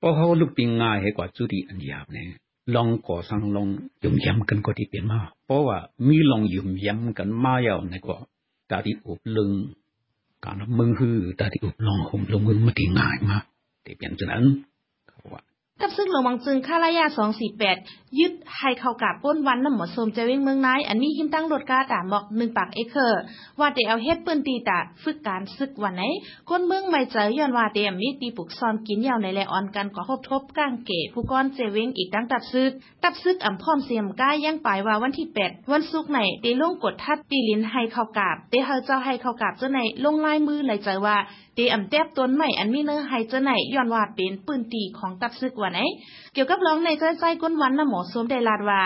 [0.00, 2.26] พอเขาลุกปีง่ายให้กว่าจุดีอันยาบเนี่ย
[2.74, 3.68] ลองก่อสร้างลอง
[4.02, 8.16] ยุ่มย้ำกันก็ที่เป็นมาเพราะว่ามีลองยุ่มย้ำกันมาเยาในก็
[8.70, 9.89] ตาที่อุบลึงการที่อุบลอง
[10.42, 13.40] cả nó mừng hư, ta thì ụp lòng hùng lông mà thì ngại mà.
[13.84, 14.54] Thì biến cho nắng
[15.82, 17.04] กับซึ่งหลวงวังจึงค่าระยะ
[17.60, 23.20] 248 ยึดให้เข้ากับป้นวันน้ำหมดสมเจวิงเมืองนาย อันมีหิมตั้งรถกาตาหมอก1ปากเอเคอร์
[23.60, 26.02] ว่าเดเอาเฮ็ดปืนตีตาฝึกการซึกวันไหน
[26.48, 32.70] คนเมืองไม่เจอย้อนว่าเดมีตีปุกซอมกินยาวในแลออนกันก็ทบทบก้างเกผู้ก้อนเจวิงอีกตั้งตับซึก
[33.02, 41.16] ตับซึกอ่ำพร้อมเสียมก้ายังปลายว่าวันที่ 8 วันศุกร์ไหนเดลงกดทัดปีลินให้เข้ากาบเดเฮาเจ้าให้เข้ากาบเจ้าไหนลงลายมือเลยใจว่า
[41.56, 45.78] เดอ่ำแตบต้นใหม่อันมีเนื้อให้เจ้าไหนย้อนว่าเป็นปืนตีของตับซึกวันไหน
[46.34, 48.82] เกี่ยวกับร้องในใจใจก้นวันน่ะหมอสมได้ลาดว่า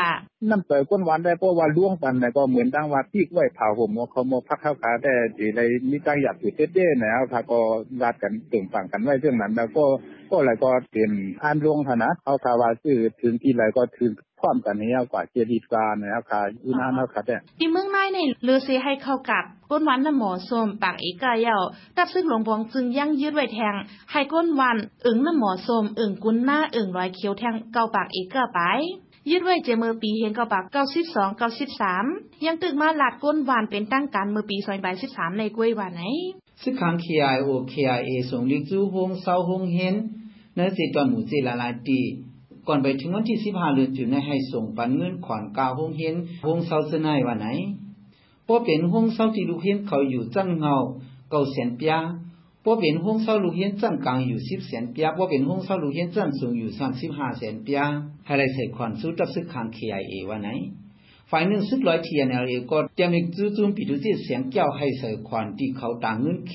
[0.50, 7.58] น้ำเตยก้นวันได้เพราะว่าล่วงกันก็เหมือนดังว่าพี่กล้วยเผาผมเขาโมพักเข้าขาแต่ดีเลยมีตั้งหยัดอยู่เต้เด้แล้วค่ะก็
[8.02, 9.84] รัดกันตึงฝั่งกันไว้เรื่องนั้นแล้วก็
[10.30, 11.10] ก็อะไรก็เตรียม
[11.42, 14.10] อ่านลวงฐานะเขาคาว่าซื้อถึงที่ไรก็ถึง
[14.44, 21.56] พร้อมกันนี้กว่าเจดีย์การนะครับค่ะอุณาเนาะค่ะแต่ที่เมืองนายในเลือเซให้เข้ากับก้นวันน่ะหมอสมปากเอกาเยา
[21.96, 23.74] ตับซึ่งหลวงพองจึงยังยืดไว้แทง
[24.10, 24.76] ให้ก้นวัน
[25.06, 28.60] อึ่งน่ะหมอสมอึ่งกุนหน้าอึ่งร้อยเขียวแทงเกาปากเอกาไป
[29.30, 32.04] ยืดไว้เจมือปีเห็นเกาปากเก้าสิบสองเก้าสิบสาม
[32.46, 36.02] ยังตึกมาหลัดก้นวานเป็นตั้งการมือปีซอยใบสิบสามในกล้วยวันไหน
[36.62, 39.96] sức kháng KIO KIA ส่งลิจูฮงเซาฮงเฮน
[40.54, 42.00] เนื้อสิตอนหมู่เจลาลาตี
[42.68, 46.14] ก่อนไปถึงวันที่15เดือนจุนให้ส่งปันเงินขอนกาวฮงเฮน
[46.46, 47.46] ฮงเซาจะนายวันไหน
[48.46, 50.74] พอเป็นฮงเซาที่ลูกเฮนเขาอยู่จันเงา
[51.30, 51.94] เก้าแสนปีย
[52.64, 56.70] พอเป็นฮงเซาลูกเฮนจันกลางอยู่10แสนปียพอเป็นฮงเซาลูกเฮนจันสูงอยู่
[57.04, 57.80] 35แสนปีย
[58.26, 60.50] ให้ได้ใส่ขอนสู้กับ sức kháng KIA วันไหน
[61.30, 66.54] ฝ่ายหนึ่งซึกร้อย TNLA ก็จะมีจูจุมปิดุจิเสียงเจ้าให้ใส่ขวานที่เขาต่างเงินเข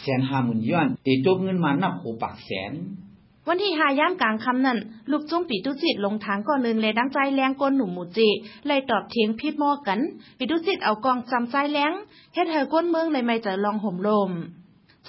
[0.00, 2.72] แสนห้าหมื่นย้อนตีตบเงินมานับหูปากแสน
[3.48, 4.78] วันที่หาย่ามกลางคำนั้น
[5.10, 8.28] ลูกจุ้มปีตุจิตลงทางก่อนหนึ่งเลยดังใจแรงก้นหนุ่มหมูจิ
[8.66, 10.00] เลยตอบเทียงพิดมอกัน
[10.38, 11.92] ปีตุจิตเอากองจำใจแรง
[12.34, 14.30] เฮ็ดเธอก้นเมืองเลยไม่เจอลองห่มลม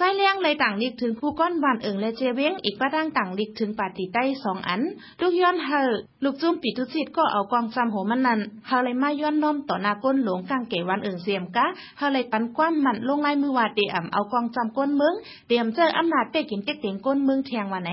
[0.00, 4.80] จเลี้ยงเลยต่างลิกถึงผู้ก้อนวานเอิงและเจเว้งอีกประดังต่างลิกถึงปาติใต้สองอัน
[5.20, 5.90] ลูกย้อนเฮอ
[6.24, 11.66] ลูกจุ้มปีตุจิตก็เอากองจำโหมันนันเฮาเลยมาย้อนน้อมต่อนาก้นหลวงกลางเกวันเอิงเสียมกะ
[11.98, 15.14] เฮาเลยปันกว้ามมันลงลายมือวาดเดียมเอากองจำก้นเมือง
[15.48, 17.90] เตรียมเจออำนาจเป้กินเก็กเต็งก้นเมืองแทงวันไหน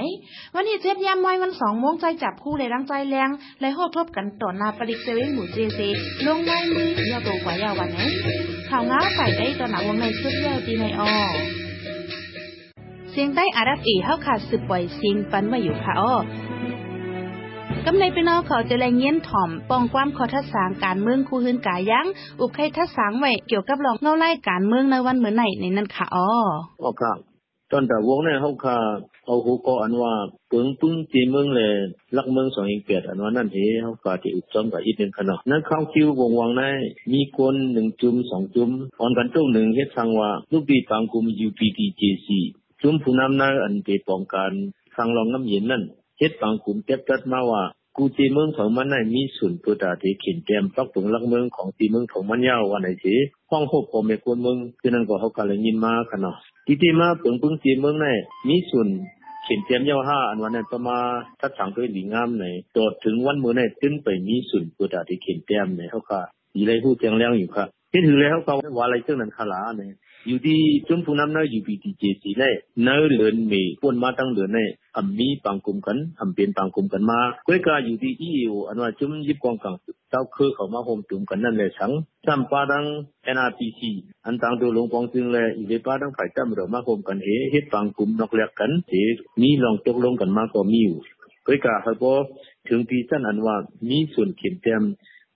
[0.55, 3.29] วันที่เจ็ดยามมอยวันสองโมงใจจับคู่เลยดังใจแรง
[3.59, 5.79] เลยโหทบกันต่อนาปริกเจเว้งหมู่เจเซ
[6.25, 7.99] ลงลายมือยาวโตกว่ายาววันไหน
[8.69, 11.64] ข่าวง้าใส่ได้ต่อหนาวงในชุดเยาวดีในออ
[13.15, 16.15] สียงใต้อารับเอเฮาขาดสืบปล่อยเสียงปันไว้อยู่ค่ะอ้อ
[17.85, 22.05] กำในพี่น้องเขาจะแรงเงี้ยนถ่อมป้องความขอทัศสางการเมืองคู่หืนกายัง
[22.39, 26.27] อุกไข่ทัศสางไว้เกี่ยวกับรองเงาไล่การเมืองในวันเหมือนไหนในนั้นค่ะอ้อ
[26.81, 27.17] อ๋อครับ
[27.71, 28.77] ตอนแต่วงในเฮาค่ะ
[29.25, 30.13] เอาหูก็อันว่า
[30.49, 31.73] เปิงปึ้งจีเมืองเลย
[32.15, 36.63] ลักเมืองสองอีกเปียดอันว่านั่นเฮเฮาก็ที่อุดจอมกับอีกหนึ่งขนาดนั้นเข้าคิววงวังใน
[37.13, 38.69] มีคนหนึ่งจุ่มสองจุ่ม
[39.01, 42.29] ออนกันตู้หนึ่งเฮ็ดทางว่าลูกปีปังกุม UPTJC
[42.81, 44.51] จุ่มผู้นำน้าอันเปป้องกัน
[44.95, 45.83] ทางรองน้ำเย็นนั่น
[46.17, 47.63] เฮ็ดปังกุมเก็บจัดมาว่า
[47.97, 53.15] กูจีเมืองของมันในมีส่วนตัวตาที่เขียนแกมปักตรงลักเมืองของจีเมืองของมันยาววันไหนสิ
[53.51, 58.05] ห้องหกพอเมกวนเมืองคือนั่นก็เขากาเลยยินมาขนาดที่ที่มาเปิงปึงจีเมืองใน
[58.47, 58.87] มีส่วน
[59.43, 60.97] เขียนแกมยาวห้าอันวันนั้นประมา
[61.39, 62.45] ทัดสังด้วยหลีงามใน
[62.75, 66.21] ตอดถึงวันมือในจึงไปมีส่วนตัวตาที่เขียนแกมในเขาค่ะ
[66.55, 70.58] ยีไรผู้แจงแรงอยู่ค่ะที่ถือแล้วเขาว่าอะไรเจ้านั้นขลาเนี่ย อยู่ที่
[70.88, 72.44] จุมพูนำนาอยู่ปีที่เจสีใน
[72.84, 74.58] เนื้อเลือนมีปนมาตั้งเลือนใน
[74.96, 79.74] อัมมีปังกุมกันอัมเป็นปังกุมกันมาเพื่อการอยู่ที่อีเออันว่าจุมยิบกองกัง
[80.10, 81.90] เจ้าคือเขามาโฮมจุมกันนั่นแหละสัง
[82.26, 82.84] จำปาดัง
[83.36, 83.80] NRPC
[84.24, 88.94] อันต่างตัวลงปองจึงเลยอีเวปาดังฝ่ายจำเรามาโฮมกันเฮเฮ็ดปังกุมนอกเลียกกันเฮ
[89.40, 90.98] มีลองตกลงกันมาก็มีอยู่
[91.42, 92.12] เพื่อการเขาก็
[92.68, 93.56] ถึงปีสั้นอันว่า
[93.88, 94.82] มีส่วนเขียนเต็ม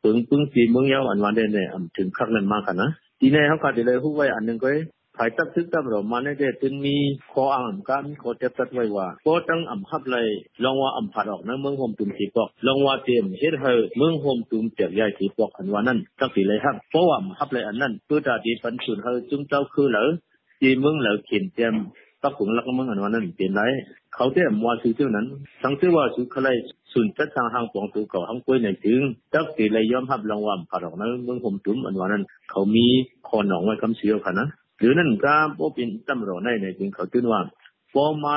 [0.02, 4.69] ปึงปึงสีเมืองยาวอันวันเดนเนี่ยถึงครั้งนั้นมากกันนะ ทีนี้เขาก็จะเลยพูดไว้อันหนึ่งก็
[5.17, 6.95] ภายตักซึกตับเรอมาในเดจึงมี
[7.31, 10.27] ขออ่างกันขอเจ็บตัดไว้ว่าก็ตั้งอ่ำฮับเลย
[10.63, 20.05] ลองว่าอ่ำผัดออกนะเมืองโฮมตุมสีปอกลองว่าเตรียมเฮ็ดให้เมืองโฮมตุมเจ็บใหญ่สีปอกอันว่านั้นตั้งสีเลยครับเพราะว่าอ่ำฮับเลยอันนั้นเพื่อตาดีปันสุนเฮาจุ้มเจ้าคือเหลอ
[20.61, 21.73] ที่เมืองเหลอเขียนเตรียม
[22.23, 23.65] ตักผมรักมันหันวันนั้นเปลี่ยนได้
[24.15, 25.25] เขาได้มัวซื้อเท่านั้น
[25.63, 28.99] ทั้งเสื้อว่าซื้อข大公那个么很往ทาง来，างป是งตู次话是可来顺德上行广州搞行规นถึง
[29.33, 32.85] ตักสีเลยยอมรับรางวัลผ่านออกนั้นเมืองผมตุ้มอันว่านั้นเขามี
[33.27, 34.47] คอนหนองไว้คำเสียวค่ะนะ
[34.79, 37.39] หรือนั่นก็บ่เป็นตำรวจในในถึงเขาตื่นว่า
[37.91, 38.35] ฟอมา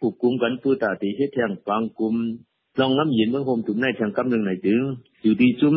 [0.00, 2.14] ผูกกลุ่มกันผู้ตาตีเฮ็ดแทงฟังกลุ่ม
[2.80, 4.78] ลองน้ำยินเมืองผมตุ้มในแทงกำหนึ่งในถึง
[5.22, 5.74] อยู่ดีจุ้ม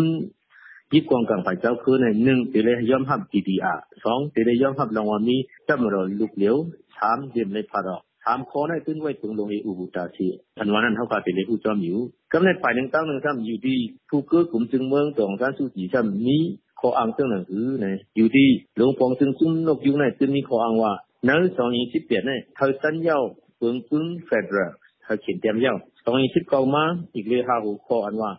[0.94, 5.38] ยิบกองกลางฝ่ายเจ้าคือในหนึ่งตีเลยยอมรับ GDR สองตีเลยยอมรับรางวัลมี
[5.70, 6.56] ตำรวจลูกเหลียว
[6.98, 10.28] สามเยี่ยมเลยผัดอกถามขอในตึ้งไว้ถึงลงเออุบุตาชี
[10.58, 11.98] ทันวันนั้นเขาก็เป็นเลผู้จอมอยู่
[12.32, 13.78] กำในฝ่ายหนึ่งตั้งหนึ่งซ้ำอยู่ที่
[14.10, 16.38] ผู้เกื้อกลุ่มจึงเมืองตองท่านสุจีซ้ำมี
[16.80, 17.86] ขออ้างเจ้าหนังสือใน
[18.18, 20.94] อยู่ที่หลวงปองจึงซุ้มนกยุงในจึงมีขออ้างว่า
[21.26, 23.18] ในสองยี่สิบเปียเนี่ยเธอสัญญา
[23.58, 24.72] เปิงปึ้งเฟดรัล
[25.04, 25.74] เธอเขียนเตรียมเย้า
[26.04, 26.84] สองยี่สิบเก้ามา
[27.16, 28.32] อีกเลยหาหูข้ออันว่า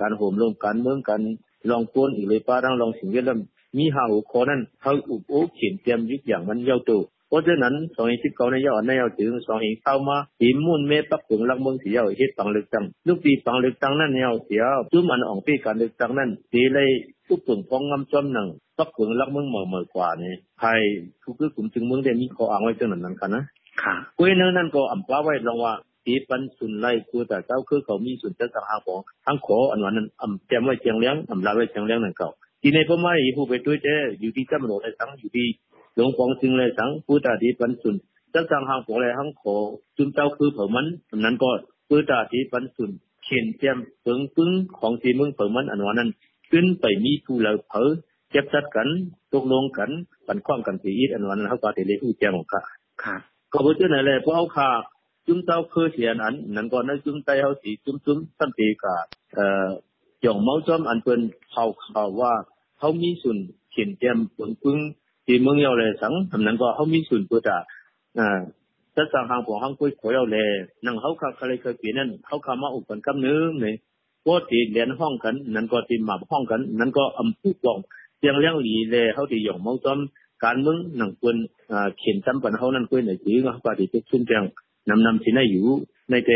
[0.00, 1.22] การโหมลงการเมืองการ
[1.70, 3.34] ลองปนอีกเลยป้าดังลองสิ่งเวลา
[3.78, 16.88] มีหาหูขอนั้นเธออุบโอเขียนเตรียมยุกอย่างมันเย้าตัวเพราะฉะนั้นสองสิบเก้าในยอดในยอดถึงสองเข้ามาหิมมุ่นเมปักถึงลักเมืองเสียวเฮ็ดปังเลือกตั้งลูกปีปังเลือกตั้งนั่นยาวเสียวจุ่มอันออกปีการเลือกตั้งนั่นตีเลย
[17.28, 18.46] ทุกถึงฟองงำจอมหนัง
[18.78, 20.80] ปักถึงลักเมืองเหม่อเหม่อกว่านี่ไทย
[21.22, 23.42] ทุกคือกลุ่มจึงเมืองได้มีข้ออ้างไว้จังนั้นนั้นกันนะ
[23.82, 25.72] ค่ะกุ้ยเนื้อนั่นก็อ่ำป้าไว้ลองว่า
[26.04, 32.30] ที่ปันสุนไล่กูแต่เจ้าคือเขามีส่วนจะสังหาของทั้งขออันวันนั้นอำแจมไว้เจียงเลี้ยงอำลาไว้เจียงเลี้ยงนั่นเก่า
[32.62, 35.46] ทีในพม่าอีผู้ไปด้วยเจ้อยู่ที่จำโนเลยสังอยู่ที่
[35.94, 37.96] หลวงปองซิงเลยสังกูแต่ที่ปันสุน
[38.34, 39.54] จะสั่งหาของเลยทั้งขอ
[39.96, 41.50] จุนเจ้าคือเผ่ามันอันนั้นก็
[41.88, 42.90] กูแต่ที่ปันสุน
[43.24, 46.10] เขียนเจียมเปิงปึ้งของทีมึงเผ่ามันอันวันนั้น
[46.50, 47.90] ขึ้นไปมีผู้เราเผอ
[48.30, 48.88] เจ็บจัดกัน
[49.32, 49.90] ตกลงกัน
[50.26, 52.62] ปันความกันสีอีอันวันนั้นเขาก็เทเลผู้แจ้งของข้า
[53.02, 53.20] ครับ
[53.52, 54.68] ก็บ่ชื่อไหนเลยเพราะเขาค่า
[55.26, 58.96] จุ้มเต้าเคยเสียนั้นนั่นก็นั่นจุ้มไตเฮาสิจุ้มจุ้มสันติกะ
[59.34, 59.66] เอ่อ
[60.24, 61.20] จ่องเมาจอมอันเปิ้น
[61.50, 62.32] เขาเขาว่า
[62.78, 63.38] เขามีส่วน
[63.70, 64.78] เขียนเตรียมปึงปึง
[65.26, 67.56] ที่เมืองยาวเลยสังอันนั้นก็เขามีส่วนเพื่อจะ
[68.18, 68.40] อ่อ
[68.96, 70.48] จะสั่งหางของห้างกุ้ยขอยเอาเลย
[70.84, 73.74] นั่งเขาค่าอะไรเคยเปลี่ยนนั้นเขาค่ามาอุปกันกำนึงนี่
[74.26, 77.78] ว่าตีเรียนห้องกัน นั่นก็ตีหมาห้องกัน นั่นก็อำพูดบอก
[78.18, 79.98] เสียงเลี้ยงหลีเลยเขาที่หยองเมาจอม
[80.44, 81.36] การเมืองหนังควร
[81.98, 86.30] เขียนจำปัญหานั้นควรในจีก็ปฏิเสธชุนจังนำนำที่นั่นอยู่ในแต่เขาพาเลยทัดหันเรื่องนั้นเพราะที่ยู่ในเตาสอง 남남시น유나이테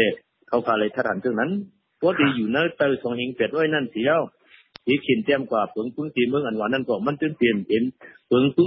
[0.50, 4.30] 카우카레 타란 등난า디유나 떨 성행 뱃로이 난 지요
[4.86, 7.70] 이 긴템 과 벙쿵 지명 안 완난 거 만든 템벙
[8.30, 8.64] สองหิ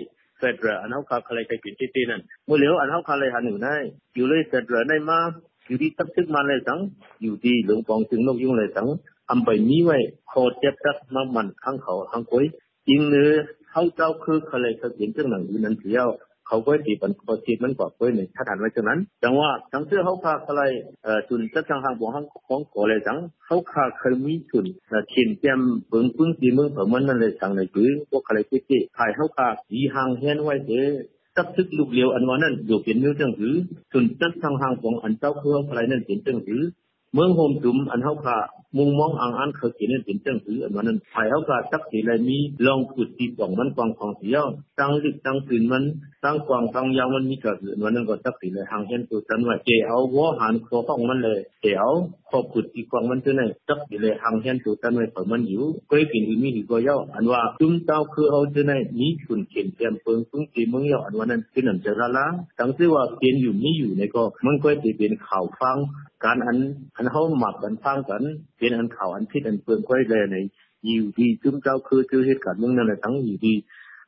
[0.00, 3.68] งเสร็จอันเฮาคาอะไรไปขินที่ตีนั่นเมื่อเร็วอันเฮาคาอะไรหันอยู่ใน
[4.14, 5.18] อยู่เลยเสร็จได้มา
[5.68, 6.78] อยู่ที่ตักซึ่งมาเลยสัง
[7.22, 8.86] อยู่ที่หลวงปองถึงนกยุ่งเลยสัง
[9.30, 9.98] อำไปนี้ไว้
[10.30, 12.44] คอเจ็บตักมามันข้างเขาข้างก้อย
[12.88, 13.30] จริงเนื้อ
[13.70, 16.08] เฮาเจ้าคืออะไรเขาเขียนเจ้าหนังอยู่นั่นเสียว
[16.46, 18.90] เขาเพื่อที่ผลกระเทียม버티 번버티 먼거 보이는 차단 외전한
[19.22, 19.42] 정화
[19.72, 20.72] 정세 허카 클라이
[21.28, 22.16] 준 적상항 봉항
[22.48, 23.08] 공 고래장
[23.48, 24.52] 허카 클미 준
[25.12, 25.46] 긴점
[25.90, 27.76] 벙분 지문 범원을ขา그
[28.10, 29.38] 고칼의 뜻이 하이 허카
[29.74, 30.70] 이항 현외제
[31.36, 33.54] ตับทึกลูกเลียวอันว่านั้นอยู่เป็นเนื้อจังหรือ
[33.92, 36.62] ส่วนจับทางห่างของอันเจ้าเครื่องอะไรนั่นเป็นจังหรือ
[37.16, 38.38] เมืองโฮมจุมอันเขาขา
[38.76, 42.36] มุงมองอ่างอันเขาเขียนเป็นจังหืออันว่านั้นภายเขาขาตักสีเลยมี
[42.66, 44.44] ลองขุดตีป่องมันกวางของเสียว
[44.78, 45.84] ตั้งลิกตั้งตื่นมัน
[46.24, 51.90] ตั้งกวางตั้งยาวมันมีกระสืออันนั้นก็ตักสีเลยหางเห็นตัวจันไว้เจเอาวัวหันคอของมันเลยเจเอา
[52.30, 65.78] ขอบขุดตีกวางมันตัวไหนตักสีเลยหางเห็นตัวจันไว้เปิดมันอยู่ก็กินอื่นมีอยู่ก็ย้าอันว่าจุ่มเต้าคือเอาตัวไหนมีขุนเขียนเตรียมเปิงพึ่งตีมึงเย้าอันว่านั้นคือหนังจะละล้างตั้งที่ว่าเปลี่ยนอยู่มีอยู่ในก็มันก็จะเป็นข่าวฟัง
[66.24, 66.56] การอัน
[66.96, 68.23] อัน เขาหมักกันฟังกัน
[68.57, 70.37] เป็นอันข่าวอันพิษอันเปลืองไว้เลยใน
[70.85, 73.53] อยู่ดีจุ่มเจ้าคือคือเหตุการณ์มึงนั่นแหละทั้งอยู่ดี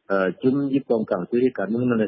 [0.08, 2.00] เอ่อจุ่มยิบกองกลางคือเหตุการณ์มึงนั่น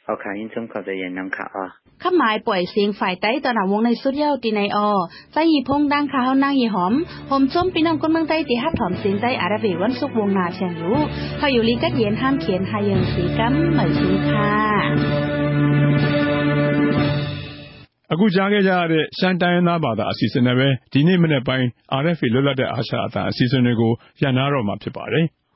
[0.00, 1.66] ็ เอาค่ะยินชมขอบใจเย็นน้ำค่ะอ่ะ
[2.02, 4.88] ข้าหมายปล่อยเสียงฝ่ายใต้ตอนหาวงในสุดเย้าตีในออ
[5.32, 6.94] ใจหยีพงดังข้าเฮานางยีหอม
[7.30, 10.94] ผมจมปีน้องคนเมืองใต้ตีฮัดถอมเสียงใจอาราเบวันสุกวงนาเชียงอยู่
[11.38, 14.50] เขาอยู่ลีกัดเย็นห้ามเขียนหายังสีกัมเหมยซื้อค่ะ
[18.12, 21.66] အခုကြားခဲ့ကြရတဲ့ရှမ်းတိုင်းရင်းသားဘာသာအစီအစဉ်နဲ့ပဲဒီနေ့မနေ့ပိုင်း
[22.02, 25.26] RFA လွတ်လပ်တဲ့အာရှအသံအစီအစဉ်တွေကိုရန်နာတော့မှာဖြစ်ပါတယ်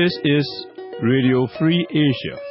[0.00, 0.66] This is
[1.02, 2.49] Radio Free Asia.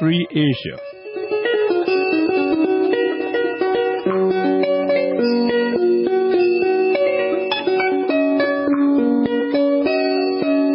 [0.00, 0.89] Free Asia.